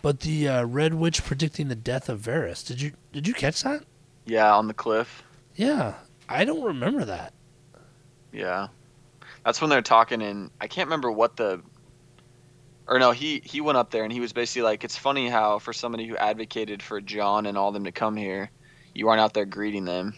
but 0.00 0.20
the 0.20 0.48
uh, 0.48 0.64
Red 0.64 0.94
Witch 0.94 1.22
predicting 1.22 1.68
the 1.68 1.74
death 1.76 2.08
of 2.08 2.20
Varys. 2.22 2.66
Did 2.66 2.80
you 2.80 2.92
did 3.12 3.28
you 3.28 3.34
catch 3.34 3.62
that? 3.62 3.84
Yeah. 4.24 4.54
On 4.54 4.68
the 4.68 4.74
cliff. 4.74 5.22
Yeah, 5.54 5.94
I 6.28 6.44
don't 6.46 6.62
remember 6.64 7.04
that. 7.04 7.32
Yeah. 8.32 8.68
That's 9.46 9.60
when 9.60 9.70
they're 9.70 9.80
talking 9.80 10.22
and 10.22 10.50
I 10.60 10.66
can't 10.66 10.88
remember 10.88 11.10
what 11.12 11.36
the 11.36 11.62
or 12.88 12.98
no, 12.98 13.12
he 13.12 13.40
he 13.44 13.60
went 13.60 13.78
up 13.78 13.92
there 13.92 14.02
and 14.02 14.12
he 14.12 14.18
was 14.20 14.32
basically 14.32 14.62
like 14.62 14.82
it's 14.82 14.96
funny 14.96 15.28
how 15.28 15.60
for 15.60 15.72
somebody 15.72 16.06
who 16.08 16.16
advocated 16.16 16.82
for 16.82 17.00
Jon 17.00 17.46
and 17.46 17.56
all 17.56 17.70
them 17.70 17.84
to 17.84 17.92
come 17.92 18.16
here, 18.16 18.50
you 18.92 19.08
aren't 19.08 19.20
out 19.20 19.34
there 19.34 19.46
greeting 19.46 19.84
them. 19.84 20.14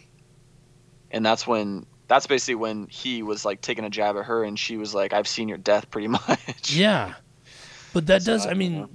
And 1.11 1.25
that's 1.27 1.47
when 1.47 1.85
that's 2.09 2.27
basically 2.27 2.55
when 2.55 2.87
he 2.89 3.23
was 3.23 3.45
like 3.45 3.61
taking 3.61 3.85
a 3.85 3.91
jab 3.91 4.17
at 4.17 4.25
her 4.25 4.45
and 4.45 4.59
she 4.59 4.79
was 4.79 4.95
like 4.95 5.13
I've 5.13 5.29
seen 5.29 5.49
your 5.49 5.59
death 5.59 5.91
pretty 5.91 6.09
much. 6.09 6.73
Yeah, 6.73 7.15
but 7.93 8.07
that 8.07 8.23
So 8.23 8.33
does. 8.33 8.47
I 8.47 8.53
I 8.53 8.55
mean, 8.55 8.81
know. 8.81 8.89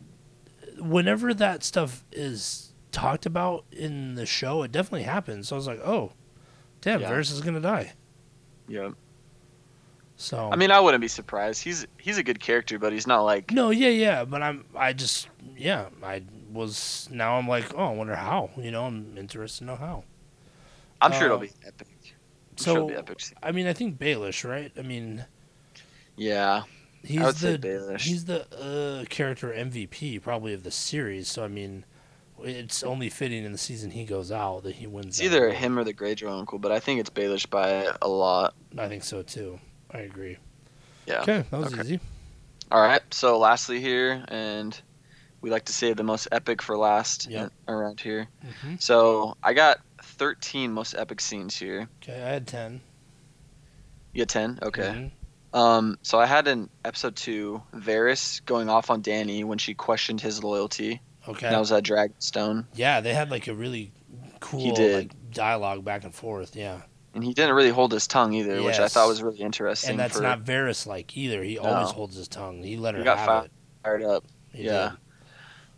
whenever 0.80 1.34
that 1.36 1.64
stuff 1.64 2.04
is 2.12 2.74
talked 2.92 3.28
about 3.28 3.66
in 3.72 4.16
the 4.16 4.26
show, 4.26 4.64
it 4.64 4.72
definitely 4.72 5.04
happens. 5.04 5.50
So 5.50 5.56
I 5.56 5.58
was 5.58 5.68
like, 5.68 5.82
oh, 5.82 6.14
damn, 6.82 7.02
Yeah. 7.02 7.12
Varys 7.12 7.32
is 7.32 7.42
gonna 7.42 7.60
die. 7.62 7.94
Yeah. 8.68 8.92
So 10.16 10.52
I 10.52 10.56
mean, 10.56 10.72
I 10.72 10.80
wouldn't 10.80 11.02
be 11.02 11.08
surprised. 11.08 11.64
He's 11.64 11.86
he's 11.98 12.18
a 12.18 12.24
good 12.24 12.40
character, 12.40 12.80
but 12.80 12.94
he's 12.94 13.08
not 13.08 13.22
like 13.24 13.52
No, 13.52 13.70
yeah, 13.72 13.90
yeah, 13.90 14.26
but 14.26 14.42
I'm, 14.42 14.66
I 14.76 14.94
just, 14.94 15.30
yeah, 15.56 15.90
I 16.02 16.24
was. 16.52 17.08
Now 17.12 17.38
I'm 17.38 17.48
like, 17.48 17.74
oh, 17.76 17.86
I 17.86 17.92
wonder 17.94 18.16
how. 18.16 18.50
You 18.58 18.72
know, 18.72 18.86
I'm 18.86 19.18
interested 19.18 19.60
to 19.60 19.66
know 19.66 19.76
how. 19.76 20.04
I'm 21.02 21.12
sure 21.12 21.26
it'll 21.28 21.38
uh, 21.38 21.42
be 21.42 21.52
epic. 21.66 21.88
I'm 22.58 22.58
So, 22.58 22.74
sure 22.74 22.76
it'll 22.78 22.88
be 22.90 22.96
epic. 22.96 23.22
I 23.42 23.52
mean, 23.52 23.68
I 23.68 23.74
think 23.74 23.98
Baelish, 24.00 24.48
right? 24.48 24.72
I 24.78 24.82
mean, 24.82 25.26
Yeah. 26.16 26.64
he's 27.04 27.40
the 27.40 27.60
he's 28.00 28.26
the 28.26 28.46
uh, 28.56 29.06
character 29.10 29.52
MVP 29.52 30.20
probably 30.20 30.54
of 30.54 30.64
the 30.64 30.72
series. 30.72 31.28
So 31.28 31.44
I 31.44 31.48
mean, 31.48 31.86
it's 32.40 32.84
only 32.84 33.10
fitting 33.10 33.44
in 33.44 33.52
the 33.52 33.58
season 33.58 33.92
he 33.92 34.06
goes 34.06 34.32
out 34.32 34.64
that 34.64 34.76
he 34.76 34.88
wins. 34.88 35.20
It's 35.20 35.22
either 35.22 35.52
him 35.52 35.78
or 35.80 35.84
the 35.84 35.94
Greyjoy 35.94 36.30
uncle, 36.30 36.60
but 36.60 36.72
I 36.72 36.80
think 36.80 37.00
it's 37.00 37.10
Baelish 37.10 37.50
by 37.50 37.92
a 38.02 38.08
lot. 38.08 38.54
I 38.78 38.88
think 38.88 39.04
so 39.04 39.22
too. 39.22 39.60
I 39.94 40.00
agree. 40.00 40.38
Yeah. 41.06 41.22
Okay, 41.22 41.46
that 41.50 41.58
was 41.60 41.74
Okay. 41.74 41.82
easy. 41.82 42.00
All 42.72 42.82
right. 42.82 43.02
So 43.14 43.38
lastly 43.38 43.80
here, 43.80 44.24
and 44.30 44.80
we 45.42 45.50
like 45.50 45.66
to 45.66 45.74
save 45.74 45.98
the 45.98 46.04
most 46.04 46.28
epic 46.32 46.62
for 46.62 46.78
last 46.78 47.28
Yep. 47.30 47.52
in- 47.68 47.74
around 47.74 48.00
here. 48.00 48.28
hmm 48.64 48.76
So 48.80 49.36
I 49.44 49.54
got 49.54 49.80
13 50.02 50.72
most 50.72 50.96
epic 50.96 51.22
scenes 51.22 51.56
here. 51.58 51.88
Okay, 52.02 52.16
I 52.22 52.30
had 52.30 52.48
ten. 52.48 52.82
You 54.14 54.22
had 54.22 54.30
10? 54.30 54.60
Okay. 54.64 54.82
Mhm. 55.54 55.58
Um. 55.60 55.98
So 56.02 56.20
I 56.20 56.26
had 56.26 56.48
in 56.48 56.70
episode 56.86 57.16
two, 57.16 57.62
Varys 57.76 58.44
going 58.46 58.70
off 58.70 58.90
on 58.90 59.04
Dany 59.04 59.44
when 59.44 59.58
she 59.60 59.74
questioned 59.76 60.22
his 60.22 60.44
loyalty. 60.44 61.02
Okay. 61.28 61.50
That 61.50 61.60
was 61.60 61.72
at 61.72 61.84
Dragonstone, 61.84 62.66
yeah, 62.74 63.00
they 63.02 63.14
had 63.14 63.30
like 63.32 63.48
a 63.48 63.54
really 63.54 63.94
cool 64.42 64.74
did. 64.74 64.96
like 64.96 65.32
dialogue 65.32 65.86
back 65.86 66.04
and 66.04 66.14
forth. 66.14 66.56
Yeah. 66.56 66.82
And 67.14 67.24
he 67.24 67.34
didn't 67.34 67.56
really 67.56 67.70
hold 67.70 67.92
his 67.92 68.08
tongue 68.08 68.34
either, 68.34 68.62
which 68.64 68.80
I 68.80 68.88
thought 68.88 69.08
was 69.08 69.22
really 69.22 69.40
interesting. 69.40 69.92
And 69.92 70.00
that's 70.00 70.18
for 70.18 70.24
not 70.24 70.44
Varys 70.44 70.86
like 70.88 71.16
either. 71.18 71.44
He 71.44 71.58
always 71.58 71.90
holds 71.92 72.16
his 72.16 72.28
tongue. 72.28 72.64
He 72.64 72.78
let 72.78 72.94
her 72.96 73.00
He 73.00 73.04
got 73.06 73.18
have 73.18 73.28
fi- 73.28 73.46
it. 73.46 73.52
fired 73.84 74.04
up. 74.04 74.24
He 74.54 74.64
yeah. 74.66 74.92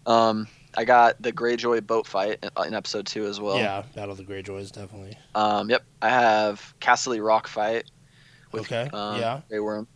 Um. 0.05 0.47
I 0.77 0.83
got 0.83 1.21
the 1.21 1.31
Greyjoy 1.31 1.87
boat 1.87 2.05
fight 2.05 2.43
in, 2.67 2.73
episode 2.73 3.05
two 3.07 3.25
as 3.25 3.39
well. 3.39 3.57
yeah, 3.57 3.83
Battle 3.95 4.11
of 4.11 4.17
the 4.17 4.25
Greyjoys 4.25 4.71
definitely. 4.73 5.17
Um. 5.33 5.69
Yep. 5.69 5.83
I 6.01 6.09
have 6.09 6.73
Castle 6.81 7.17
Rock 7.19 7.47
fight. 7.47 7.85
With, 8.51 8.63
Okay, 8.63 8.89
Um, 8.93 9.19
yeah. 9.19 9.41
Grey 9.49 9.59
Worm. 9.59 9.87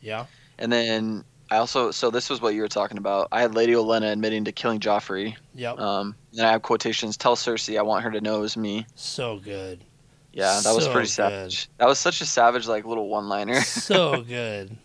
Yeah. 0.00 0.24
And 0.58 0.72
then 0.72 1.24
I 1.50 1.56
also 1.58 1.90
so 1.90 2.10
this 2.10 2.30
was 2.30 2.40
what 2.40 2.54
you 2.54 2.62
were 2.62 2.68
talking 2.68 2.96
about. 2.98 3.28
I 3.30 3.42
had 3.42 3.54
Lady 3.54 3.72
Olenna 3.74 4.10
admitting 4.12 4.44
to 4.44 4.52
killing 4.52 4.80
Joffrey. 4.80 5.36
Yep. 5.54 5.78
Um, 5.78 6.14
then 6.32 6.46
I 6.46 6.52
have 6.52 6.62
quotations. 6.62 7.16
Tell 7.18 7.36
Cersei 7.36 7.78
I 7.78 7.82
want 7.82 8.02
her 8.04 8.10
to 8.10 8.20
know 8.22 8.38
it 8.38 8.40
was 8.40 8.56
me. 8.56 8.86
so 8.94 9.38
good. 9.38 9.84
Yeah, 10.32 10.60
that 10.62 10.74
was 10.74 10.84
So 10.84 10.92
pretty 10.92 11.06
good. 11.06 11.12
savage. 11.12 11.68
That 11.78 11.86
was 11.88 11.98
such 11.98 12.20
a 12.20 12.26
savage 12.26 12.66
like 12.66 12.84
little 12.86 13.08
one 13.08 13.28
liner. 13.28 13.60
so 13.62 14.22
good. 14.28 14.76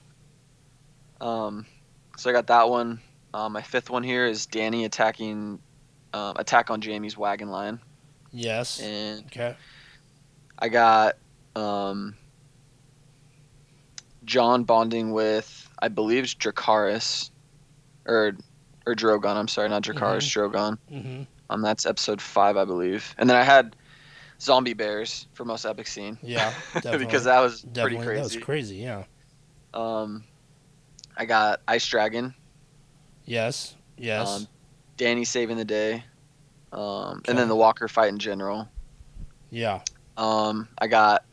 um, 1.22 1.66
so 2.18 2.30
I 2.30 2.34
got 2.34 2.48
that 2.48 2.70
one. 2.70 3.00
Um, 3.34 3.54
my 3.54 3.62
fifth 3.62 3.90
one 3.90 4.04
here 4.04 4.26
is 4.26 4.48
Dany 4.48 4.86
attacking, 4.86 5.60
um, 6.14 6.34
attack 6.38 6.70
on 6.70 6.82
Jaime's 6.82 7.18
wagon 7.18 7.50
line, 7.50 7.80
Yes. 8.32 8.80
and 8.80 9.26
Okay. 9.28 9.56
I 10.60 10.70
got 10.70 11.16
um, 11.56 12.16
Jon 14.26 14.64
bonding 14.64 15.12
with 15.12 15.70
I 15.80 15.88
believe 15.90 16.24
it's 16.24 17.32
or 18.06 18.36
or 18.86 18.96
Drogon. 18.96 19.36
I'm 19.36 19.48
sorry, 19.48 19.70
not 19.70 19.84
Dracarys, 19.84 20.24
Drogon. 20.28 20.78
hmm 20.90 21.24
Um, 21.50 21.62
that's 21.62 21.86
episode 21.86 22.22
five, 22.22 22.58
I 22.58 22.66
believe. 22.66 23.14
And 23.18 23.30
then 23.30 23.38
I 23.38 23.44
had 23.44 23.76
zombie 24.42 24.74
bears 24.74 25.28
for 25.34 25.46
most 25.46 25.66
epic 25.66 25.88
scene. 25.88 26.18
Yeah. 26.22 26.54
Because 26.74 27.24
that 27.26 27.40
was 27.40 27.62
definitely 27.62 27.98
pretty 27.98 28.06
crazy. 28.06 28.18
that 28.18 28.24
was 28.24 28.44
crazy. 28.46 28.76
Yeah. 28.78 29.04
um, 29.74 30.24
I 31.16 31.26
got 31.26 31.62
Ice 31.68 31.86
Dragon, 31.88 32.34
Yes. 33.26 33.76
Yes. 33.98 34.28
Um, 34.28 34.48
Dany 34.98 35.26
saving 35.28 35.58
the 35.58 35.66
day, 35.66 36.04
um, 36.72 37.22
and 37.28 37.38
then 37.38 37.48
the 37.50 37.56
Walker 37.56 37.88
fight 37.88 38.10
in 38.10 38.20
general. 38.20 38.68
yeah. 39.50 39.82
Um, 40.18 40.68
I 40.80 40.88
got 40.88 41.24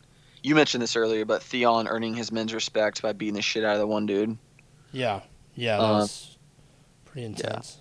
you 0.43 0.55
mentioned 0.55 0.83
this 0.83 0.95
earlier, 0.97 1.25
but 1.25 1.43
Theon 1.43 1.89
earning 1.89 2.15
his 2.15 2.31
men's 2.31 2.53
respect 2.53 3.01
by 3.01 3.13
beating 3.15 3.35
the 3.35 3.41
shit 3.43 3.65
out 3.65 3.75
of 3.75 3.79
the 3.81 3.87
one 3.87 4.05
dude. 4.05 4.37
Yeah. 4.93 5.21
Yeah. 5.55 5.79
That 5.79 5.83
Uh, 5.85 5.93
was 6.01 6.37
pretty 7.07 7.25
intense. 7.27 7.79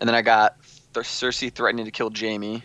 And 0.00 0.08
then 0.08 0.14
I 0.14 0.22
got 0.22 0.56
Th- 0.94 1.04
Cersei 1.04 1.52
threatening 1.52 1.84
to 1.84 1.90
kill 1.90 2.10
Jaime 2.14 2.62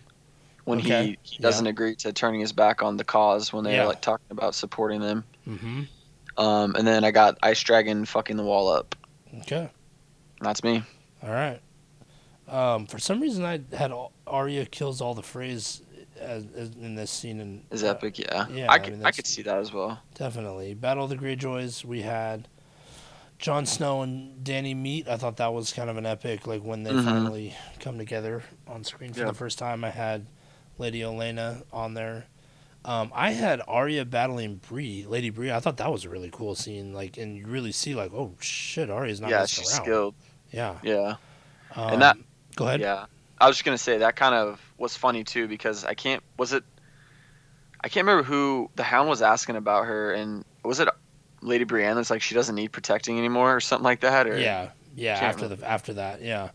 when 0.65 0.79
Okay. 0.79 1.05
he, 1.07 1.17
he 1.35 1.37
doesn't 1.41 1.67
agree 1.67 1.95
to 1.97 2.13
turning 2.13 2.39
his 2.39 2.53
back 2.53 2.81
on 2.81 2.97
the 2.97 3.03
cause 3.03 3.51
when 3.51 3.63
they're 3.63 3.75
Yeah. 3.75 3.85
like 3.85 4.01
talking 4.01 4.25
about 4.29 4.55
supporting 4.55 5.01
them. 5.01 5.23
Mm-hmm. 5.47 5.81
Um, 6.37 6.75
and 6.75 6.87
then 6.87 7.03
I 7.03 7.11
got 7.11 7.37
Ice 7.43 7.61
Dragon 7.61 8.05
fucking 8.05 8.37
the 8.37 8.43
wall 8.43 8.67
up. 8.69 8.95
Okay. 9.41 9.69
That's 10.41 10.63
me. 10.63 10.83
All 11.21 11.29
right. 11.31 11.59
Um, 12.47 12.85
for 12.87 12.99
some 12.99 13.19
reason, 13.21 13.45
I 13.45 13.61
had 13.75 13.91
all, 13.91 14.11
Arya 14.27 14.65
kills 14.65 14.99
all 15.01 15.13
the 15.13 15.21
Freys 15.21 15.81
as, 16.19 16.45
as 16.55 16.69
in 16.75 16.95
this 16.95 17.11
scene. 17.11 17.39
And 17.39 17.63
Is 17.71 17.83
epic, 17.83 18.19
yeah. 18.19 18.47
yeah, 18.49 18.69
I 18.71 18.75
I 18.75 18.79
could, 18.79 18.93
mean, 18.93 19.05
I, 19.05 19.11
could 19.11 19.27
see 19.27 19.41
that 19.43 19.57
as 19.57 19.71
well. 19.71 19.99
Definitely. 20.15 20.73
Battle 20.73 21.05
of 21.05 21.09
the 21.09 21.15
Greyjoys, 21.17 21.85
we 21.85 22.01
had 22.01 22.47
Jon 23.39 23.65
Snow 23.65 24.01
and 24.01 24.43
Dany 24.45 24.75
meet. 24.75 25.07
I 25.07 25.17
thought 25.17 25.37
that 25.37 25.53
was 25.53 25.71
kind 25.71 25.89
of 25.89 25.97
an 25.97 26.05
epic, 26.05 26.45
like 26.47 26.63
when 26.63 26.83
they 26.83 26.91
Mhm. 26.91 27.05
finally 27.05 27.55
come 27.79 27.97
together 27.97 28.43
on 28.67 28.83
screen 28.83 29.13
for 29.13 29.21
Yeah. 29.21 29.25
the 29.27 29.33
first 29.33 29.57
time. 29.59 29.83
I 29.83 29.89
had 29.89 30.25
Lady 30.77 31.01
Olenna 31.01 31.63
on 31.71 31.93
there. 31.93 32.25
Um, 32.85 33.11
I 33.15 33.31
had 33.31 33.61
Arya 33.67 34.03
battling 34.05 34.55
Bree, 34.67 35.05
Lady 35.07 35.29
Bree. 35.29 35.51
I 35.51 35.59
thought 35.61 35.77
that 35.77 35.91
was 35.91 36.03
a 36.03 36.09
really 36.09 36.29
cool 36.31 36.53
scene. 36.55 36.93
Like, 36.93 37.17
and 37.17 37.37
you 37.37 37.45
really 37.47 37.71
see, 37.71 37.95
like, 37.95 38.11
oh 38.13 38.35
shit, 38.41 38.89
Arya's 38.89 39.21
not 39.21 39.29
yeah, 39.29 39.45
she's 39.45 39.71
around. 39.73 39.83
skilled. 39.85 40.15
Yeah. 40.51 40.75
Yeah. 40.83 41.15
Um, 41.75 41.93
and 41.93 42.01
that- 42.01 42.17
Go 42.55 42.67
ahead. 42.67 42.81
Yeah. 42.81 43.05
I 43.41 43.47
was 43.47 43.55
just 43.57 43.65
gonna 43.65 43.77
say 43.77 43.97
that 43.99 44.15
kind 44.15 44.35
of 44.35 44.61
was 44.77 44.95
funny 44.95 45.23
too 45.23 45.47
because 45.47 45.83
I 45.83 45.95
can't 45.95 46.21
was 46.37 46.53
it 46.53 46.63
I 47.83 47.89
can't 47.89 48.05
remember 48.05 48.23
who 48.23 48.69
the 48.75 48.83
hound 48.83 49.09
was 49.09 49.21
asking 49.21 49.55
about 49.57 49.85
her 49.85 50.13
and 50.13 50.45
was 50.63 50.79
it 50.79 50.87
Lady 51.41 51.63
Brienne 51.65 51.95
that's 51.95 52.09
like 52.09 52.21
she 52.21 52.35
doesn't 52.35 52.55
need 52.55 52.71
protecting 52.71 53.17
anymore 53.17 53.55
or 53.55 53.59
something 53.59 53.83
like 53.83 54.01
that 54.01 54.27
or 54.27 54.37
Yeah, 54.37 54.69
yeah. 54.95 55.15
After 55.15 55.47
the 55.49 55.67
after 55.67 55.93
that, 55.95 56.21
yeah. 56.21 56.51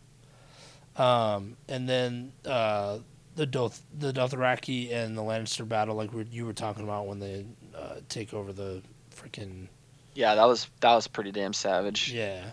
Um, 0.97 1.57
and 1.69 1.89
then 1.89 2.33
uh, 2.47 2.99
the 3.39 3.47
Doth 3.47 3.82
the 3.97 4.12
Dothraki 4.12 4.93
and 4.93 5.16
the 5.16 5.22
Lannister 5.22 5.66
battle, 5.66 5.95
like 5.95 6.12
we 6.12 6.24
you 6.30 6.45
were 6.45 6.53
talking 6.53 6.82
about 6.84 7.07
when 7.07 7.20
they 7.20 7.47
uh, 7.76 7.97
take 8.09 8.34
over 8.34 8.53
the 8.53 8.82
freaking 9.14 9.68
Yeah, 10.14 10.34
that 10.34 10.45
was 10.45 10.68
that 10.80 10.95
was 10.95 11.07
pretty 11.07 11.30
damn 11.32 11.53
savage. 11.53 12.12
yeah. 12.12 12.45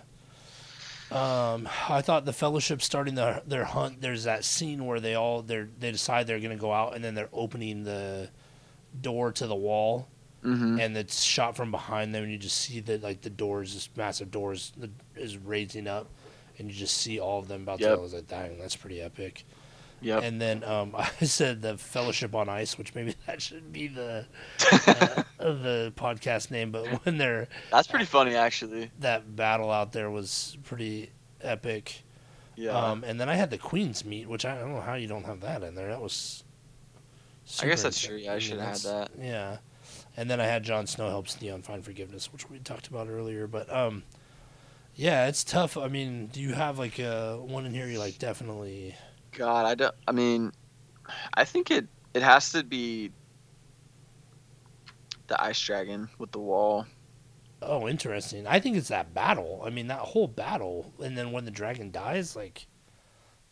Um, 1.11 1.69
I 1.87 2.01
thought 2.01 2.25
the 2.25 2.33
Fellowship 2.33 2.81
starting 2.81 3.15
their 3.15 3.41
their 3.45 3.63
hunt. 3.63 4.01
There's 4.01 4.23
that 4.23 4.43
scene 4.43 4.85
where 4.85 4.99
they 4.99 5.13
all 5.15 5.41
they 5.41 5.65
they 5.79 5.91
decide 5.91 6.27
they're 6.27 6.39
gonna 6.39 6.55
go 6.55 6.73
out, 6.73 6.95
and 6.95 7.03
then 7.03 7.13
they're 7.15 7.29
opening 7.31 7.83
the 7.83 8.29
door 9.01 9.31
to 9.33 9.47
the 9.47 9.55
wall, 9.55 10.07
Mm-hmm. 10.43 10.79
and 10.79 10.95
it's 10.95 11.23
shot 11.23 11.55
from 11.55 11.71
behind 11.71 12.13
them, 12.13 12.21
and 12.23 12.31
you 12.31 12.37
just 12.37 12.57
see 12.57 12.79
that 12.81 13.01
like 13.01 13.21
the 13.21 13.29
doors, 13.31 13.73
this 13.73 13.89
massive 13.95 14.29
doors, 14.29 14.71
the, 14.77 14.89
is 15.15 15.37
raising 15.37 15.87
up, 15.87 16.07
and 16.59 16.67
you 16.69 16.73
just 16.75 16.97
see 16.97 17.19
all 17.19 17.39
of 17.39 17.47
them 17.47 17.63
about 17.63 17.79
to. 17.79 17.85
Yep. 17.85 17.97
I 17.97 18.01
was 18.01 18.13
like, 18.13 18.27
dang, 18.27 18.59
that's 18.59 18.75
pretty 18.75 19.01
epic. 19.01 19.43
Yep. 20.05 20.21
And 20.23 20.39
then 20.39 20.63
um, 20.63 20.95
I 20.97 21.09
said 21.25 21.63
the 21.63 21.77
Fellowship 21.77 22.35
on 22.35 22.47
Ice, 22.47 22.77
which 22.77 22.93
maybe 22.93 23.15
that 23.25 23.41
should 23.41 23.73
be 23.73 23.87
the 23.87 24.27
uh, 24.87 25.23
the 25.39 25.91
podcast 25.95 26.51
name, 26.51 26.71
but 26.71 26.85
when 27.03 27.17
they're 27.17 27.47
That's 27.71 27.87
pretty 27.87 28.05
funny 28.05 28.35
actually. 28.35 28.91
that 28.99 29.35
battle 29.35 29.71
out 29.71 29.93
there 29.93 30.11
was 30.11 30.57
pretty 30.63 31.09
epic. 31.41 32.03
Yeah. 32.55 32.71
Um, 32.71 33.03
and 33.03 33.19
then 33.19 33.29
I 33.29 33.35
had 33.35 33.49
the 33.49 33.57
Queens 33.57 34.05
meet, 34.05 34.29
which 34.29 34.45
I 34.45 34.55
don't 34.57 34.73
know 34.73 34.79
how 34.79 34.93
you 34.93 35.07
don't 35.07 35.25
have 35.25 35.41
that 35.41 35.63
in 35.63 35.73
there. 35.73 35.89
That 35.89 36.01
was. 36.01 36.43
I 37.61 37.65
guess 37.65 37.83
that's 37.83 37.99
true. 37.99 38.15
Yeah, 38.15 38.33
I 38.33 38.39
should 38.39 38.59
have 38.59 38.81
had 38.81 38.91
that. 38.91 39.11
Yeah, 39.19 39.57
and 40.15 40.29
then 40.29 40.39
I 40.39 40.45
had 40.45 40.63
Jon 40.63 40.87
Snow 40.87 41.09
helps 41.09 41.35
Theon 41.35 41.63
find 41.63 41.83
forgiveness, 41.83 42.31
which 42.31 42.49
we 42.49 42.59
talked 42.59 42.87
about 42.87 43.07
earlier. 43.07 43.45
But 43.45 43.71
um, 43.73 44.03
yeah, 44.95 45.27
it's 45.27 45.43
tough. 45.43 45.77
I 45.77 45.89
mean, 45.89 46.27
do 46.27 46.39
you 46.39 46.53
have 46.53 46.79
like 46.79 46.97
a 46.99 47.37
one 47.37 47.65
in 47.65 47.73
here 47.73 47.87
you 47.87 47.99
like 47.99 48.17
definitely? 48.19 48.95
God, 49.37 49.65
I 49.65 49.75
don't. 49.75 49.95
I 50.07 50.11
mean, 50.11 50.51
I 51.33 51.43
think 51.45 51.71
it 51.71 51.87
it 52.13 52.23
has 52.23 52.51
to 52.53 52.63
be 52.63 53.11
the 55.27 55.41
ice 55.41 55.59
dragon 55.59 56.09
with 56.17 56.31
the 56.31 56.39
wall. 56.39 56.85
Oh, 57.61 57.87
interesting. 57.87 58.45
I 58.47 58.59
think 58.59 58.77
it's 58.77 58.89
that 58.89 59.13
battle. 59.13 59.63
I 59.65 59.69
mean, 59.69 59.87
that 59.87 59.99
whole 59.99 60.27
battle, 60.27 60.93
and 61.01 61.17
then 61.17 61.31
when 61.31 61.45
the 61.45 61.51
dragon 61.51 61.91
dies, 61.91 62.35
like 62.35 62.67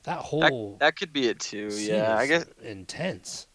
that 0.03 0.19
whole 0.19 0.77
That 0.79 0.95
could 0.95 1.11
be 1.13 1.27
it 1.27 1.39
too. 1.39 1.69
Yeah, 1.71 2.15
I 2.17 2.27
guess 2.27 2.45
intense. 2.61 3.47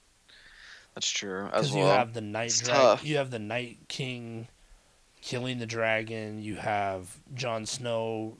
that's 0.95 1.09
true 1.09 1.47
as 1.47 1.71
Because 1.71 1.73
well. 1.73 1.85
you 1.87 1.91
have 1.93 2.13
the 2.15 2.21
night 2.21 2.61
dragon, 2.65 3.07
you 3.07 3.17
have 3.19 3.31
the 3.31 3.39
night 3.39 3.79
king 3.89 4.49
killing 5.21 5.59
the 5.59 5.67
dragon. 5.67 6.43
You 6.43 6.57
have 6.57 7.17
Jon 7.35 7.67
Snow 7.67 8.37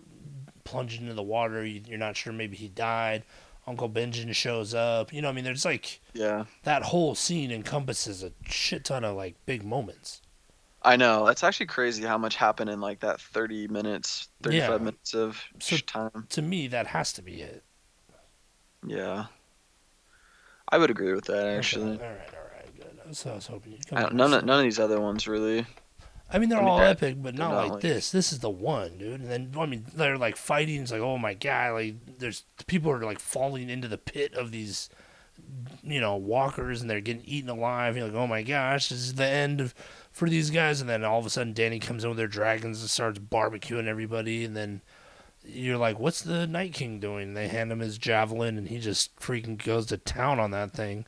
plunging 0.65 1.03
into 1.03 1.15
the 1.15 1.23
water. 1.23 1.65
You, 1.65 1.83
you're 1.87 1.99
not 1.99 2.17
sure 2.17 2.33
maybe 2.33 2.57
he 2.57 2.69
died. 2.69 3.25
Uncle 3.69 3.89
Benjen 3.91 4.35
shows 4.35 4.73
up. 4.75 5.13
You 5.13 5.21
know, 5.23 5.29
I 5.29 5.33
mean, 5.33 5.45
there's 5.45 5.65
like 5.65 6.01
yeah, 6.15 6.45
that 6.65 6.83
whole 6.83 7.15
scene 7.15 7.51
encompasses 7.51 8.23
a 8.25 8.33
shit 8.49 8.85
ton 8.85 9.05
of 9.05 9.15
like 9.17 9.35
big 9.47 9.63
moments. 9.63 10.23
I 10.83 10.97
know. 10.97 11.27
That's 11.27 11.43
actually 11.45 11.67
crazy 11.67 12.05
how 12.05 12.17
much 12.19 12.37
happened 12.37 12.71
in 12.71 12.81
like 12.81 13.01
that 13.01 13.21
30 13.21 13.69
minutes, 13.69 14.29
35 14.43 14.71
Yeah. 14.71 14.79
minutes 14.79 15.13
of 15.15 15.43
So- 15.61 15.77
time. 15.79 16.27
To 16.31 16.41
me, 16.43 16.69
that 16.69 16.87
has 16.87 17.13
to 17.15 17.23
be 17.23 17.43
it. 17.43 17.63
Yeah, 18.87 19.27
I 20.71 20.79
would 20.79 20.91
agree 20.91 21.13
with 21.13 21.25
that 21.25 21.37
Okay, 21.47 21.57
actually. 21.57 21.99
All 21.99 21.99
right, 21.99 22.35
all 22.35 22.51
right, 22.55 22.77
good. 23.05 23.17
So 23.17 23.33
I 23.33 23.35
was 23.35 23.47
hoping 23.49 23.73
you'd 23.73 23.87
come. 23.89 23.99
I 23.99 24.03
don't, 24.03 24.15
none 24.15 24.33
of 24.33 24.45
none 24.45 24.59
of 24.61 24.65
these 24.65 24.79
other 24.79 25.01
ones 25.01 25.27
really. 25.27 25.67
I 26.31 26.39
mean, 26.39 26.49
they're 26.51 26.59
I 26.59 26.63
mean, 26.63 26.71
all 26.71 26.79
they're- 26.79 26.89
epic, 26.89 27.17
but 27.23 27.35
not, 27.35 27.51
not 27.53 27.63
like, 27.63 27.71
like- 27.73 27.81
this. 27.83 28.11
This 28.11 28.33
is 28.33 28.41
the 28.41 28.51
one, 28.51 28.99
dude. 28.99 29.21
And 29.21 29.31
then, 29.31 29.53
I 29.59 29.67
mean, 29.67 29.87
they're 29.95 30.19
like 30.19 30.37
fighting. 30.37 30.83
It's 30.83 30.93
like, 30.93 31.01
oh 31.01 31.17
my 31.19 31.35
god, 31.35 31.73
like 31.75 32.19
there's 32.19 32.45
people 32.67 32.91
are 32.93 33.03
like 33.05 33.19
falling 33.19 33.71
into 33.71 33.89
the 33.89 33.97
pit 33.99 34.35
of 34.35 34.51
these, 34.51 34.91
you 35.83 36.01
know, 36.01 36.17
walkers, 36.17 36.81
and 36.83 36.91
they're 36.91 37.01
getting 37.01 37.25
eaten 37.25 37.49
alive. 37.49 37.97
You're 37.97 38.07
like, 38.09 38.15
oh 38.17 38.27
my 38.27 38.43
gosh, 38.43 38.91
this 38.91 38.99
is 38.99 39.15
the 39.15 39.27
end 39.27 39.61
of, 39.61 39.75
for 40.13 40.29
these 40.29 40.51
guys. 40.51 40.81
And 40.81 40.91
then 40.91 41.03
all 41.05 41.19
of 41.19 41.25
a 41.27 41.31
sudden, 41.31 41.55
Dany 41.55 41.81
comes 41.81 42.05
in 42.05 42.11
with 42.11 42.19
their 42.19 42.27
dragons 42.29 42.81
and 42.81 42.91
starts 42.91 43.19
barbecuing 43.19 43.87
everybody. 43.87 44.45
And 44.45 44.55
then 44.57 44.83
you're 45.45 45.79
like, 45.79 45.99
what's 45.99 46.21
the 46.21 46.47
Night 46.47 46.75
King 46.75 47.01
doing? 47.01 47.33
They 47.33 47.49
hand 47.49 47.73
him 47.73 47.79
his 47.81 47.97
javelin, 47.97 48.59
and 48.59 48.69
he 48.69 48.79
just 48.81 49.17
freaking 49.17 49.63
goes 49.65 49.87
to 49.87 49.97
town 49.97 50.39
on 50.41 50.51
that 50.51 50.73
thing. 50.73 51.07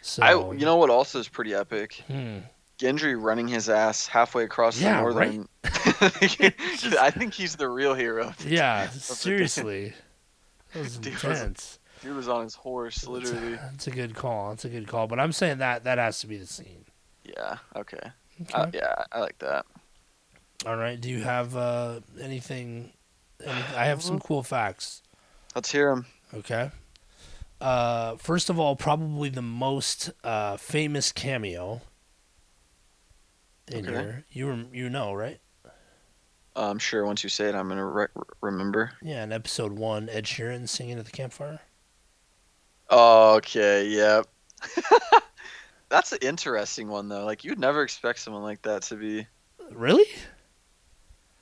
So, 0.00 0.22
I 0.22 0.30
you 0.54 0.64
know 0.64 0.76
what 0.76 0.88
also 0.88 1.18
is 1.18 1.28
pretty 1.28 1.52
epic? 1.52 2.02
hmm. 2.06 2.38
Gendry 2.78 3.20
running 3.20 3.48
his 3.48 3.68
ass 3.68 4.06
halfway 4.06 4.44
across 4.44 4.78
Yeah, 4.80 5.00
the 5.02 5.08
right. 5.08 5.32
northern. 5.32 5.48
I 7.00 7.10
think 7.10 7.32
he's 7.34 7.56
the 7.56 7.68
real 7.68 7.94
hero. 7.94 8.34
yeah, 8.46 8.88
seriously. 8.90 9.94
That 10.72 10.80
was 10.82 10.98
Dude 10.98 11.14
was- 11.14 11.24
intense. 11.24 11.78
He 12.02 12.10
was 12.10 12.28
on 12.28 12.44
his 12.44 12.54
horse, 12.54 13.06
literally. 13.06 13.54
That's 13.54 13.86
a 13.86 13.90
good 13.90 14.14
call. 14.14 14.50
That's 14.50 14.66
a 14.66 14.68
good 14.68 14.86
call. 14.86 15.06
But 15.06 15.18
I'm 15.18 15.32
saying 15.32 15.58
that 15.58 15.84
that 15.84 15.96
has 15.98 16.20
to 16.20 16.26
be 16.26 16.36
the 16.36 16.46
scene. 16.46 16.84
Yeah. 17.24 17.56
Okay. 17.74 17.98
Okay. 18.42 18.52
Uh, 18.52 18.66
yeah, 18.72 18.94
I 19.10 19.20
like 19.20 19.38
that. 19.38 19.64
All 20.66 20.76
right. 20.76 21.00
Do 21.00 21.08
you 21.08 21.22
have 21.22 21.56
uh, 21.56 22.00
anything? 22.20 22.92
Any, 23.42 23.52
I 23.76 23.86
have 23.86 24.02
some 24.02 24.20
cool 24.20 24.42
facts. 24.42 25.02
Let's 25.54 25.72
hear 25.72 25.88
them. 25.90 26.06
Okay. 26.34 26.70
Uh, 27.62 28.16
first 28.16 28.50
of 28.50 28.60
all, 28.60 28.76
probably 28.76 29.30
the 29.30 29.42
most 29.42 30.10
uh, 30.22 30.58
famous 30.58 31.10
cameo 31.12 31.80
in 33.70 33.84
Okay. 33.86 33.92
here. 33.92 34.24
You 34.30 34.48
rem- 34.48 34.70
you 34.72 34.88
know 34.90 35.12
right? 35.14 35.40
I'm 36.54 36.70
Um, 36.70 36.78
sure 36.78 37.04
once 37.04 37.22
you 37.22 37.28
say 37.28 37.48
it, 37.48 37.54
I'm 37.54 37.68
gonna 37.68 37.84
re- 37.84 38.06
remember. 38.40 38.92
Yeah, 39.02 39.22
in 39.24 39.32
episode 39.32 39.72
one, 39.72 40.08
Ed 40.08 40.24
Sheeran 40.24 40.68
singing 40.68 40.98
at 40.98 41.04
the 41.04 41.10
campfire. 41.10 41.60
Okay. 42.90 43.86
Yep. 43.88 44.26
That's 45.88 46.12
an 46.12 46.18
interesting 46.22 46.88
one 46.88 47.08
though. 47.08 47.24
Like 47.24 47.44
you'd 47.44 47.58
never 47.58 47.82
expect 47.82 48.18
someone 48.20 48.42
like 48.42 48.62
that 48.62 48.82
to 48.82 48.96
be. 48.96 49.26
Really? 49.70 50.06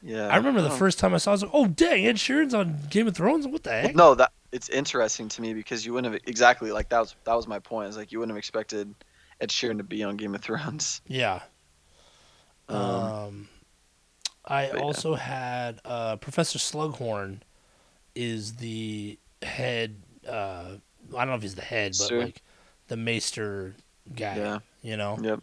Yeah. 0.03 0.27
I 0.29 0.37
remember 0.37 0.61
the 0.63 0.71
first 0.71 0.99
time 0.99 1.15
I 1.15 1.19
saw. 1.19 1.31
it, 1.31 1.33
I 1.33 1.35
was 1.35 1.43
like, 1.45 1.51
"Oh, 1.55 1.67
dang! 1.67 2.07
Ed 2.07 2.17
Sheeran's 2.17 2.53
on 2.53 2.79
Game 2.91 3.07
of 3.09 3.15
Thrones. 3.17 3.47
What 3.47 3.63
the 3.63 3.71
Well, 3.71 3.81
heck?" 3.83 3.95
no, 3.95 4.15
that 4.17 4.33
it's 4.53 4.69
interesting 4.69 5.29
to 5.31 5.41
me 5.43 5.55
because 5.55 5.87
you 5.87 5.93
wouldn't 5.95 6.13
have 6.13 6.23
exactly 6.27 6.73
like 6.73 6.89
that 6.91 7.01
was 7.01 7.15
that 7.25 7.35
was 7.35 7.47
my 7.47 7.59
point. 7.59 7.89
Is 7.89 7.97
like 7.97 8.13
you 8.13 8.19
wouldn't 8.19 8.33
have 8.35 8.39
expected 8.39 8.95
Ed 9.41 9.49
Sheeran 9.49 9.79
to 9.79 9.85
be 9.85 10.03
on 10.05 10.17
Game 10.17 10.35
of 10.35 10.43
Thrones. 10.43 11.01
Yeah. 11.07 11.41
Um, 12.69 12.79
Um, 12.79 13.49
I 14.47 14.67
but 14.67 14.77
yeah. 14.79 14.83
also 14.83 15.15
had 15.15 15.81
uh, 15.85 16.17
Professor 16.17 16.59
Slughorn 16.59 17.41
is 18.15 18.55
the 18.57 19.19
head. 19.43 19.97
Uh, 20.29 20.77
I 21.17 21.19
don't 21.19 21.29
know 21.29 21.35
if 21.35 21.43
he's 21.43 21.55
the 21.55 21.63
head, 21.63 21.95
but 21.99 22.13
like 22.13 22.43
the 22.89 22.97
Maester 22.97 23.75
guy. 24.15 24.37
Yeah. 24.37 24.59
You 24.83 24.97
know. 24.97 25.19
Yep. 25.21 25.41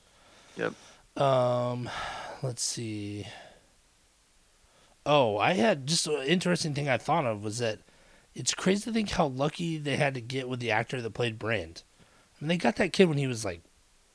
Yep. 0.58 1.22
Um, 1.22 1.90
let's 2.44 2.64
see. 2.64 3.26
Oh, 5.06 5.38
I 5.38 5.54
had 5.54 5.88
just 5.88 6.06
an 6.08 6.22
interesting 6.24 6.74
thing 6.76 6.88
I 6.88 6.98
thought 6.98 7.26
of 7.26 7.44
was 7.44 7.58
that 7.58 7.80
it's 8.36 8.54
crazy 8.54 8.84
to 8.84 8.92
think 8.92 9.10
how 9.10 9.28
lucky 9.28 9.78
they 9.78 9.96
had 9.96 10.14
to 10.14 10.22
get 10.22 10.48
with 10.48 10.60
the 10.60 10.72
actor 10.72 11.02
that 11.02 11.14
played 11.14 11.40
Bran. 11.40 11.74
I 11.80 12.44
mean, 12.44 12.50
they 12.50 12.58
got 12.58 12.76
that 12.76 12.94
kid 12.94 13.10
when 13.10 13.18
he 13.18 13.28
was 13.28 13.44
like, 13.44 13.62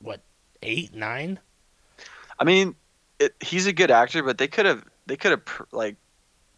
what, 0.01 0.21
eight, 0.63 0.95
nine? 0.95 1.39
I 2.39 2.45
mean, 2.45 2.75
it, 3.19 3.35
he's 3.39 3.67
a 3.67 3.73
good 3.73 3.91
actor, 3.91 4.23
but 4.23 4.37
they 4.37 4.47
could 4.47 4.65
have 4.65 4.83
they 5.05 5.15
could 5.17 5.31
have 5.31 5.45
pr- 5.45 5.63
like 5.71 5.95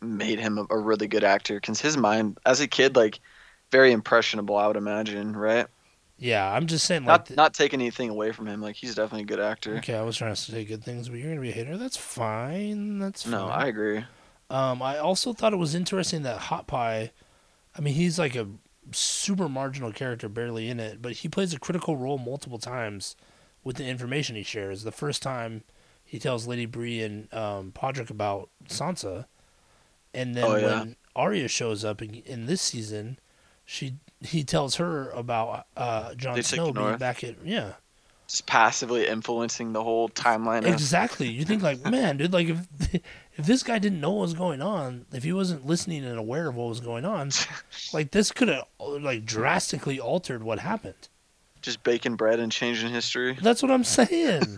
made 0.02 0.40
him 0.40 0.58
a, 0.58 0.66
a 0.70 0.78
really 0.78 1.08
good 1.08 1.24
actor 1.24 1.56
because 1.56 1.82
his 1.82 1.98
mind 1.98 2.38
as 2.46 2.60
a 2.62 2.68
kid 2.68 2.96
like 2.96 3.20
very 3.72 3.92
impressionable. 3.92 4.56
I 4.58 4.68
would 4.68 4.78
imagine, 4.78 5.36
right? 5.36 5.68
Yeah, 6.22 6.52
I'm 6.52 6.68
just 6.68 6.86
saying, 6.86 7.04
like, 7.06 7.08
Not 7.08 7.26
the- 7.28 7.36
not 7.36 7.54
taking 7.54 7.80
anything 7.80 8.10
away 8.10 8.32
from 8.34 8.48
him. 8.48 8.62
Like 8.62 8.76
he's 8.76 8.96
definitely 8.96 9.22
a 9.24 9.26
good 9.28 9.40
actor. 9.40 9.78
Okay, 9.78 9.96
I 9.96 10.02
was 10.02 10.18
trying 10.18 10.34
to 10.36 10.40
say 10.42 10.66
good 10.66 10.84
things, 10.84 11.08
but 11.10 11.18
you're 11.18 11.30
gonna 11.30 11.42
be 11.42 11.50
a 11.50 11.54
hater. 11.54 11.78
That's 11.78 11.98
fine. 11.98 13.00
That's 13.00 13.24
fine. 13.24 13.32
No, 13.32 13.48
I 13.48 13.68
agree. 13.68 14.04
Um, 14.50 14.82
I 14.82 14.98
also 14.98 15.32
thought 15.32 15.54
it 15.54 15.58
was 15.58 15.76
interesting 15.76 16.24
that 16.24 16.38
Hot 16.40 16.68
Pie. 16.68 17.12
I 17.78 17.82
mean, 17.82 17.94
he's 17.94 18.18
like 18.20 18.36
a 18.36 18.48
super 18.92 19.48
marginal 19.48 19.92
character, 19.94 20.28
barely 20.28 20.70
in 20.70 20.80
it, 20.80 21.02
but 21.02 21.12
he 21.14 21.30
plays 21.30 21.54
a 21.54 21.60
critical 21.60 21.96
role 21.96 22.18
multiple 22.18 22.58
times 22.58 23.16
with 23.64 23.76
the 23.78 23.86
information 23.86 24.36
he 24.36 24.44
shares. 24.44 24.84
The 24.84 24.92
first 24.92 25.22
time 25.22 25.64
he 26.10 26.18
tells 26.20 26.48
Lady 26.48 26.66
Bree 26.66 27.02
and 27.04 27.32
um, 27.34 27.72
Podrick 27.72 28.10
about 28.10 28.50
Sansa, 28.68 29.26
and 30.14 30.34
then 30.36 30.44
Oh, 30.44 30.56
yeah. 30.56 30.80
when 30.80 30.96
Arya 31.16 31.48
shows 31.48 31.86
up 31.86 32.02
in, 32.02 32.16
in 32.26 32.46
this 32.48 32.62
season, 32.62 33.20
she 33.66 33.96
he 34.22 34.44
tells 34.44 34.76
her 34.76 35.10
about 35.12 35.68
uh, 35.78 36.14
Jon 36.16 36.36
They 36.36 36.42
Snow 36.42 36.72
being 36.74 36.98
back 36.98 37.24
at 37.24 37.36
yeah 37.46 37.74
Just 38.28 38.46
passively 38.48 39.08
influencing 39.08 39.72
the 39.74 39.84
whole 39.84 40.10
timeline. 40.10 40.60
of- 40.60 40.74
exactly. 40.74 41.28
You 41.30 41.46
think 41.46 41.62
like 41.62 41.84
man, 41.90 42.18
dude, 42.18 42.34
like 42.34 42.48
if 42.50 42.68
if 43.38 43.46
this 43.46 43.62
guy 43.64 43.78
didn't 43.80 44.02
know 44.02 44.12
what 44.12 44.24
was 44.24 44.34
going 44.34 44.62
on, 44.64 45.06
if 45.14 45.24
he 45.24 45.32
wasn't 45.32 45.66
listening 45.68 46.04
and 46.06 46.18
aware 46.18 46.48
of 46.50 46.56
what 46.56 46.68
was 46.70 46.80
going 46.82 47.06
on, 47.06 47.30
like 47.94 48.10
this 48.12 48.32
could 48.32 48.48
have 48.50 48.66
like 48.80 49.26
drastically 49.26 50.00
altered 50.00 50.42
what 50.44 50.58
happened. 50.60 51.08
Just 51.62 51.84
baking 51.84 52.16
bread 52.16 52.40
and 52.40 52.52
changing 52.52 52.90
history. 52.90 53.38
That's 53.42 53.62
what 53.62 53.70
I'm 53.72 53.84
saying. 53.84 54.58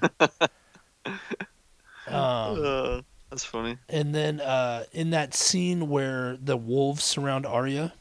Um, 2.14 2.62
Uh, 2.64 3.02
that's 3.30 3.44
funny. 3.46 3.78
and 3.90 4.14
then 4.14 4.40
uh, 4.42 4.84
in 4.92 5.12
that 5.12 5.34
scene 5.34 5.90
where 5.90 6.38
the 6.38 6.58
wolves 6.58 7.04
surround 7.04 7.46
Arya, 7.46 7.94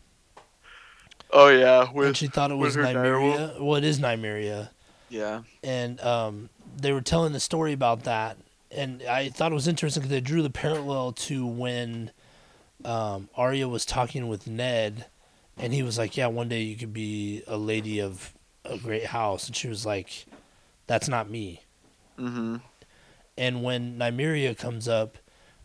Oh 1.32 1.48
yeah, 1.48 1.88
and 1.94 2.16
she 2.16 2.26
thought 2.26 2.50
it 2.50 2.56
was 2.56 2.76
direwolf? 2.76 2.94
Nymeria. 2.94 3.60
Well, 3.60 3.76
it 3.76 3.84
is 3.84 4.00
Nymeria, 4.00 4.70
yeah. 5.08 5.42
and 5.62 6.00
um, 6.00 6.48
they 6.76 6.92
were 6.92 7.00
telling 7.02 7.32
the 7.32 7.38
story 7.40 7.72
about 7.72 8.02
that, 8.04 8.36
and 8.72 9.02
I 9.04 9.28
thought 9.28 9.52
it 9.52 9.54
was 9.54 9.68
interesting 9.68 10.00
because 10.02 10.10
they 10.10 10.20
drew 10.20 10.42
the 10.42 10.50
parallel 10.50 11.12
to 11.12 11.46
when 11.46 12.10
um, 12.84 13.28
Arya 13.36 13.68
was 13.68 13.84
talking 13.84 14.26
with 14.26 14.48
Ned, 14.48 15.06
and 15.56 15.72
he 15.72 15.84
was 15.84 15.98
like, 15.98 16.16
"Yeah, 16.16 16.26
one 16.26 16.48
day 16.48 16.62
you 16.62 16.74
could 16.76 16.92
be 16.92 17.44
a 17.46 17.56
lady 17.56 18.00
of 18.00 18.34
a 18.64 18.76
great 18.76 19.06
house," 19.06 19.46
and 19.46 19.54
she 19.54 19.68
was 19.68 19.86
like, 19.86 20.26
"That's 20.88 21.08
not 21.08 21.30
me." 21.30 21.62
Mm-hmm. 22.18 22.56
And 23.38 23.62
when 23.62 23.98
Nymeria 23.98 24.56
comes 24.56 24.88
up, 24.88 25.16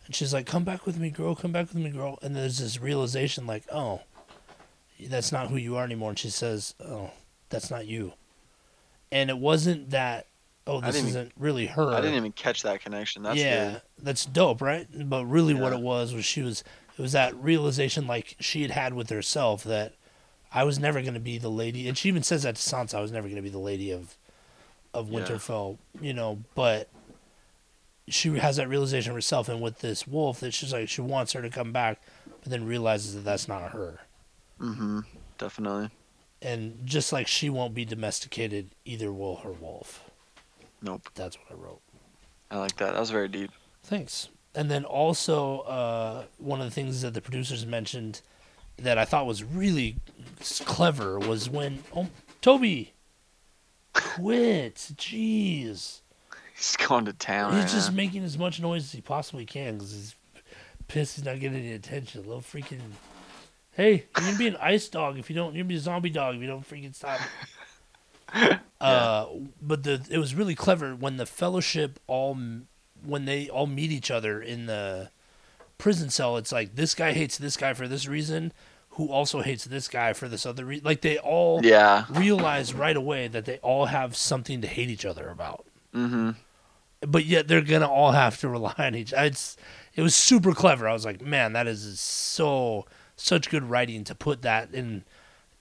and 0.06 0.14
she's 0.14 0.32
like, 0.32 0.46
"Come 0.46 0.64
back 0.64 0.86
with 0.86 0.98
me, 0.98 1.10
girl. 1.10 1.34
Come 1.34 1.52
back 1.52 1.66
with 1.72 1.82
me, 1.82 1.90
girl." 1.90 2.18
And 2.22 2.34
there's 2.34 2.58
this 2.58 2.80
realization, 2.80 3.46
like, 3.46 3.64
"Oh, 3.72 4.02
that's 5.00 5.32
not 5.32 5.48
who 5.48 5.56
you 5.56 5.76
are 5.76 5.84
anymore." 5.84 6.10
And 6.10 6.18
she 6.18 6.30
says, 6.30 6.74
"Oh, 6.80 7.10
that's 7.50 7.70
not 7.70 7.86
you." 7.86 8.12
And 9.12 9.30
it 9.30 9.38
wasn't 9.38 9.90
that. 9.90 10.26
Oh, 10.68 10.80
this 10.80 10.96
didn't 10.96 11.10
even- 11.10 11.20
isn't 11.20 11.32
really 11.38 11.66
her. 11.66 11.92
I 11.92 12.00
didn't 12.00 12.16
even 12.16 12.32
catch 12.32 12.62
that 12.62 12.80
connection. 12.80 13.22
That's 13.22 13.38
yeah, 13.38 13.70
good. 13.72 13.82
that's 14.02 14.24
dope, 14.26 14.60
right? 14.60 14.86
But 15.08 15.24
really, 15.26 15.54
what 15.54 15.72
it 15.72 15.80
was 15.80 16.12
was 16.14 16.24
she 16.24 16.42
was. 16.42 16.64
It 16.98 17.02
was 17.02 17.12
that 17.12 17.36
realization, 17.36 18.06
like 18.06 18.36
she 18.40 18.62
had 18.62 18.70
had 18.70 18.94
with 18.94 19.10
herself, 19.10 19.62
that 19.64 19.92
I 20.50 20.64
was 20.64 20.78
never 20.78 21.02
going 21.02 21.14
to 21.14 21.20
be 21.20 21.36
the 21.36 21.50
lady, 21.50 21.86
and 21.88 21.96
she 21.98 22.08
even 22.08 22.22
says 22.22 22.44
that 22.44 22.56
to 22.56 22.62
Sansa. 22.62 22.94
I 22.94 23.00
was 23.02 23.12
never 23.12 23.28
going 23.28 23.36
to 23.36 23.42
be 23.42 23.50
the 23.50 23.58
lady 23.58 23.90
of, 23.90 24.16
of 24.94 25.10
Yeah. 25.10 25.20
Winterfell, 25.20 25.76
you 26.00 26.14
know. 26.14 26.42
But 26.54 26.88
she 28.08 28.36
has 28.38 28.56
that 28.56 28.68
realization 28.68 29.12
herself, 29.14 29.48
and 29.48 29.60
with 29.60 29.78
this 29.80 30.06
wolf, 30.06 30.40
that 30.40 30.52
she's 30.54 30.72
like 30.72 30.88
she 30.88 31.00
wants 31.00 31.32
her 31.32 31.42
to 31.42 31.50
come 31.50 31.72
back, 31.72 32.00
but 32.42 32.50
then 32.50 32.66
realizes 32.66 33.14
that 33.14 33.24
that's 33.24 33.48
not 33.48 33.70
her, 33.72 34.00
Mm-hmm. 34.60 35.00
Definitely. 35.38 35.90
and 36.40 36.78
just 36.84 37.12
like 37.12 37.26
she 37.26 37.50
won't 37.50 37.74
be 37.74 37.84
domesticated, 37.84 38.70
either 38.84 39.12
will 39.12 39.36
her 39.36 39.52
wolf. 39.52 40.02
Nope. 40.82 41.08
That's 41.14 41.36
what 41.36 41.46
I 41.50 41.54
wrote. 41.54 41.80
I 42.50 42.58
like 42.58 42.76
that. 42.76 42.92
That 42.92 43.00
was 43.00 43.10
very 43.10 43.28
deep. 43.28 43.50
Thanks. 43.82 44.28
And 44.54 44.70
then 44.70 44.84
also, 44.84 45.60
uh, 45.60 46.24
one 46.38 46.60
of 46.60 46.66
the 46.66 46.70
things 46.70 47.02
that 47.02 47.12
the 47.12 47.20
producers 47.20 47.66
mentioned 47.66 48.22
that 48.78 48.96
I 48.96 49.04
thought 49.04 49.26
was 49.26 49.42
really 49.44 49.96
clever 50.64 51.18
was 51.18 51.50
when 51.50 51.82
oh, 51.94 52.08
Toby 52.40 52.92
quit. 53.92 54.76
Jeez, 54.96 56.00
He's 56.56 56.76
going 56.76 57.04
to 57.04 57.12
town. 57.12 57.52
he's 57.52 57.64
right 57.64 57.70
just 57.70 57.90
now. 57.90 57.96
making 57.96 58.24
as 58.24 58.38
much 58.38 58.60
noise 58.60 58.84
as 58.84 58.92
he 58.92 59.00
possibly 59.02 59.44
can 59.44 59.74
because 59.74 59.92
he's 59.92 60.14
pissed 60.88 61.16
he's 61.16 61.24
not 61.24 61.38
getting 61.38 61.58
any 61.58 61.72
attention. 61.72 62.22
Little 62.24 62.40
freaking. 62.40 62.80
Hey, 63.72 64.06
you're 64.16 64.26
gonna 64.26 64.38
be 64.38 64.46
an 64.48 64.56
ice 64.56 64.88
dog 64.88 65.18
if 65.18 65.28
you 65.28 65.36
don't. 65.36 65.54
You're 65.54 65.64
gonna 65.64 65.68
be 65.68 65.76
a 65.76 65.80
zombie 65.80 66.08
dog 66.10 66.34
if 66.36 66.40
you 66.40 66.46
don't 66.46 66.68
freaking 66.68 66.94
stop. 66.94 67.20
Uh, 68.80 69.26
but 69.62 69.84
the 69.84 70.04
it 70.10 70.18
was 70.18 70.34
really 70.34 70.54
clever 70.54 70.94
when 70.94 71.16
the 71.16 71.24
fellowship 71.24 71.98
all 72.06 72.36
when 73.04 73.24
they 73.24 73.48
all 73.48 73.66
meet 73.66 73.90
each 73.90 74.10
other 74.10 74.42
in 74.42 74.66
the 74.66 75.10
prison 75.78 76.10
cell. 76.10 76.36
It's 76.36 76.52
like 76.52 76.74
this 76.74 76.94
guy 76.94 77.12
hates 77.12 77.38
this 77.38 77.56
guy 77.56 77.72
for 77.72 77.88
this 77.88 78.06
reason, 78.06 78.52
who 78.90 79.08
also 79.08 79.40
hates 79.40 79.64
this 79.64 79.88
guy 79.88 80.12
for 80.12 80.28
this 80.28 80.44
other 80.44 80.64
reason. 80.66 80.84
Like 80.84 81.00
they 81.00 81.16
all 81.18 81.64
Yeah. 81.64 82.04
realize 82.10 82.74
right 82.74 82.96
away 82.96 83.28
that 83.28 83.46
they 83.46 83.56
all 83.58 83.86
have 83.86 84.14
something 84.16 84.60
to 84.60 84.66
hate 84.68 84.90
each 84.90 85.06
other 85.06 85.28
about, 85.30 85.64
Mm-hmm. 85.94 86.30
But 87.10 87.24
yet 87.24 87.48
they're 87.48 87.60
gonna 87.62 87.88
all 87.90 88.12
have 88.12 88.38
to 88.40 88.48
rely 88.48 88.74
on 88.78 88.94
each. 88.94 89.12
It's 89.16 89.56
it 89.94 90.02
was 90.02 90.14
super 90.14 90.52
clever. 90.52 90.86
I 90.88 90.92
was 90.92 91.04
like, 91.04 91.20
man, 91.22 91.52
that 91.54 91.66
is 91.66 91.98
so 92.00 92.86
such 93.16 93.48
good 93.48 93.64
writing 93.64 94.04
to 94.04 94.14
put 94.14 94.42
that 94.42 94.74
in 94.74 95.04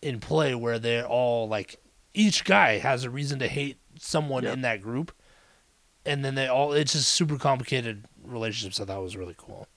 in 0.01 0.19
play 0.19 0.53
where 0.55 0.77
they're 0.79 1.05
all 1.07 1.47
like 1.47 1.79
each 2.13 2.43
guy 2.45 2.77
has 2.79 3.03
a 3.03 3.09
reason 3.09 3.39
to 3.39 3.47
hate 3.47 3.77
someone 3.99 4.43
Yep. 4.43 4.53
in 4.53 4.61
that 4.61 4.81
group, 4.81 5.11
and 6.05 6.23
then 6.23 6.35
they 6.35 6.47
all 6.47 6.73
it's 6.73 6.93
just 6.93 7.11
super 7.11 7.37
complicated 7.37 8.05
relationships. 8.23 8.79
I 8.79 8.85
thought 8.85 9.01
was 9.01 9.17
really 9.17 9.35
cool. 9.37 9.67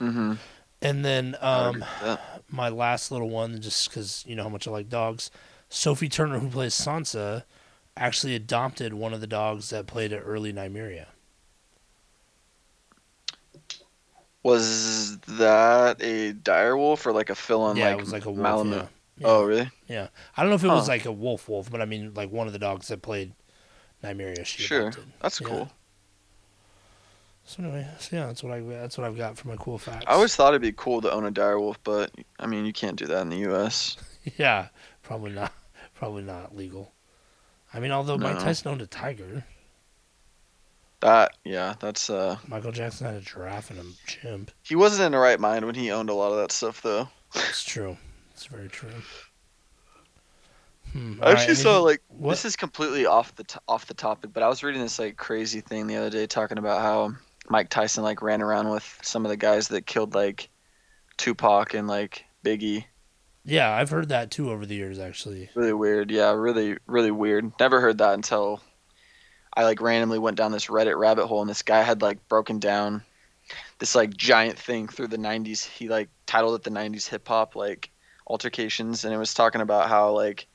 Mm-hmm. 0.00 0.34
And 0.80 1.04
then 1.04 1.36
um, 1.40 1.68
agree 1.68 1.80
with 1.80 1.88
that. 2.02 2.42
my 2.50 2.68
last 2.68 3.12
little 3.12 3.30
one, 3.30 3.60
just 3.60 3.88
because 3.88 4.24
you 4.26 4.34
know 4.34 4.42
how 4.42 4.48
much 4.48 4.66
I 4.66 4.70
like 4.72 4.88
dogs. 4.88 5.30
Sophie 5.68 6.08
Turner, 6.08 6.38
who 6.38 6.50
plays 6.50 6.74
Sansa, 6.74 7.44
actually 7.96 8.34
adopted 8.34 8.92
one 8.92 9.14
of 9.14 9.20
the 9.22 9.26
dogs 9.26 9.70
that 9.70 9.86
played 9.86 10.12
at 10.12 10.22
early 10.24 10.52
Nymeria. 10.52 11.06
Was 14.42 15.18
that 15.20 16.02
a 16.02 16.32
dire 16.32 16.76
wolf 16.76 17.06
or 17.06 17.12
like 17.12 17.30
a 17.30 17.34
fill-in 17.34 17.76
yeah, 17.76 17.90
like, 17.90 17.98
it 17.98 18.00
was 18.00 18.12
like 18.12 18.24
a 18.24 18.30
wolf. 18.30 18.42
Malamute? 18.42 18.88
Yeah. 19.18 19.26
Oh, 19.26 19.44
really? 19.44 19.70
yeah. 19.88 20.08
I 20.36 20.42
don't 20.42 20.50
know 20.50 20.56
if 20.56 20.64
it 20.64 20.68
was 20.68 20.88
like 20.88 21.04
a 21.04 21.12
wolf 21.12 21.48
wolf, 21.48 21.70
but 21.70 21.80
I 21.80 21.84
mean 21.84 22.12
like 22.14 22.32
one 22.32 22.46
of 22.48 22.52
the 22.52 22.58
dogs 22.58 22.88
that 22.88 23.02
played 23.02 23.34
Nymeria. 24.02 24.44
She 24.44 24.62
Sure. 24.62 24.88
adopted. 24.88 25.04
That's 25.20 25.40
Yeah. 25.40 25.48
cool. 25.48 25.70
So 27.44 27.62
anyway, 27.62 27.86
so 27.98 28.16
yeah, 28.16 28.26
that's 28.26 28.42
what 28.42 28.52
I 28.52 28.60
that's 28.60 28.96
what 28.96 29.06
I've 29.06 29.16
got 29.16 29.36
for 29.36 29.48
my 29.48 29.56
cool 29.56 29.76
facts. 29.78 30.04
I 30.08 30.12
always 30.14 30.34
thought 30.34 30.50
it'd 30.50 30.62
be 30.62 30.72
cool 30.72 31.00
to 31.02 31.12
own 31.12 31.24
a 31.26 31.30
dire 31.30 31.58
wolf, 31.58 31.78
but 31.84 32.10
I 32.38 32.46
mean, 32.46 32.64
you 32.64 32.72
can't 32.72 32.96
do 32.96 33.06
that 33.06 33.20
in 33.22 33.30
the 33.30 33.38
U.S. 33.38 33.96
yeah, 34.38 34.68
probably 35.02 35.32
not, 35.32 35.52
probably 35.94 36.22
not 36.22 36.56
legal. 36.56 36.92
I 37.74 37.80
mean, 37.80 37.90
although 37.90 38.16
Mike 38.18 38.36
No. 38.36 38.40
Tyson 38.42 38.70
owned 38.70 38.82
a 38.82 38.86
tiger, 38.86 39.44
That, 41.02 41.32
yeah, 41.44 41.74
that's 41.80 42.08
uh, 42.08 42.36
Michael 42.46 42.72
Jackson 42.72 43.06
had 43.06 43.16
a 43.16 43.20
giraffe 43.20 43.70
and 43.70 43.80
a 43.80 43.84
chimp. 44.06 44.50
he 44.62 44.76
wasn't 44.76 45.04
in 45.06 45.12
the 45.12 45.18
right 45.18 45.38
mind 45.38 45.66
when 45.66 45.74
he 45.74 45.90
owned 45.90 46.08
a 46.10 46.14
lot 46.14 46.30
of 46.32 46.38
that 46.38 46.52
stuff, 46.52 46.80
though. 46.80 47.08
It's 47.34 47.64
true. 47.64 47.96
It's 48.32 48.46
very 48.46 48.68
true. 48.68 48.90
Hmm. 50.92 51.14
I 51.22 51.32
actually 51.32 51.54
saw 51.54 51.80
like 51.80 52.02
what? 52.08 52.30
this 52.30 52.44
is 52.44 52.56
completely 52.56 53.06
off 53.06 53.34
the 53.36 53.44
t- 53.44 53.58
off 53.66 53.86
the 53.86 53.94
topic, 53.94 54.30
but 54.32 54.42
I 54.42 54.48
was 54.48 54.62
reading 54.62 54.82
this 54.82 54.98
like 54.98 55.16
crazy 55.16 55.60
thing 55.60 55.86
the 55.86 55.96
other 55.96 56.10
day 56.10 56.26
talking 56.26 56.58
about 56.58 56.82
how 56.82 57.14
Mike 57.48 57.70
Tyson 57.70 58.04
like 58.04 58.20
ran 58.22 58.42
around 58.42 58.68
with 58.68 58.98
some 59.02 59.24
of 59.24 59.30
the 59.30 59.36
guys 59.36 59.68
that 59.68 59.86
killed 59.86 60.14
like 60.14 60.50
Tupac 61.16 61.74
and 61.74 61.88
like 61.88 62.24
Biggie. 62.44 62.84
Yeah, 63.44 63.72
I've 63.74 63.90
heard 63.90 64.10
that 64.10 64.30
too 64.30 64.50
over 64.50 64.66
the 64.66 64.74
years. 64.74 64.98
Actually, 64.98 65.48
Really 65.54 65.72
weird. 65.72 66.10
Yeah, 66.10 66.32
really 66.32 66.76
really 66.86 67.10
weird. 67.10 67.52
Never 67.58 67.80
heard 67.80 67.98
that 67.98 68.14
until 68.14 68.60
I 69.54 69.64
like 69.64 69.80
randomly 69.80 70.18
went 70.18 70.36
down 70.36 70.52
this 70.52 70.66
Reddit 70.66 70.98
rabbit 70.98 71.26
hole 71.26 71.40
and 71.40 71.50
this 71.50 71.62
guy 71.62 71.82
had 71.82 72.02
like 72.02 72.26
broken 72.28 72.58
down 72.58 73.02
this 73.78 73.94
like 73.94 74.16
giant 74.16 74.58
thing 74.58 74.88
through 74.88 75.08
the 75.08 75.18
90s. 75.18 75.66
He 75.66 75.88
like 75.88 76.08
titled 76.26 76.54
it 76.54 76.62
the 76.62 76.70
90s 76.70 77.08
hip 77.08 77.28
hop 77.28 77.54
like 77.54 77.90
altercations 78.26 79.04
and 79.04 79.12
it 79.12 79.18
was 79.18 79.34
talking 79.34 79.60
about 79.60 79.88
how 79.88 80.10
like 80.12 80.46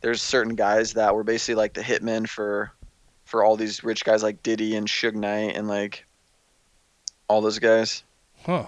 there's 0.00 0.22
certain 0.22 0.54
guys 0.54 0.92
that 0.94 1.14
were 1.14 1.24
basically 1.24 1.56
like 1.56 1.74
the 1.74 1.80
hitmen 1.80 2.28
for 2.28 2.72
for 3.24 3.44
all 3.44 3.56
these 3.56 3.82
rich 3.84 4.04
guys 4.04 4.22
like 4.22 4.42
Diddy 4.42 4.76
and 4.76 4.86
Suge 4.86 5.14
Knight 5.14 5.56
and 5.56 5.68
like 5.68 6.04
all 7.28 7.40
those 7.40 7.58
guys. 7.58 8.02
huh? 8.44 8.66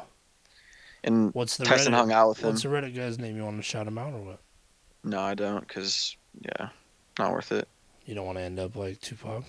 And 1.05 1.35
What's 1.35 1.57
the 1.57 1.65
Tyson 1.65 1.93
Reddit? 1.93 1.97
hung 1.97 2.13
out 2.13 2.29
with 2.29 2.39
him. 2.39 2.51
What's 2.51 2.63
the 2.63 2.69
Reddit 2.69 2.95
guy's 2.95 3.19
name? 3.19 3.37
You 3.37 3.43
want 3.45 3.57
to 3.57 3.63
shout 3.63 3.89
him 3.89 3.99
out 3.99 4.13
or 4.15 4.21
what? 4.21 4.41
No, 5.03 5.21
I 5.21 5.35
don't 5.35 5.67
cuz 5.69 6.17
yeah, 6.41 6.69
not 7.19 7.33
worth 7.33 7.51
it. 7.53 7.69
You 8.05 8.15
don't 8.15 8.27
want 8.27 8.39
to 8.39 8.43
end 8.43 8.59
up 8.59 8.77
like 8.77 9.01
Tupac. 9.01 9.45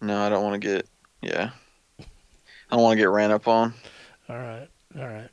No, 0.00 0.18
I 0.20 0.28
don't 0.28 0.42
want 0.42 0.60
to 0.60 0.68
get 0.68 0.88
yeah. 1.22 1.50
I 1.98 2.74
don't 2.74 2.82
want 2.82 2.92
to 2.92 3.02
get 3.02 3.10
ran 3.10 3.30
up 3.30 3.46
on. 3.48 3.74
All 4.28 4.36
right, 4.36 4.68
all 4.98 5.06
right. 5.06 5.28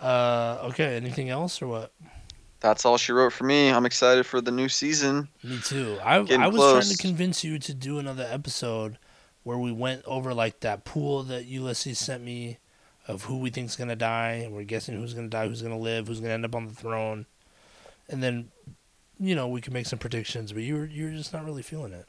Uh, 0.00 0.58
okay. 0.68 0.96
Anything 0.96 1.30
else 1.30 1.60
or 1.62 1.66
what? 1.66 1.92
That's 2.60 2.84
all 2.84 2.98
she 2.98 3.12
wrote 3.12 3.32
for 3.32 3.44
me. 3.44 3.70
I'm 3.70 3.86
excited 3.86 4.26
for 4.26 4.40
the 4.40 4.50
new 4.50 4.68
season. 4.68 5.28
Me 5.42 5.60
too. 5.64 5.98
I 6.02 6.20
Getting 6.22 6.42
I 6.42 6.48
was 6.48 6.86
trying 6.86 6.96
to 6.96 7.02
convince 7.02 7.44
you 7.44 7.58
to 7.60 7.74
do 7.74 7.98
another 7.98 8.26
episode 8.28 8.98
where 9.44 9.58
we 9.58 9.72
went 9.72 10.04
over 10.04 10.34
like 10.34 10.60
that 10.60 10.84
pool 10.84 11.22
that 11.24 11.46
Ulysses 11.46 11.98
sent 11.98 12.22
me 12.22 12.58
of 13.06 13.24
who 13.24 13.38
we 13.38 13.50
think's 13.50 13.76
gonna 13.76 13.96
die, 13.96 14.42
and 14.44 14.54
we're 14.54 14.64
guessing 14.64 14.96
who's 14.96 15.14
gonna 15.14 15.28
die, 15.28 15.48
who's 15.48 15.62
gonna 15.62 15.78
live, 15.78 16.08
who's 16.08 16.20
gonna 16.20 16.34
end 16.34 16.44
up 16.44 16.54
on 16.54 16.66
the 16.66 16.74
throne. 16.74 17.26
and 18.08 18.22
then 18.22 18.50
you 19.18 19.34
know 19.34 19.48
we 19.48 19.60
can 19.60 19.72
make 19.72 19.86
some 19.86 19.98
predictions. 19.98 20.52
But 20.52 20.62
you're 20.62 20.86
you're 20.86 21.10
just 21.10 21.32
not 21.32 21.44
really 21.44 21.62
feeling 21.62 21.92
it. 21.92 22.06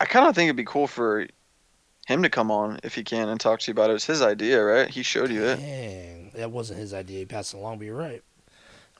I 0.00 0.04
kind 0.04 0.26
of 0.26 0.34
think 0.34 0.48
it'd 0.48 0.56
be 0.56 0.64
cool 0.64 0.86
for 0.86 1.26
him 2.06 2.22
to 2.22 2.28
come 2.28 2.50
on 2.50 2.78
if 2.82 2.94
he 2.94 3.02
can 3.02 3.28
and 3.28 3.40
talk 3.40 3.60
to 3.60 3.70
you 3.70 3.72
about 3.72 3.90
it. 3.90 3.94
It's 3.94 4.06
his 4.06 4.22
idea, 4.22 4.62
right? 4.62 4.88
He 4.88 5.02
showed 5.02 5.30
you 5.30 5.44
it. 5.44 5.56
Dang, 5.56 6.30
that 6.34 6.50
wasn't 6.50 6.80
his 6.80 6.94
idea. 6.94 7.20
He 7.20 7.24
passed 7.26 7.54
it 7.54 7.56
along, 7.56 7.78
but 7.78 7.86
you're 7.86 7.96
right. 7.96 8.22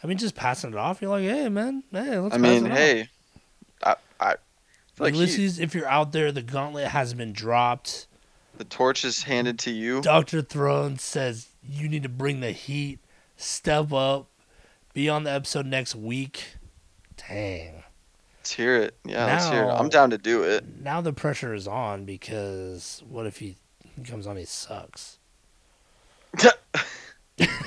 I 0.03 0.07
mean, 0.07 0.19
just 0.19 0.35
passing 0.35 0.73
it 0.73 0.77
off. 0.77 1.01
You're 1.01 1.11
like, 1.11 1.25
hey 1.25 1.49
man, 1.49 1.83
hey, 1.91 2.19
let's. 2.19 2.35
I 2.35 2.39
mean, 2.39 2.67
it 2.67 2.73
off." 2.73 2.79
hey, 2.79 3.09
I, 3.85 3.97
I 4.21 4.35
like 4.99 5.15
he, 5.15 5.21
Ulysses, 5.21 5.59
if 5.59 5.75
you're 5.75 5.89
out 5.89 6.13
there, 6.13 6.33
the 6.33 6.43
gauntlet 6.43 6.89
has 6.89 7.15
been 7.15 7.33
dropped. 7.33 8.07
the 8.57 8.65
torch 8.65 9.05
is 9.05 9.23
handed 9.25 9.59
to 9.61 9.71
you. 9.71 10.01
Doctor 10.01 10.43
Throne 10.43 10.99
says 10.99 11.49
you 11.63 11.89
need 11.89 12.03
to 12.03 12.09
bring 12.09 12.41
the 12.41 12.53
heat, 12.53 13.01
step 13.37 13.93
up, 13.93 14.29
be 14.95 15.09
on 15.09 15.25
the 15.25 15.31
episode 15.31 15.67
next 15.67 15.95
week. 15.95 16.56
Dang. 17.29 17.83
Let's 18.39 18.53
hear 18.53 18.77
it. 18.77 18.95
Yeah, 19.05 19.27
let's 19.27 19.49
hear 19.49 19.65
it. 19.65 19.69
I'm 19.73 19.89
down 19.89 20.11
to 20.11 20.19
do 20.19 20.43
it. 20.45 20.65
Now 20.83 21.01
the 21.01 21.13
pressure 21.13 21.53
is 21.55 21.67
on 21.67 22.05
because 22.05 23.03
what 23.09 23.27
if 23.27 23.39
he 23.39 23.57
comes 24.05 24.27
on? 24.27 24.37
He 24.37 24.45
sucks. 24.45 25.19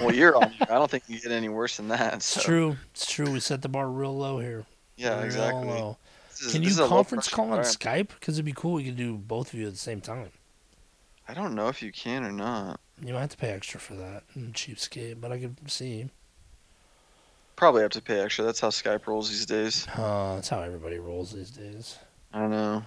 well, 0.01 0.13
you're 0.13 0.35
on. 0.35 0.51
here. 0.51 0.67
I 0.69 0.73
don't 0.75 0.89
think 0.89 1.03
you 1.07 1.19
get 1.19 1.31
any 1.31 1.49
worse 1.49 1.77
than 1.77 1.89
that. 1.89 2.13
It's 2.15 2.41
true. 2.43 2.77
It's 2.91 3.11
true. 3.11 3.31
We 3.31 3.39
set 3.39 3.61
the 3.61 3.69
bar 3.69 3.89
real 3.89 4.15
low 4.17 4.39
here. 4.39 4.65
Yeah, 4.95 5.15
Real 5.17 5.25
exactly. 5.25 5.67
low. 5.67 5.97
Is- 6.39 6.51
Can 6.51 6.61
you 6.63 6.69
is 6.69 6.79
a 6.79 6.83
low 6.83 6.89
conference 6.89 7.27
call 7.27 7.51
on. 7.51 7.59
Skype? 7.59 8.09
Because 8.19 8.35
it'd 8.35 8.45
be 8.45 8.53
cool. 8.53 8.73
We 8.73 8.85
could 8.85 8.95
do 8.97 9.17
both 9.17 9.53
of 9.53 9.59
you 9.59 9.67
at 9.67 9.73
the 9.73 9.79
same 9.79 10.01
time. 10.01 10.29
I 11.27 11.33
don't 11.33 11.53
know 11.53 11.67
if 11.67 11.81
you 11.83 11.91
can 11.91 12.23
or 12.23 12.31
not. 12.31 12.79
You 13.03 13.13
might 13.13 13.21
have 13.21 13.29
to 13.31 13.37
pay 13.37 13.49
extra 13.51 13.79
for 13.79 13.95
that. 13.95 14.23
Cheapskate, 14.37 15.21
but 15.21 15.31
I 15.31 15.39
could 15.39 15.69
see. 15.69 16.09
Probably 17.59 17.81
have 17.81 17.91
to 17.91 18.01
pay 18.01 18.21
extra. 18.21 18.45
That's 18.45 18.61
how 18.61 18.69
Skype 18.69 19.05
rolls 19.05 19.29
these 19.29 19.45
days. 19.45 19.85
Uh, 19.97 20.35
that's 20.35 20.47
how 20.47 20.61
everybody 20.61 20.97
rolls 20.97 21.33
these 21.33 21.51
days. 21.51 21.97
I 22.31 22.39
don't 22.39 22.51
know. 22.51 22.83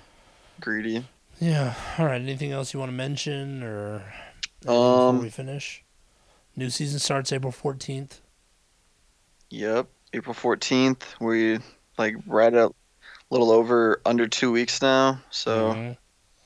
Greedy. 0.63 1.05
Yeah. 1.41 1.75
All 1.99 2.07
right. 2.07 2.19
Anything 2.23 2.53
else 2.53 2.73
you 2.73 2.81
want 2.81 2.89
to 2.89 2.97
mention 2.97 3.63
or 3.63 3.97
Um, 4.67 5.17
before 5.17 5.19
we 5.25 5.29
finish? 5.29 5.85
New 6.57 6.71
season 6.71 7.01
starts 7.01 7.33
April 7.35 7.53
fourteenth. 7.53 8.23
Yep. 9.51 9.89
April 10.15 10.35
14th. 10.35 11.03
We 11.21 11.59
like 11.99 12.15
right 12.27 12.55
at 12.55 12.71
a 12.71 12.73
little 13.29 13.51
over 13.51 14.01
under 14.07 14.27
two 14.27 14.53
weeks 14.53 14.81
now. 14.81 15.21
So 15.29 15.97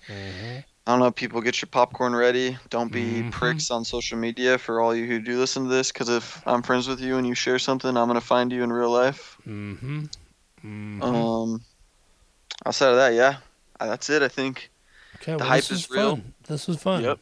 Mhm. 0.08 0.64
I 0.86 0.92
don't 0.92 1.00
know. 1.00 1.10
People 1.10 1.40
get 1.40 1.60
your 1.60 1.68
popcorn 1.70 2.14
ready. 2.14 2.56
Don't 2.70 2.92
be 2.92 3.22
Mhm. 3.22 3.32
pricks 3.32 3.70
on 3.72 3.84
social 3.84 4.16
media 4.18 4.56
for 4.56 4.80
all 4.80 4.94
you 4.94 5.04
who 5.06 5.18
do 5.18 5.36
listen 5.38 5.64
to 5.64 5.68
this. 5.68 5.90
Because 5.90 6.08
if 6.08 6.46
I'm 6.46 6.62
friends 6.62 6.86
with 6.86 7.00
you 7.00 7.16
and 7.18 7.26
you 7.26 7.34
share 7.34 7.58
something, 7.58 7.96
I'm 7.96 8.06
gonna 8.06 8.20
find 8.20 8.52
you 8.52 8.62
in 8.62 8.72
real 8.72 8.90
life. 8.90 9.36
Mm-hmm. 9.46 10.04
Mm-hmm. 10.64 11.02
Um. 11.02 11.60
Outside 12.64 12.90
of 12.90 12.96
that, 12.96 13.14
yeah, 13.14 13.36
that's 13.78 14.08
it. 14.10 14.22
I 14.22 14.28
think. 14.28 14.70
okay. 15.16 15.32
the 15.32 15.38
Well, 15.38 15.48
hype 15.48 15.58
this 15.62 15.70
was 15.70 15.80
is 15.84 15.90
real. 15.90 16.10
fun. 16.16 16.34
This 16.46 16.66
was 16.68 16.76
fun. 16.82 17.02
Yep. 17.02 17.18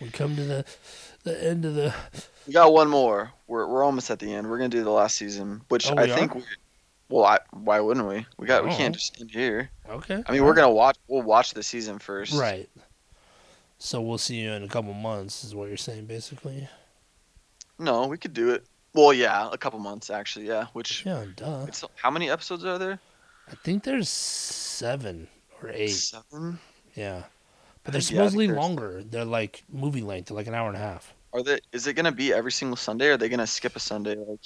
We 0.00 0.08
come 0.10 0.34
to 0.36 0.42
the 0.44 0.64
the 1.24 1.44
end 1.44 1.64
of 1.64 1.74
the. 1.74 1.94
We 2.46 2.52
got 2.52 2.72
one 2.72 2.88
more. 2.88 3.30
We're 3.46 3.66
we're 3.66 3.84
almost 3.84 4.10
at 4.10 4.18
the 4.18 4.32
end. 4.34 4.48
We're 4.50 4.56
gonna 4.58 4.68
do 4.70 4.82
the 4.84 4.90
last 4.90 5.16
season, 5.16 5.60
which 5.68 5.86
Oh, 5.90 5.94
I 5.96 6.04
we 6.06 6.10
are? 6.10 6.16
think. 6.16 6.34
We, 6.34 6.42
well, 7.14 7.24
I, 7.26 7.38
why 7.52 7.78
wouldn't 7.78 8.08
we? 8.08 8.26
We 8.38 8.46
got. 8.46 8.64
We 8.64 8.70
Oh. 8.70 8.76
can't 8.76 8.94
just 8.94 9.20
end 9.20 9.30
here. 9.30 9.70
Okay. 9.88 10.22
I 10.26 10.32
mean, 10.32 10.44
we're 10.44 10.54
gonna 10.54 10.72
watch. 10.72 10.96
We'll 11.06 11.22
watch 11.22 11.54
the 11.54 11.62
season 11.62 11.98
first. 12.00 12.34
Right. 12.34 12.68
So 13.78 14.00
we'll 14.00 14.18
see 14.18 14.36
you 14.36 14.50
in 14.52 14.62
a 14.64 14.68
couple 14.68 14.92
months, 14.94 15.44
is 15.44 15.54
what 15.54 15.68
you're 15.68 15.76
saying, 15.76 16.06
basically. 16.06 16.68
No, 17.78 18.06
we 18.06 18.18
could 18.18 18.32
do 18.34 18.50
it. 18.50 18.64
Well, 18.94 19.12
yeah, 19.12 19.48
a 19.52 19.58
couple 19.58 19.78
months 19.78 20.10
actually. 20.10 20.46
Yeah. 20.46 20.66
Which 20.72 21.04
Yeah, 21.06 21.24
duh. 21.36 21.66
it's 21.68 21.84
how 21.96 22.10
many 22.10 22.30
episodes 22.30 22.64
are 22.64 22.78
there? 22.78 22.98
I 23.48 23.54
think 23.56 23.84
there's 23.84 24.08
seven 24.08 25.28
or 25.62 25.70
eight. 25.70 25.88
Seven. 25.88 26.58
Yeah. 26.94 27.24
But 27.82 27.92
they're 27.92 28.00
think- 28.00 28.12
yeah, 28.12 28.18
supposedly 28.22 28.48
longer. 28.48 29.02
They're 29.04 29.24
like 29.24 29.62
movie 29.68 30.02
length. 30.02 30.28
They're 30.28 30.36
like 30.36 30.46
an 30.46 30.54
hour 30.54 30.68
and 30.68 30.76
a 30.76 30.80
half. 30.80 31.12
Are 31.32 31.42
they? 31.42 31.60
Is 31.72 31.86
it 31.86 31.94
gonna 31.94 32.12
be 32.12 32.32
every 32.32 32.52
single 32.52 32.76
Sunday? 32.76 33.08
Or 33.08 33.12
are 33.12 33.16
they 33.16 33.28
gonna 33.28 33.46
skip 33.46 33.76
a 33.76 33.80
Sunday? 33.80 34.14
Like 34.16 34.40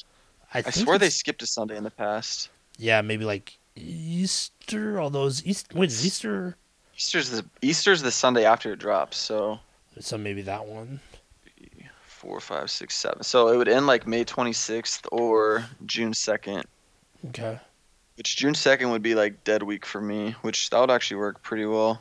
I, 0.55 0.63
I 0.67 0.71
swear 0.71 0.99
they 0.99 1.11
skipped 1.11 1.43
a 1.43 1.47
Sunday 1.47 1.77
in 1.77 1.85
the 1.85 1.91
past. 1.91 2.49
Yeah, 2.79 3.01
maybe 3.03 3.25
like 3.25 3.59
Easter. 3.77 4.99
All 5.01 5.11
those 5.11 5.45
East. 5.45 5.75
Wait, 5.75 5.91
is 5.91 6.05
Easter? 6.07 6.57
Easter's 6.97 7.31
the 7.31 7.45
Easter's 7.63 8.03
the 8.03 8.11
Sunday 8.11 8.45
after 8.45 8.73
it 8.73 8.79
drops. 8.79 9.17
So 9.17 9.61
So 10.01 10.17
maybe 10.19 10.43
that 10.43 10.65
one. 10.67 11.01
four, 12.05 12.41
five, 12.41 12.71
six, 12.71 12.97
seven. 12.97 13.23
So 13.23 13.49
it 13.49 13.57
would 13.57 13.69
end 13.69 13.87
like 13.87 14.07
May 14.07 14.25
26th 14.25 15.07
or 15.13 15.65
June 15.87 16.13
2nd. 16.13 16.65
Okay. 17.29 17.61
Which 18.17 18.37
June 18.37 18.55
2nd 18.55 18.91
would 18.91 19.03
be 19.03 19.15
like 19.15 19.45
dead 19.45 19.63
week 19.63 19.87
for 19.87 20.01
me, 20.01 20.35
which 20.43 20.71
that 20.71 20.81
would 20.81 20.91
actually 20.91 21.19
work 21.19 21.43
pretty 21.43 21.65
well. 21.67 22.01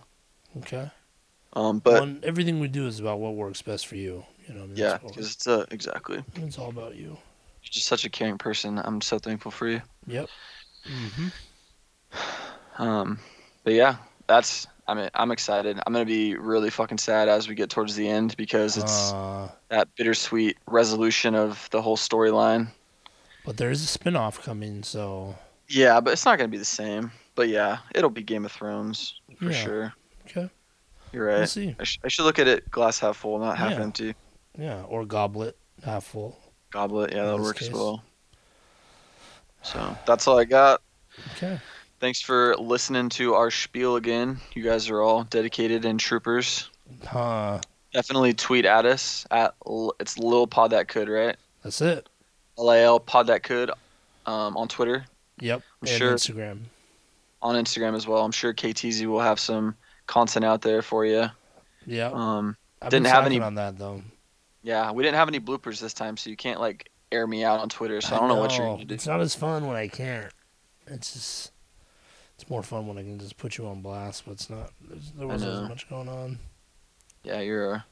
Okay. 0.57 0.89
Um, 1.53 1.79
but 1.79 1.93
Well, 2.01 2.15
everything 2.23 2.59
we 2.59 2.67
do 2.67 2.87
is 2.87 2.99
about 2.99 3.19
what 3.19 3.35
works 3.35 3.61
best 3.61 3.85
for 3.87 3.95
you. 3.95 4.25
You 4.47 4.53
know. 4.55 4.63
I 4.63 4.67
mean? 4.67 4.75
yeah, 4.77 4.97
because 4.97 5.33
it's 5.33 5.47
uh, 5.47 5.65
exactly. 5.71 6.23
it's 6.37 6.57
all 6.57 6.69
about 6.69 6.95
you. 6.95 7.09
You're 7.09 7.71
just 7.71 7.87
such 7.87 8.05
a 8.05 8.09
caring 8.09 8.37
person. 8.37 8.79
I'm 8.83 9.01
so 9.01 9.19
thankful 9.19 9.51
for 9.51 9.67
you. 9.67 9.81
Yep. 10.07 10.29
Mm-hmm. 10.87 12.81
Um, 12.81 13.19
but 13.63 13.73
yeah, 13.73 13.97
that's. 14.27 14.67
I 14.89 14.93
mean, 14.93 15.09
I'm 15.15 15.31
excited. 15.31 15.77
I'm 15.85 15.91
gonna 15.91 16.05
be 16.05 16.35
really 16.37 16.69
fucking 16.69 16.97
sad 16.99 17.27
as 17.27 17.49
we 17.49 17.55
get 17.55 17.69
towards 17.69 17.95
the 17.95 18.07
end 18.07 18.37
because 18.37 18.77
it's 18.77 19.11
Uh, 19.11 19.49
that 19.67 19.89
bittersweet 19.97 20.57
resolution 20.65 21.35
of 21.35 21.67
the 21.71 21.81
whole 21.81 21.97
storyline. 21.97 22.69
but 23.45 23.57
there 23.57 23.69
is 23.69 23.83
a 23.83 23.87
spin-off 23.87 24.41
coming, 24.41 24.83
so 24.83 25.35
Yeah, 25.67 25.99
but 25.99 26.13
it's 26.13 26.23
not 26.25 26.37
gonna 26.37 26.47
be 26.47 26.57
the 26.57 26.63
same. 26.65 27.11
But 27.35 27.49
yeah, 27.49 27.79
it'll 27.93 28.09
be 28.09 28.23
Game 28.23 28.45
of 28.45 28.51
Thrones 28.53 29.19
for 29.37 29.51
Yeah. 29.51 29.63
sure. 29.63 29.93
okay. 30.25 30.49
You're 31.11 31.27
We'll 31.27 31.39
right. 31.39 31.49
see. 31.49 31.75
I, 31.79 31.83
sh- 31.83 31.99
I 32.05 32.07
should 32.07 32.23
look 32.23 32.39
at 32.39 32.47
it 32.47 32.69
glass 32.71 32.99
half 32.99 33.17
full, 33.17 33.39
not 33.39 33.57
half 33.57 33.71
Yeah. 33.71 33.81
empty. 33.81 34.15
Yeah, 34.57 34.83
or 34.83 35.05
goblet 35.05 35.57
half 35.83 36.05
full. 36.05 36.37
Goblet, 36.71 37.11
yeah, 37.11 37.23
that'll 37.23 37.39
this 37.39 37.45
work 37.45 37.61
as 37.61 37.67
case. 37.67 37.75
well. 37.75 38.03
So 39.71 39.97
that's 40.05 40.27
all 40.27 40.37
I 40.39 40.45
got. 40.45 40.81
Okay. 41.35 41.59
Thanks 41.99 42.21
for 42.21 42.55
listening 42.57 43.09
to 43.09 43.33
our 43.33 43.49
spiel 43.51 43.95
again. 43.95 44.39
You 44.53 44.63
guys 44.63 44.89
are 44.89 45.01
all 45.01 45.23
dedicated 45.23 45.83
and 45.85 45.99
troopers. 45.99 46.69
Huh. 47.05 47.59
Definitely 47.93 48.33
tweet 48.33 48.65
at 48.65 48.85
us 48.85 49.25
at 49.31 49.55
it's 49.99 50.17
Lil 50.19 50.45
Pod 50.47 50.71
That 50.71 50.87
Could, 50.87 51.09
right? 51.09 51.35
That's 51.63 51.81
it. 51.81 52.07
L 52.57 52.71
A 52.71 52.83
L 52.83 52.99
Pod 52.99 53.27
That 53.27 53.43
Could 53.43 53.71
um, 54.25 54.55
on 54.57 54.67
Twitter, 54.67 55.05
Yep. 55.39 55.61
I'm 55.81 55.87
and 55.87 55.97
sure- 55.97 56.13
Instagram. 56.13 56.59
on 57.41 57.55
Instagram 57.55 57.95
as 57.95 58.05
well. 58.07 58.23
I'm 58.23 58.31
sure 58.31 58.53
KTZ 58.53 59.05
will 59.07 59.19
have 59.21 59.39
some 59.39 59.75
content 60.05 60.45
out 60.45 60.61
there 60.61 60.81
for 60.81 61.05
you. 61.05 61.27
Yeah. 61.85 62.11
Um, 62.13 62.55
I've 62.81 62.89
didn't 62.91 63.03
been 63.05 63.11
have 63.13 63.25
any- 63.25 63.39
on 63.39 63.55
that 63.55 63.77
though. 63.77 64.01
yeah, 64.61 64.91
we 64.91 65.01
didn't 65.03 65.15
have 65.15 65.27
any 65.29 65.39
bloopers 65.39 65.79
this 65.79 65.93
time, 65.93 66.15
so 66.17 66.29
you 66.29 66.35
can't 66.37 66.59
like 66.59 66.89
air 67.11 67.27
me 67.27 67.43
out 67.43 67.59
on 67.59 67.69
Twitter. 67.69 68.01
So 68.01 68.15
I, 68.15 68.19
don't 68.19 68.29
know, 68.29 68.35
what 68.35 68.57
you're 68.57 68.67
gonna 68.67 68.85
do. 68.85 68.93
It's 68.93 69.07
not 69.07 69.21
as 69.21 69.35
fun 69.35 69.67
when 69.67 69.75
I 69.75 69.87
can't. 69.87 70.31
It's 70.87 71.13
just. 71.13 71.51
It's 72.35 72.49
more 72.49 72.61
fun 72.61 72.85
when 72.85 72.99
I 72.99 73.01
can 73.01 73.17
just 73.17 73.37
put 73.37 73.57
you 73.57 73.65
on 73.65 73.81
blast, 73.81 74.25
but 74.25 74.33
it's 74.33 74.49
not. 74.49 74.71
There's, 74.87 75.11
there 75.13 75.27
wasn't 75.27 75.63
as 75.63 75.69
much 75.69 75.89
going 75.89 76.07
on. 76.07 76.37
Yeah, 77.23 77.39
you're 77.39 77.71
a 77.71 77.85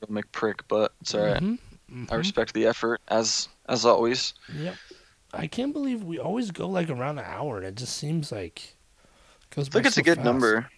real 0.00 0.22
McPrick, 0.22 0.62
but 0.66 0.92
it's 1.00 1.14
all 1.14 1.24
right. 1.24 1.40
Mhm, 1.40 1.58
I 1.90 1.92
mhm. 1.94 2.18
respect 2.18 2.54
the 2.54 2.66
effort 2.66 3.00
as 3.08 3.48
as 3.68 3.84
always. 3.86 4.34
Yep. 4.52 4.74
I 5.32 5.46
can't 5.46 5.72
believe 5.72 6.02
we 6.02 6.18
always 6.18 6.50
go 6.50 6.68
like 6.68 6.90
around 6.90 7.18
an 7.18 7.24
hour, 7.26 7.58
and 7.58 7.66
it 7.66 7.76
just 7.76 7.96
seems 7.96 8.32
like. 8.32 8.76
Goes 9.54 9.68
I 9.68 9.72
think 9.72 9.86
it's 9.86 9.96
so 9.96 10.00
a 10.00 10.04
good 10.04 10.16
fast. 10.16 10.24
number. 10.24 10.68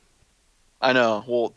I 0.80 0.92
know. 0.92 1.24
Well, 1.26 1.54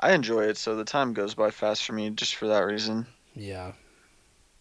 I 0.00 0.12
enjoy 0.12 0.44
it, 0.44 0.56
so 0.56 0.76
the 0.76 0.84
time 0.84 1.12
goes 1.12 1.34
by 1.34 1.50
fast 1.50 1.84
for 1.84 1.92
me 1.92 2.10
just 2.10 2.36
for 2.36 2.48
that 2.48 2.60
reason. 2.60 3.06
Yeah, 3.34 3.72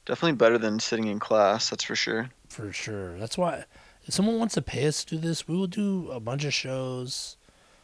Definitely 0.07 0.37
better 0.37 0.57
than 0.57 0.79
sitting 0.79 1.07
in 1.07 1.19
class, 1.19 1.69
that's 1.69 1.83
for 1.83 1.95
sure. 1.95 2.29
for 2.49 2.71
sure. 2.71 3.19
That's 3.19 3.37
why. 3.37 3.65
If 4.05 4.13
someone 4.13 4.39
wants 4.39 4.53
to 4.53 4.61
pay 4.61 4.87
us 4.87 5.03
to 5.03 5.15
do 5.15 5.21
this, 5.21 5.47
we 5.49 5.55
will 5.57 5.67
do 5.67 6.09
a 6.11 6.19
bunch 6.21 6.45
of 6.45 6.53
shows. 6.53 7.35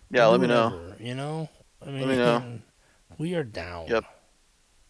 Yeah, 0.10 0.28
let 0.28 0.38
do 0.38 0.44
me 0.44 0.48
know. 0.48 0.94
You 1.00 1.16
know, 1.16 1.50
I 1.86 1.90
mean, 1.92 2.08
me 2.08 2.16
know. 2.16 2.60
we 3.18 3.36
are 3.36 3.44
down. 3.44 3.88
Yep. 3.88 4.06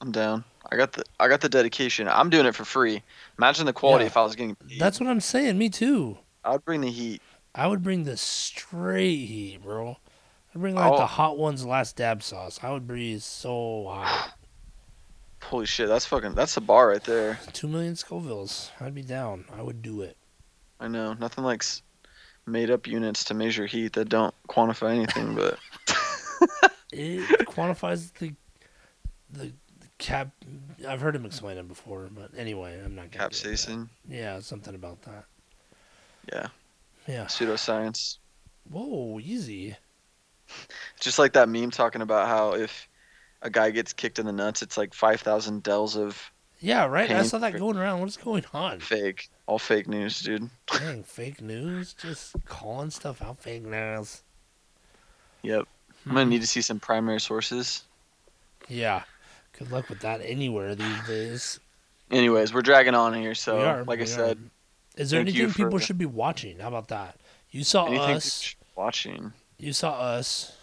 I'm 0.02 0.12
down. 0.12 0.44
I 0.72 0.76
got 0.78 0.92
the 0.94 1.04
I 1.20 1.28
got 1.28 1.42
the 1.42 1.50
dedication. 1.50 2.08
I'm 2.08 2.30
doing 2.30 2.46
it 2.46 2.54
for 2.54 2.66
free. 2.66 3.02
Imagine 3.40 3.66
the 3.66 3.74
quality 3.74 4.04
Yeah. 4.04 4.08
if 4.08 4.18
I 4.18 4.24
was 4.24 4.36
getting 4.36 4.56
paid. 4.56 4.80
That's 4.80 5.00
what 5.00 5.10
I'm 5.10 5.20
saying. 5.20 5.58
Me 5.58 5.70
too. 5.70 6.20
I 6.44 6.52
would 6.52 6.64
bring 6.66 6.82
the 6.82 6.92
heat. 6.92 7.22
I 7.56 7.66
would 7.68 7.82
bring 7.82 8.04
the 8.04 8.18
straight 8.18 9.26
heat, 9.26 9.62
bro. 9.64 9.98
I'd 10.54 10.62
bring 10.62 10.76
like 10.76 10.92
Oh. 10.92 10.98
the 10.98 11.06
hot 11.08 11.38
ones 11.38 11.66
last 11.66 11.96
dab 11.96 12.22
sauce. 12.22 12.60
I 12.62 12.70
would 12.72 12.86
breathe 12.86 13.22
so 13.22 13.86
hot. 13.90 14.34
Holy 15.50 15.66
shit, 15.66 15.88
that's 15.88 16.06
fucking 16.06 16.34
that's 16.36 16.58
a 16.58 16.62
bar 16.62 16.90
right 16.90 17.04
there. 17.04 17.40
Two 17.54 17.68
million 17.68 17.94
Scovilles. 17.94 18.70
I'd 18.80 18.96
be 18.96 19.02
down. 19.04 19.46
I 19.56 19.62
would 19.62 19.82
do 19.82 20.02
it. 20.02 20.18
I 20.80 20.88
know. 20.88 21.14
Nothing 21.14 21.44
like 21.44 21.64
made 22.46 22.70
up 22.70 22.88
units 22.88 23.24
to 23.26 23.34
measure 23.34 23.66
heat 23.66 23.94
that 23.94 24.10
don't 24.10 24.34
quantify 24.50 24.96
anything, 24.96 25.36
but 25.36 25.60
It 26.92 27.48
quantifies 27.48 28.14
the 28.14 28.34
the 29.32 29.52
Cap. 30.00 30.32
I've 30.88 31.00
heard 31.02 31.16
him 31.16 31.26
explain 31.26 31.58
it 31.58 31.68
before, 31.68 32.10
but 32.14 32.32
anyway, 32.38 32.78
I'm 32.84 32.96
not 32.96 33.12
gonna. 33.12 33.30
get 33.30 33.46
into. 33.46 33.50
Capsaicin. 33.50 33.90
Yeah, 34.10 34.40
something 34.40 34.76
about 34.76 35.02
that. 35.04 35.26
Yeah. 36.32 36.48
Yeah. 37.08 37.26
Pseudoscience. 37.26 38.18
Whoa, 38.70 39.20
easy. 39.22 39.76
Just 41.00 41.20
like 41.20 41.34
that 41.34 41.48
meme 41.48 41.72
talking 41.72 42.02
about 42.02 42.28
how 42.28 42.54
if 42.54 42.88
a 43.44 43.50
guy 43.50 43.70
gets 43.70 43.94
kicked 43.94 44.18
in 44.20 44.26
the 44.26 44.32
nuts, 44.32 44.62
it's 44.62 44.78
like 44.78 44.94
5,000 44.94 45.62
dells 45.62 45.96
of 45.96 46.32
Yeah, 46.60 46.86
right. 46.86 47.12
I 47.12 47.24
saw 47.24 47.38
that 47.40 47.58
going 47.58 47.78
around. 47.78 48.00
What 48.00 48.10
is 48.10 48.18
going 48.18 48.46
on? 48.54 48.80
fake. 48.80 49.30
All 49.46 49.60
fake 49.60 49.88
news, 49.88 50.22
dude. 50.22 50.50
Dang, 50.68 51.04
fake 51.04 51.42
news. 51.42 51.94
Just 51.94 52.36
calling 52.46 52.90
stuff 52.90 53.22
out. 53.22 53.40
Fake 53.40 53.64
news. 53.64 54.24
Yep. 55.42 55.68
I'm 56.06 56.12
gonna 56.14 56.24
hmm. 56.24 56.30
need 56.32 56.42
to 56.42 56.48
see 56.48 56.62
some 56.62 56.80
primary 56.80 57.20
sources. 57.20 57.84
Yeah. 58.68 59.04
Good 59.58 59.72
luck 59.72 59.90
with 59.90 60.00
that 60.00 60.22
anywhere 60.24 60.74
these 60.74 61.08
days. 61.08 61.60
Anyways, 62.10 62.54
we're 62.54 62.62
dragging 62.62 62.96
on 62.96 63.14
here, 63.14 63.36
so 63.36 63.62
are. 63.62 63.84
like 63.84 64.00
I 64.00 64.04
we 64.04 64.08
said, 64.08 64.38
are. 64.38 65.02
is 65.02 65.10
there 65.12 65.20
anything 65.20 65.52
people 65.52 65.80
for- 65.80 65.86
should 65.86 65.98
be 65.98 66.06
watching? 66.06 66.60
How 66.60 66.70
about 66.70 66.88
that? 66.90 67.20
You 67.52 67.64
saw 67.64 67.86
anything 67.86 68.16
us. 68.16 68.56
watching. 68.76 69.34
You 69.58 69.74
saw 69.74 69.94
us, 69.94 70.58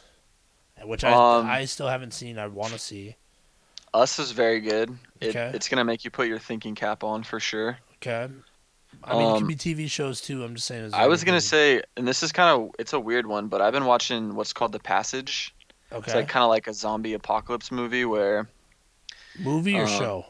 which 0.84 1.04
I 1.04 1.12
Um, 1.12 1.46
I 1.48 1.64
still 1.64 1.88
haven't 1.88 2.12
seen. 2.14 2.38
I 2.38 2.46
want 2.46 2.72
to 2.72 2.78
see. 2.78 3.16
Us 3.92 4.18
is 4.18 4.30
very 4.32 4.60
good. 4.60 4.96
It, 5.20 5.30
Okay. 5.30 5.50
It's 5.54 5.68
gonna 5.68 5.84
make 5.84 6.04
you 6.04 6.10
put 6.10 6.28
your 6.28 6.38
thinking 6.38 6.74
cap 6.74 7.02
on 7.04 7.22
for 7.24 7.40
sure. 7.40 7.78
Okay. 7.96 8.28
I 9.04 9.12
mean, 9.14 9.22
it 9.28 9.32
could 9.34 9.42
Um, 9.42 9.46
be 9.46 9.56
TV 9.56 9.88
shows 9.90 10.20
too. 10.20 10.44
I'm 10.44 10.54
just 10.54 10.66
saying. 10.66 10.90
I 10.94 11.06
was 11.06 11.24
gonna 11.24 11.40
say, 11.40 11.82
and 11.96 12.06
this 12.06 12.22
is 12.22 12.32
kind 12.32 12.50
of 12.60 12.70
it's 12.78 12.92
a 12.92 13.00
weird 13.00 13.26
one, 13.26 13.48
but 13.48 13.60
I've 13.60 13.72
been 13.72 13.84
watching 13.86 14.34
what's 14.34 14.52
called 14.52 14.72
The 14.72 14.78
Passage. 14.80 15.54
Okay. 15.92 16.04
It's 16.06 16.14
like 16.14 16.28
kind 16.28 16.44
of 16.44 16.50
like 16.50 16.66
a 16.68 16.72
zombie 16.72 17.14
apocalypse 17.14 17.70
movie 17.72 18.04
where. 18.04 18.48
movie 19.38 19.76
or 19.76 19.84
uh, 19.84 19.86
show. 19.86 20.26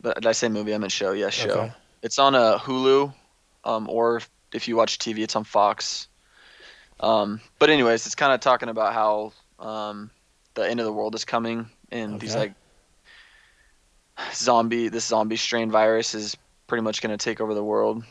But 0.00 0.16
did 0.16 0.26
I 0.26 0.32
say 0.32 0.48
movie? 0.48 0.74
I 0.74 0.78
meant 0.78 0.92
show. 0.92 1.12
Yes, 1.12 1.34
show. 1.34 1.50
Okay. 1.50 1.72
It's 2.02 2.18
on 2.18 2.34
a 2.34 2.58
Hulu, 2.58 3.12
um, 3.64 3.88
or 3.88 4.16
if- 4.18 4.30
if 4.52 4.66
you 4.68 4.76
watch 4.76 4.98
TV, 4.98 5.22
it's 5.22 5.36
on 5.36 5.44
Fox. 5.44 6.08
Um, 7.00 7.40
but 7.58 7.70
anyways, 7.70 8.04
it's 8.06 8.14
kind 8.14 8.32
of 8.32 8.40
talking 8.40 8.68
about 8.68 8.92
how 8.94 9.32
um, 9.60 10.10
the 10.54 10.68
end 10.68 10.80
of 10.80 10.86
the 10.86 10.92
world 10.92 11.14
is 11.14 11.24
coming, 11.24 11.68
and 11.92 12.18
these 12.20 12.34
like 12.34 12.54
zombie, 14.34 14.88
this 14.88 15.06
zombie 15.06 15.36
strain 15.36 15.70
virus 15.70 16.14
is 16.14 16.36
pretty 16.66 16.82
much 16.82 17.02
going 17.02 17.16
to 17.16 17.22
take 17.22 17.40
over 17.40 17.54
the 17.54 17.64
world. 17.64 18.04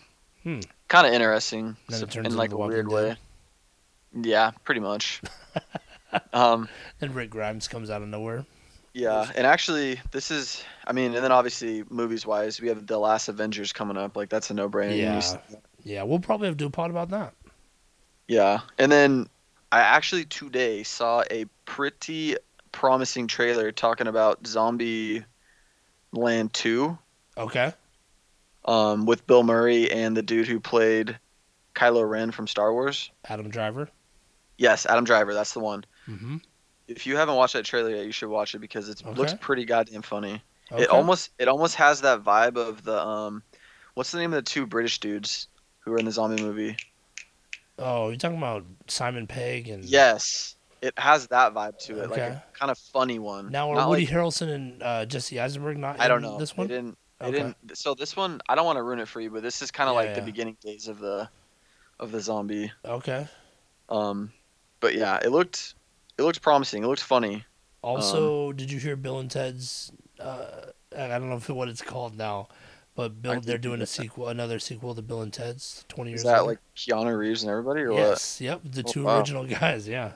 Hmm. 0.44 0.60
Kind 0.88 1.08
of 1.08 1.14
interesting, 1.14 1.76
so- 1.90 2.08
in 2.20 2.36
like 2.36 2.52
a 2.52 2.58
weird 2.58 2.88
Dead. 2.90 2.94
way. 2.96 3.16
Yeah, 4.24 4.52
pretty 4.64 4.82
much. 4.82 5.22
um, 6.34 6.68
And 7.00 7.14
Rick 7.14 7.30
Grimes 7.30 7.68
comes 7.68 7.90
out 7.92 8.02
of 8.02 8.08
nowhere. 8.08 8.44
yeah, 8.94 9.30
and 9.36 9.46
actually, 9.46 10.00
this 10.12 10.32
is, 10.32 10.64
I 10.88 10.94
mean, 10.94 11.14
and 11.14 11.24
then 11.24 11.32
obviously, 11.32 11.84
movies 11.90 12.26
wise, 12.26 12.60
we 12.60 12.70
have 12.70 12.88
the 12.88 12.98
Last 12.98 13.28
Avengers 13.28 13.72
coming 13.72 13.98
up. 13.98 14.18
Like 14.18 14.30
that's 14.30 14.50
a 14.50 14.54
no 14.56 14.68
brainer. 14.70 14.98
Yeah. 14.98 15.22
Yeah, 15.84 16.04
we'll 16.04 16.20
probably 16.20 16.48
have 16.48 16.56
to 16.56 16.64
do 16.64 16.68
a 16.68 16.72
pod 16.72 16.90
about 16.90 17.10
that. 17.12 17.34
Yeah, 18.28 18.62
and 18.80 18.92
then 18.92 19.30
I 19.72 19.82
actually 19.82 20.26
today 20.26 20.84
saw 20.84 21.24
a 21.30 21.46
pretty 21.66 22.36
promising 22.72 23.28
trailer 23.28 23.72
talking 23.72 24.08
about 24.08 24.46
Zombie 24.48 25.24
Land 26.12 26.54
2 26.54 26.98
Okay. 27.38 27.74
um, 28.66 29.06
with 29.06 29.26
Bill 29.28 29.44
Murray 29.44 29.92
and 29.92 30.16
the 30.18 30.22
dude 30.24 30.48
who 30.48 30.60
played 30.60 31.18
Kylo 31.76 32.08
Ren 32.08 32.32
from 32.32 32.48
Star 32.48 32.74
Wars. 32.74 33.12
Adam 33.26 33.50
Driver. 33.50 33.90
Yes, 34.58 34.86
Adam 34.86 35.06
Driver, 35.06 35.34
that's 35.34 35.54
the 35.54 35.60
one. 35.60 35.86
Mm-hmm. 36.08 36.38
If 36.88 37.06
you 37.06 37.16
haven't 37.16 37.36
watched 37.36 37.54
that 37.54 37.66
trailer 37.66 37.92
yet, 37.92 38.06
you 38.06 38.12
should 38.12 38.30
watch 38.30 38.56
it 38.56 38.60
because 38.60 38.90
it 38.90 39.06
looks 39.06 39.34
pretty 39.40 39.64
goddamn 39.66 40.02
funny. 40.02 40.42
Okay. 40.72 40.84
It 40.84 40.90
almost 40.90 41.30
it 41.38 41.48
almost 41.48 41.76
has 41.76 42.02
that 42.02 42.24
vibe 42.24 42.58
of 42.58 42.84
the 42.84 43.00
um 43.00 43.44
what's 43.94 44.12
the 44.12 44.18
name 44.18 44.34
of 44.34 44.44
the 44.44 44.50
two 44.50 44.66
British 44.66 45.00
dudes 45.00 45.48
who 45.80 45.92
were 45.92 45.98
in 46.00 46.06
the 46.06 46.12
zombie 46.12 46.42
movie? 46.42 46.78
Oh, 47.80 48.10
you're 48.10 48.18
talking 48.18 48.38
about 48.38 48.66
Simon 48.88 49.28
Pegg 49.28 49.68
and 49.70 49.84
Yes. 49.86 50.56
It 50.82 50.98
has 50.98 51.28
that 51.28 51.54
vibe 51.54 51.78
to 51.88 52.00
it, 52.02 52.10
like 52.10 52.20
Okay. 52.20 52.28
a 52.28 52.44
kind 52.54 52.72
of 52.72 52.78
funny 52.78 53.20
one. 53.20 53.52
Now 53.52 53.70
are 53.72 53.76
Not 53.76 53.90
Woody 53.90 54.06
like- 54.06 54.16
Harrelson 54.16 54.50
and 54.50 54.82
uh, 54.84 55.06
Jesse 55.06 55.38
Eisenberg 55.40 55.78
not? 55.78 56.00
I 56.00 56.08
don't 56.08 56.22
know. 56.22 56.38
this 56.38 56.56
one. 56.56 56.68
They 56.68 56.76
didn't. 56.76 56.98
They 57.20 57.26
Okay. 57.28 57.38
didn't. 57.38 57.58
So 57.78 57.96
this 57.96 58.16
one, 58.16 58.40
I 58.48 58.56
don't 58.56 58.66
want 58.66 58.78
to 58.78 58.84
ruin 58.84 59.00
it 59.00 59.08
for 59.10 59.20
you, 59.20 59.30
but 59.30 59.44
this 59.44 59.62
is 59.62 59.72
kind 59.72 59.90
of 59.90 59.96
Yeah, 59.96 60.02
like 60.02 60.16
the 60.16 60.22
beginning 60.22 60.56
days 60.64 60.88
of 60.88 61.00
the, 61.00 61.30
of 62.00 62.14
the 62.14 62.22
zombie. 62.22 62.72
Okay. 62.86 63.28
Um, 63.90 64.32
but 64.80 64.96
yeah, 64.96 65.20
it 65.22 65.32
looked, 65.32 65.74
it 66.18 66.22
looked 66.24 66.42
promising. 66.42 66.84
It 66.84 66.88
looked 66.88 67.04
funny. 67.04 67.44
Um, 67.84 67.96
Also, 67.98 68.54
did 68.54 68.72
you 68.72 68.80
hear 68.80 68.96
Bill 68.96 69.20
and 69.20 69.30
Ted's? 69.30 69.92
Uh, 70.18 70.46
I 70.98 71.08
don't 71.08 71.30
know 71.30 71.36
if 71.38 71.50
what 71.50 71.68
it's 71.68 71.82
called 71.82 72.18
now, 72.18 72.48
but 73.00 73.22
Bill 73.22 73.42
they're 73.42 73.58
doing 73.58 73.82
a 73.82 73.86
sequel, 73.86 74.28
another 74.28 74.60
sequel 74.60 74.94
to 74.96 75.02
Bill 75.02 75.22
and 75.22 75.32
Ted's 75.34 75.86
twenty 75.88 76.12
years. 76.12 76.22
Is 76.22 76.26
that 76.26 76.46
later. 76.46 76.48
like 76.48 76.60
Keanu 76.76 77.18
Reeves 77.18 77.44
and 77.44 77.50
everybody, 77.52 77.82
or 77.82 77.94
yes, 77.94 78.40
yep, 78.42 78.62
the 78.64 78.84
Oh, 78.86 78.92
two 78.92 79.04
wow. 79.04 79.18
original 79.20 79.46
guys. 79.60 79.88
Yeah. 79.88 80.12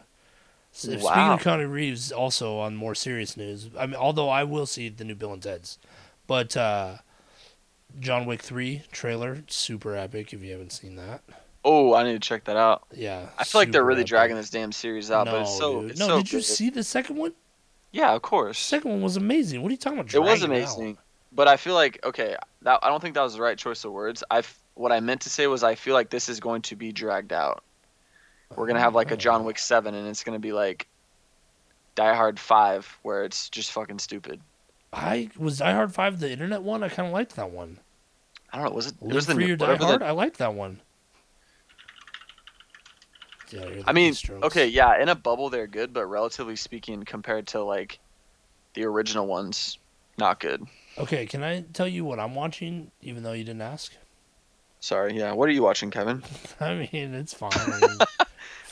So, 0.71 0.89
Speaking 0.89 1.05
of 1.07 1.41
Keanu 1.41 1.71
Reeves, 1.71 2.11
also 2.11 2.57
on 2.57 2.75
more 2.75 2.95
serious 2.95 3.37
news. 3.37 3.69
I 3.77 3.85
mean, 3.85 3.95
although 3.95 4.29
I 4.29 4.43
will 4.43 4.65
see 4.65 4.89
the 4.89 5.03
new 5.03 5.13
Bill 5.15 5.31
and 5.33 5.41
Ted's, 5.43 5.77
but 6.25 6.57
uh, 6.57 6.95
John 7.99 8.25
Wick 8.25 8.41
three 8.41 8.83
trailer 8.91 9.43
super 9.47 9.95
epic. 9.95 10.33
If 10.33 10.41
you 10.41 10.51
haven't 10.51 10.71
seen 10.71 10.95
that. 10.95 11.21
Oh, 11.65 11.93
I 11.93 12.03
need 12.03 12.13
to 12.13 12.19
check 12.19 12.43
that 12.45 12.57
out. 12.57 12.83
yeah. 12.93 13.29
I 13.37 13.45
feel 13.45 13.61
like 13.61 13.71
they're 13.71 13.85
really 13.85 14.01
epic. 14.01 14.09
dragging 14.09 14.35
this 14.35 14.49
damn 14.49 14.73
series 14.73 15.09
out, 15.11 15.27
but 15.27 15.43
it's 15.43 15.57
so, 15.57 15.85
it's 15.85 15.97
no. 15.97 16.07
so 16.07 16.17
did 16.17 16.31
you 16.33 16.39
good. 16.39 16.45
see 16.45 16.69
the 16.69 16.83
second 16.83 17.15
one? 17.15 17.31
Yeah, 17.93 18.09
of 18.09 18.15
The 18.15 18.27
course. 18.27 18.59
second 18.59 18.91
one 18.91 19.01
was 19.01 19.15
amazing. 19.15 19.61
What 19.61 19.69
are 19.69 19.71
you 19.71 19.77
talking 19.77 19.99
about? 19.99 20.13
It 20.13 20.19
was 20.19 20.43
amazing. 20.43 20.97
But 21.35 21.47
I 21.47 21.57
feel 21.57 21.73
like 21.73 21.99
okay, 22.03 22.35
that 22.61 22.79
I 22.83 22.89
don't 22.89 23.01
think 23.01 23.15
that 23.15 23.21
was 23.23 23.35
the 23.35 23.41
right 23.41 23.57
choice 23.57 23.83
of 23.85 23.91
words. 23.91 24.23
I 24.31 24.43
what 24.75 24.91
I 24.91 24.99
meant 24.99 25.21
to 25.21 25.29
say 25.29 25.47
was 25.47 25.63
I 25.63 25.75
feel 25.75 25.93
like 25.93 26.09
this 26.09 26.29
is 26.29 26.39
going 26.39 26.61
to 26.63 26.75
be 26.75 26.91
dragged 26.91 27.33
out. 27.33 27.63
We're 28.55 28.67
gonna 28.67 28.79
have 28.79 28.95
like 28.95 29.11
a 29.11 29.17
John 29.17 29.45
Wick 29.45 29.57
seven, 29.57 29.95
and 29.95 30.07
it's 30.07 30.23
gonna 30.23 30.39
be 30.39 30.51
like 30.53 30.87
Die 31.95 32.13
Hard 32.15 32.39
five, 32.39 32.97
where 33.01 33.23
it's 33.23 33.49
just 33.49 33.71
fucking 33.71 33.99
stupid. 33.99 34.39
I 34.91 35.29
was 35.37 35.57
Die 35.57 35.71
Hard 35.73 35.93
Five 35.93 36.19
the 36.19 36.31
internet 36.31 36.61
one. 36.61 36.83
I 36.83 36.89
kind 36.89 37.07
of 37.07 37.13
liked 37.13 37.35
that 37.35 37.49
one. 37.49 37.79
I 38.51 38.57
don't 38.57 38.65
know. 38.65 38.71
Was 38.75 38.87
it? 38.87 38.93
It 39.01 39.13
was 39.13 39.25
the 39.25 39.33
for 39.33 39.39
new- 39.39 39.47
your 39.47 39.57
Die 39.57 39.65
whatever 39.65 39.79
the- 39.85 39.87
Hard. 39.87 40.03
I 40.03 40.11
liked 40.11 40.37
that 40.37 40.53
one. 40.53 40.79
Yeah, 43.49 43.65
I 43.85 43.91
the 43.91 43.93
mean, 43.93 44.13
okay, 44.43 44.67
yeah, 44.67 44.99
in 44.99 45.09
a 45.09 45.15
bubble 45.15 45.49
they're 45.49 45.67
good, 45.67 45.93
but 45.93 46.07
relatively 46.07 46.55
speaking, 46.55 47.03
compared 47.03 47.47
to 47.47 47.61
like 47.63 47.99
the 48.73 48.85
original 48.85 49.27
ones, 49.27 49.77
not 50.17 50.39
good. 50.39 50.63
Okay, 50.97 51.25
can 51.25 51.43
I 51.43 51.61
tell 51.73 51.87
you 51.87 52.05
what 52.05 52.19
I'm 52.19 52.35
watching, 52.35 52.91
even 53.01 53.23
though 53.23 53.33
you 53.33 53.43
didn't 53.43 53.61
ask? 53.61 53.93
Sorry. 54.79 55.17
Yeah. 55.17 55.31
What 55.31 55.47
are 55.49 55.51
you 55.53 55.63
watching, 55.63 55.89
Kevin? 55.89 56.23
I 56.59 56.73
mean, 56.75 57.13
it's 57.13 57.33
fine. 57.33 57.51
I, 57.55 57.79
mean, 57.79 57.97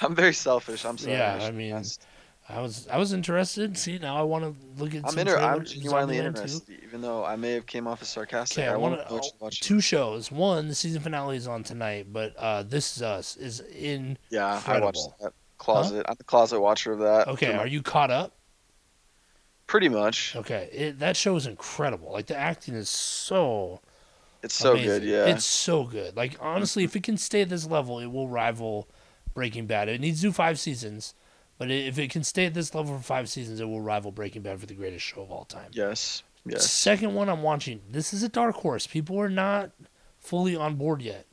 I'm 0.01 0.15
very 0.15 0.34
selfish. 0.34 0.86
I'm 0.86 0.97
sorry. 0.97 1.13
Yeah, 1.13 1.39
I 1.41 1.51
mean, 1.51 1.74
ask. 1.74 2.01
I 2.49 2.59
was 2.59 2.88
I 2.89 2.97
was 2.97 3.13
interested. 3.13 3.78
See, 3.78 3.97
now 3.97 4.17
I 4.17 4.24
want 4.24 4.43
to 4.43 4.82
look 4.84 4.93
at 4.93 5.07
I'm 5.09 5.17
inter- 5.17 5.38
I'm 5.38 5.63
genuinely 5.63 6.17
Zombieland 6.17 6.22
2. 6.22 6.28
interested, 6.28 6.80
even 6.84 7.01
though 7.01 7.24
I 7.24 7.38
may 7.38 7.53
have 7.53 7.65
came 7.65 7.88
off 7.88 8.01
as 8.01 8.09
sarcastic. 8.09 8.59
Okay, 8.59 8.67
I 8.67 8.74
I 8.74 8.78
want 8.78 8.95
to 8.95 9.05
know 9.05 9.15
what 9.15 9.24
you're 9.24 9.32
watching. 9.39 9.65
two 9.65 9.80
shows. 9.80 10.32
One, 10.32 10.67
the 10.67 10.76
season 10.76 11.01
finale 11.01 11.38
is 11.38 11.47
on 11.47 11.63
tonight, 11.63 12.07
but 12.11 12.36
uh, 12.38 12.63
This 12.63 12.97
Is 12.97 13.03
Us 13.03 13.38
is 13.38 13.61
in. 13.61 14.17
Yeah, 14.30 14.61
I 14.67 14.80
watched 14.82 15.07
that. 15.22 15.34
Closet. 15.59 16.05
I'm 16.09 16.17
a 16.19 16.24
closet 16.24 16.59
watcher 16.59 16.91
of 16.91 16.99
that. 16.99 17.28
Okay, 17.30 17.53
are 17.53 17.67
you 17.67 17.82
caught 17.82 18.11
up? 18.11 18.34
Pretty 19.72 19.88
much. 19.88 20.36
Okay, 20.36 20.69
it, 20.74 20.99
that 20.99 21.15
show 21.15 21.38
is 21.38 21.47
incredible. 21.47 22.11
Like 22.11 22.26
the 22.26 22.36
acting 22.36 22.74
is 22.74 22.89
so 22.89 23.80
It's 24.43 24.53
so 24.53 24.76
good. 24.76 25.01
Yeah. 25.01 25.28
It's 25.28 25.45
so 25.45 25.86
good. 25.86 26.17
Like 26.17 26.36
honestly, 26.41 26.84
if 26.84 26.93
it 26.97 27.03
can 27.03 27.15
stay 27.15 27.39
at 27.39 27.47
this 27.47 27.65
level, 27.65 27.97
it 27.99 28.07
will 28.07 28.28
rival 28.28 28.89
Breaking 29.34 29.67
Bad. 29.67 29.88
It 29.88 30.01
needs 30.01 30.19
to 30.19 30.28
do 30.28 30.34
five 30.34 30.59
seasons, 30.59 31.13
but 31.57 31.72
if 31.72 31.97
it 31.97 32.11
can 32.11 32.26
stay 32.26 32.47
at 32.47 32.53
this 32.53 32.76
level 32.76 32.97
for 32.97 33.01
five 33.01 33.30
seasons, 33.30 33.61
it 33.61 33.63
will 33.63 33.80
rival 33.80 34.11
Breaking 34.11 34.41
Bad 34.41 34.59
for 34.59 34.65
the 34.65 34.74
greatest 34.74 35.05
show 35.05 35.22
of 35.22 35.32
all 35.32 35.45
time. 35.45 35.69
yes. 35.72 36.24
Yes. 36.45 36.69
Second 36.69 37.13
one 37.13 37.30
I'm 37.30 37.41
watching. 37.41 37.80
This 37.89 38.13
is 38.13 38.24
a 38.24 38.30
dark 38.30 38.55
horse. 38.55 38.88
People 38.88 39.22
are 39.22 39.30
not 39.30 39.72
fully 40.19 40.53
on 40.53 40.76
board 40.76 41.01
yet, 41.01 41.28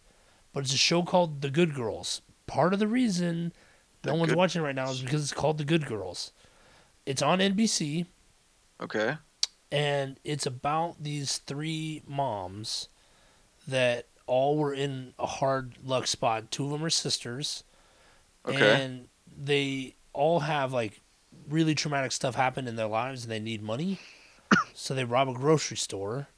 but 0.52 0.62
it's 0.62 0.72
a 0.74 0.76
show 0.76 1.02
called 1.02 1.42
The 1.42 1.50
Good 1.50 1.74
Girls. 1.74 2.22
Part 2.46 2.72
of 2.72 2.78
the 2.78 2.86
reason 2.86 3.52
no 4.04 4.14
one's 4.14 4.30
Good 4.30 4.38
watching 4.38 4.62
right 4.62 4.76
now 4.76 4.90
is 4.90 5.02
because 5.02 5.24
it's 5.24 5.32
called 5.32 5.58
The 5.58 5.64
Good 5.64 5.86
Girls. 5.86 6.30
It's 7.04 7.20
on 7.20 7.40
NBC 7.40 8.06
Okay. 8.80 9.16
and 9.72 10.18
it's 10.24 10.46
about 10.46 11.02
these 11.02 11.38
three 11.38 12.02
moms 12.06 12.88
that 13.66 14.06
all 14.26 14.56
were 14.56 14.72
in 14.72 15.14
a 15.18 15.26
hard 15.26 15.74
luck 15.84 16.06
spot. 16.06 16.50
Two 16.50 16.64
of 16.66 16.70
them 16.70 16.84
are 16.84 16.90
sisters, 16.90 17.64
Okay. 18.46 18.80
and 18.82 19.08
they 19.36 19.94
all 20.12 20.40
have 20.40 20.72
like 20.72 21.00
really 21.48 21.74
traumatic 21.74 22.12
stuff 22.12 22.34
happen 22.34 22.66
in 22.68 22.76
their 22.76 22.86
lives, 22.86 23.24
and 23.24 23.32
they 23.32 23.40
need 23.40 23.62
money, 23.62 23.98
so 24.74 24.94
they 24.94 25.04
rob 25.04 25.28
a 25.28 25.32
grocery 25.34 25.76
store. 25.76 26.28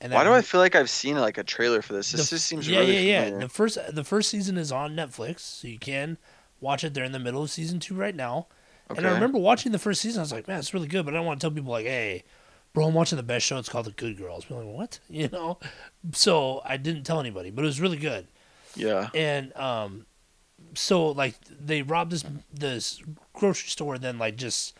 And 0.00 0.12
Why 0.12 0.22
do 0.24 0.32
I 0.32 0.42
feel 0.42 0.60
like 0.60 0.74
I've 0.76 0.90
seen 0.90 1.18
like 1.18 1.38
a 1.38 1.44
trailer 1.44 1.82
for 1.82 1.92
this? 1.92 2.12
the 2.12 2.18
This 2.18 2.30
just 2.30 2.46
seems 2.46 2.68
yeah, 2.68 2.80
really 2.80 2.94
yeah, 2.94 3.00
yeah. 3.00 3.24
familiar. 3.24 3.46
The 3.46 3.52
first 3.52 3.78
the 3.94 4.04
first 4.04 4.28
season 4.30 4.56
is 4.56 4.70
on 4.70 4.94
Netflix, 4.94 5.40
so 5.40 5.66
you 5.68 5.78
can 5.78 6.18
watch 6.60 6.84
it. 6.84 6.94
They're 6.94 7.04
in 7.04 7.12
the 7.12 7.18
middle 7.18 7.42
of 7.42 7.50
season 7.50 7.80
two 7.80 7.94
right 7.94 8.14
now. 8.14 8.46
And 8.96 9.06
I 9.06 9.12
remember 9.12 9.38
watching 9.38 9.72
the 9.72 9.78
first 9.78 10.00
season. 10.00 10.20
I 10.20 10.22
was 10.22 10.32
like, 10.32 10.48
man, 10.48 10.58
it's 10.58 10.72
really 10.72 10.88
good, 10.88 11.04
but 11.04 11.14
I 11.14 11.18
don't 11.18 11.26
want 11.26 11.40
to 11.40 11.44
tell 11.44 11.54
people 11.54 11.72
like, 11.72 11.86
hey, 11.86 12.24
bro, 12.72 12.86
I'm 12.86 12.94
watching 12.94 13.16
the 13.16 13.22
best 13.22 13.46
show. 13.46 13.58
It's 13.58 13.68
called 13.68 13.86
The 13.86 13.92
Good 13.92 14.16
Girls. 14.16 14.46
I'm 14.48 14.56
like, 14.56 14.66
what? 14.66 15.00
You 15.08 15.28
know? 15.28 15.58
So 16.12 16.62
I 16.64 16.76
didn't 16.76 17.04
tell 17.04 17.20
anybody, 17.20 17.50
but 17.50 17.64
it 17.64 17.66
was 17.66 17.80
really 17.80 17.98
good. 17.98 18.26
Yeah. 18.74 19.08
And 19.14 19.54
um, 19.56 20.06
so 20.74 21.08
like 21.08 21.34
they 21.48 21.82
rob 21.82 22.10
this 22.10 22.24
this 22.52 23.02
grocery 23.32 23.68
store, 23.68 23.94
and 23.94 24.04
then 24.04 24.18
like 24.18 24.36
just 24.36 24.76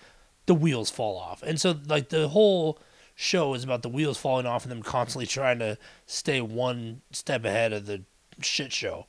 the 0.47 0.55
wheels 0.55 0.91
fall 0.91 1.19
off, 1.19 1.43
and 1.43 1.61
so 1.61 1.75
like 1.87 2.09
the 2.09 2.29
whole 2.29 2.79
show 3.15 3.55
is 3.55 3.65
about 3.65 3.83
the 3.83 3.89
wheels 3.89 4.17
falling 4.17 4.47
off 4.47 4.63
and 4.63 4.71
them 4.71 4.83
constantly 4.83 5.27
trying 5.27 5.59
to 5.59 5.77
stay 6.07 6.41
one 6.41 7.03
step 7.11 7.45
ahead 7.45 7.73
of 7.73 7.87
the 7.87 8.03
shit 8.41 8.73
show. 8.73 9.07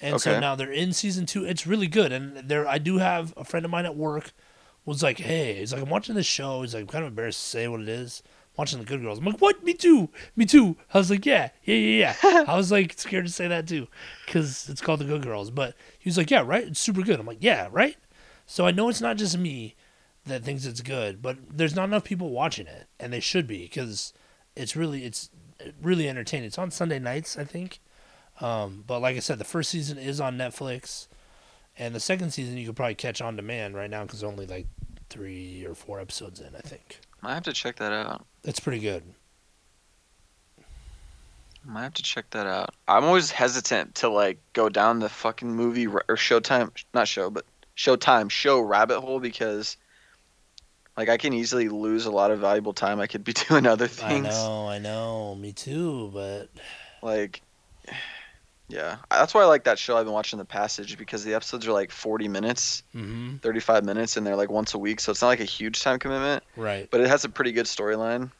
And 0.00 0.20
so 0.20 0.38
now 0.40 0.54
they're 0.54 0.70
in 0.70 0.92
season 0.92 1.26
two. 1.26 1.44
It's 1.44 1.66
really 1.66 1.88
good. 1.88 2.12
And 2.12 2.36
there, 2.48 2.66
I 2.66 2.78
do 2.78 2.98
have 2.98 3.34
a 3.36 3.44
friend 3.44 3.64
of 3.64 3.70
mine 3.70 3.84
at 3.86 3.96
work 3.96 4.32
was 4.88 5.02
like, 5.02 5.18
"Hey, 5.18 5.54
he's 5.54 5.72
like, 5.72 5.82
I'm 5.82 5.90
watching 5.90 6.14
this 6.14 6.26
show. 6.26 6.62
He's 6.62 6.74
like, 6.74 6.82
I'm 6.82 6.88
kind 6.88 7.04
of 7.04 7.10
embarrassed 7.10 7.40
to 7.40 7.46
say 7.46 7.68
what 7.68 7.80
it 7.80 7.88
is. 7.88 8.22
I'm 8.26 8.54
watching 8.56 8.78
The 8.78 8.84
Good 8.84 9.02
Girls." 9.02 9.18
I'm 9.18 9.24
like, 9.24 9.40
"What? 9.40 9.62
Me 9.62 9.74
too. 9.74 10.08
Me 10.34 10.46
too." 10.46 10.76
I 10.92 10.98
was 10.98 11.10
like, 11.10 11.26
"Yeah, 11.26 11.50
yeah, 11.64 11.74
yeah, 11.74 12.14
yeah." 12.22 12.44
I 12.48 12.56
was 12.56 12.72
like 12.72 12.98
scared 12.98 13.26
to 13.26 13.32
say 13.32 13.46
that 13.48 13.68
too, 13.68 13.86
because 14.24 14.68
it's 14.68 14.80
called 14.80 15.00
The 15.00 15.04
Good 15.04 15.22
Girls. 15.22 15.50
But 15.50 15.74
he 15.98 16.08
was 16.08 16.16
like, 16.16 16.30
"Yeah, 16.30 16.42
right. 16.44 16.66
It's 16.66 16.80
super 16.80 17.02
good." 17.02 17.20
I'm 17.20 17.26
like, 17.26 17.38
"Yeah, 17.42 17.68
right." 17.70 17.96
So 18.46 18.66
I 18.66 18.70
know 18.70 18.88
it's 18.88 19.02
not 19.02 19.18
just 19.18 19.36
me 19.36 19.76
that 20.24 20.42
thinks 20.42 20.64
it's 20.64 20.80
good, 20.80 21.20
but 21.20 21.36
there's 21.50 21.76
not 21.76 21.84
enough 21.84 22.04
people 22.04 22.30
watching 22.30 22.66
it, 22.66 22.86
and 22.98 23.12
they 23.12 23.20
should 23.20 23.46
be 23.46 23.64
because 23.64 24.14
it's 24.56 24.74
really 24.74 25.04
it's 25.04 25.30
really 25.82 26.08
entertaining. 26.08 26.46
It's 26.46 26.58
on 26.58 26.70
Sunday 26.70 26.98
nights, 26.98 27.36
I 27.36 27.44
think. 27.44 27.80
Um, 28.40 28.84
but 28.86 29.00
like 29.00 29.16
I 29.16 29.20
said, 29.20 29.38
the 29.38 29.44
first 29.44 29.70
season 29.70 29.98
is 29.98 30.20
on 30.20 30.38
Netflix, 30.38 31.08
and 31.78 31.94
the 31.94 32.00
second 32.00 32.30
season 32.30 32.56
you 32.56 32.66
could 32.66 32.76
probably 32.76 32.94
catch 32.94 33.20
on 33.20 33.36
demand 33.36 33.74
right 33.74 33.90
now 33.90 34.04
because 34.04 34.22
only 34.22 34.46
like 34.46 34.66
three 35.10 35.64
or 35.66 35.74
four 35.74 36.00
episodes 36.00 36.40
in. 36.40 36.54
I 36.54 36.60
think 36.60 37.00
I 37.22 37.34
have 37.34 37.44
to 37.44 37.52
check 37.52 37.76
that 37.76 37.92
out. 37.92 38.24
it's 38.44 38.60
pretty 38.60 38.80
good. 38.80 39.02
I 41.66 41.70
might 41.70 41.82
have 41.82 41.94
to 41.94 42.02
check 42.02 42.30
that 42.30 42.46
out. 42.46 42.74
I'm 42.86 43.04
always 43.04 43.30
hesitant 43.30 43.96
to 43.96 44.08
like 44.08 44.38
go 44.52 44.68
down 44.68 45.00
the 45.00 45.08
fucking 45.08 45.50
movie 45.50 45.86
or 45.86 46.02
Showtime, 46.10 46.70
not 46.94 47.08
show, 47.08 47.30
but 47.30 47.44
Showtime 47.76 48.30
show 48.30 48.60
rabbit 48.60 49.00
hole 49.00 49.20
because 49.20 49.76
like 50.96 51.08
I 51.08 51.16
can 51.16 51.32
easily 51.32 51.68
lose 51.68 52.06
a 52.06 52.10
lot 52.10 52.30
of 52.30 52.40
valuable 52.40 52.72
time. 52.72 53.00
I 53.00 53.06
could 53.06 53.24
be 53.24 53.32
doing 53.48 53.66
other 53.66 53.86
things. 53.86 54.26
I 54.26 54.30
know, 54.30 54.68
I 54.68 54.78
know, 54.78 55.34
me 55.34 55.52
too. 55.52 56.10
But 56.12 56.48
Like, 57.02 57.42
yeah, 58.68 58.96
that's 59.10 59.34
why 59.34 59.42
I 59.42 59.46
like 59.46 59.64
that 59.64 59.78
show 59.78 59.96
I've 59.96 60.04
been 60.04 60.12
watching, 60.12 60.38
The 60.38 60.44
Passage, 60.44 60.98
because 60.98 61.24
the 61.24 61.34
episodes 61.34 61.66
are 61.66 61.72
like 61.72 61.90
40 61.90 62.28
minutes, 62.28 62.82
hmm 62.92 63.36
35 63.36 63.84
minutes, 63.84 64.16
and 64.16 64.26
they're 64.26 64.36
like 64.36 64.50
once 64.50 64.74
a 64.74 64.78
week, 64.78 65.00
so 65.00 65.12
it's 65.12 65.22
not 65.22 65.28
like 65.28 65.40
a 65.40 65.44
huge 65.44 65.80
time 65.82 65.98
commitment, 65.98 66.42
right, 66.56 66.88
but 66.90 67.00
it 67.00 67.08
has 67.08 67.24
a 67.24 67.28
pretty 67.28 67.52
good 67.52 67.66
storyline. 67.66 68.30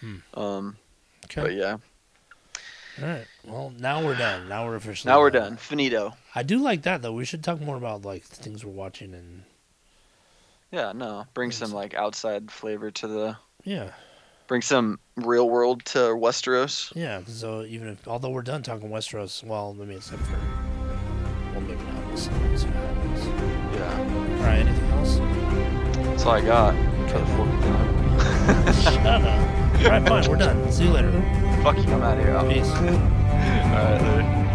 Hmm. 0.00 0.16
Um, 0.34 0.76
okay, 1.24 1.42
but 1.42 1.54
yeah, 1.54 1.78
all 3.00 3.08
right. 3.08 3.26
Well, 3.44 3.72
now 3.78 4.04
we're 4.04 4.14
done. 4.14 4.48
Now 4.48 4.66
we're 4.66 4.74
officially 4.74 5.12
now 5.12 5.20
we're 5.20 5.30
done. 5.30 5.56
Finito. 5.56 6.14
I 6.34 6.42
do 6.42 6.58
like 6.58 6.82
that 6.82 7.02
though. 7.02 7.12
We 7.12 7.24
should 7.24 7.44
talk 7.44 7.60
more 7.60 7.76
about 7.76 8.04
like 8.04 8.24
the 8.28 8.36
things 8.36 8.64
we're 8.64 8.72
watching 8.72 9.14
and 9.14 9.44
Yeah, 10.70 10.92
no, 10.92 11.26
bring 11.34 11.50
some 11.50 11.72
like 11.72 11.94
outside 11.94 12.50
flavor 12.50 12.90
to 12.90 13.06
the, 13.08 13.36
yeah, 13.64 13.92
bring 14.48 14.62
some 14.62 14.98
real 15.16 15.48
world 15.48 15.84
to 15.84 15.98
Westeros. 15.98 16.92
yeah. 16.96 17.20
So 17.26 17.60
uh, 17.60 17.64
even 17.64 17.88
if 17.88 18.08
although 18.08 18.30
we're 18.30 18.42
done 18.42 18.62
talking 18.62 18.88
Westeros, 18.90 19.44
well, 19.44 19.76
I 19.80 19.84
mean 19.84 19.98
except 19.98 20.22
for 20.22 20.38
well 21.52 21.60
maybe 21.60 21.82
not. 21.84 22.06
We'll 22.08 22.16
see, 22.16 22.30
we'll 22.30 22.58
see 22.58 22.66
what 22.66 22.74
happens. 22.74 23.26
Yeah, 23.76 24.38
All 24.38 24.44
right. 24.44 24.58
Anything 24.66 24.90
else? 24.90 25.18
that's 26.08 26.24
all 26.24 26.32
I 26.32 26.40
got. 26.40 26.74
For 27.10 27.18
the 27.18 27.26
fourth 27.26 27.50
time. 27.62 28.74
Shut 28.82 29.06
up. 29.06 29.22
All 29.84 29.90
right, 29.90 30.08
fine. 30.08 30.28
We're 30.30 30.36
done. 30.36 30.72
See 30.72 30.84
you 30.84 30.90
later. 30.90 31.12
Fuck 31.62 31.76
you, 31.76 31.84
I'm 31.92 32.02
out 32.02 32.18
of 32.18 32.24
here. 32.24 32.40
Peace. 32.52 32.68
All 32.72 32.82
right, 32.82 34.00
later. 34.02 34.47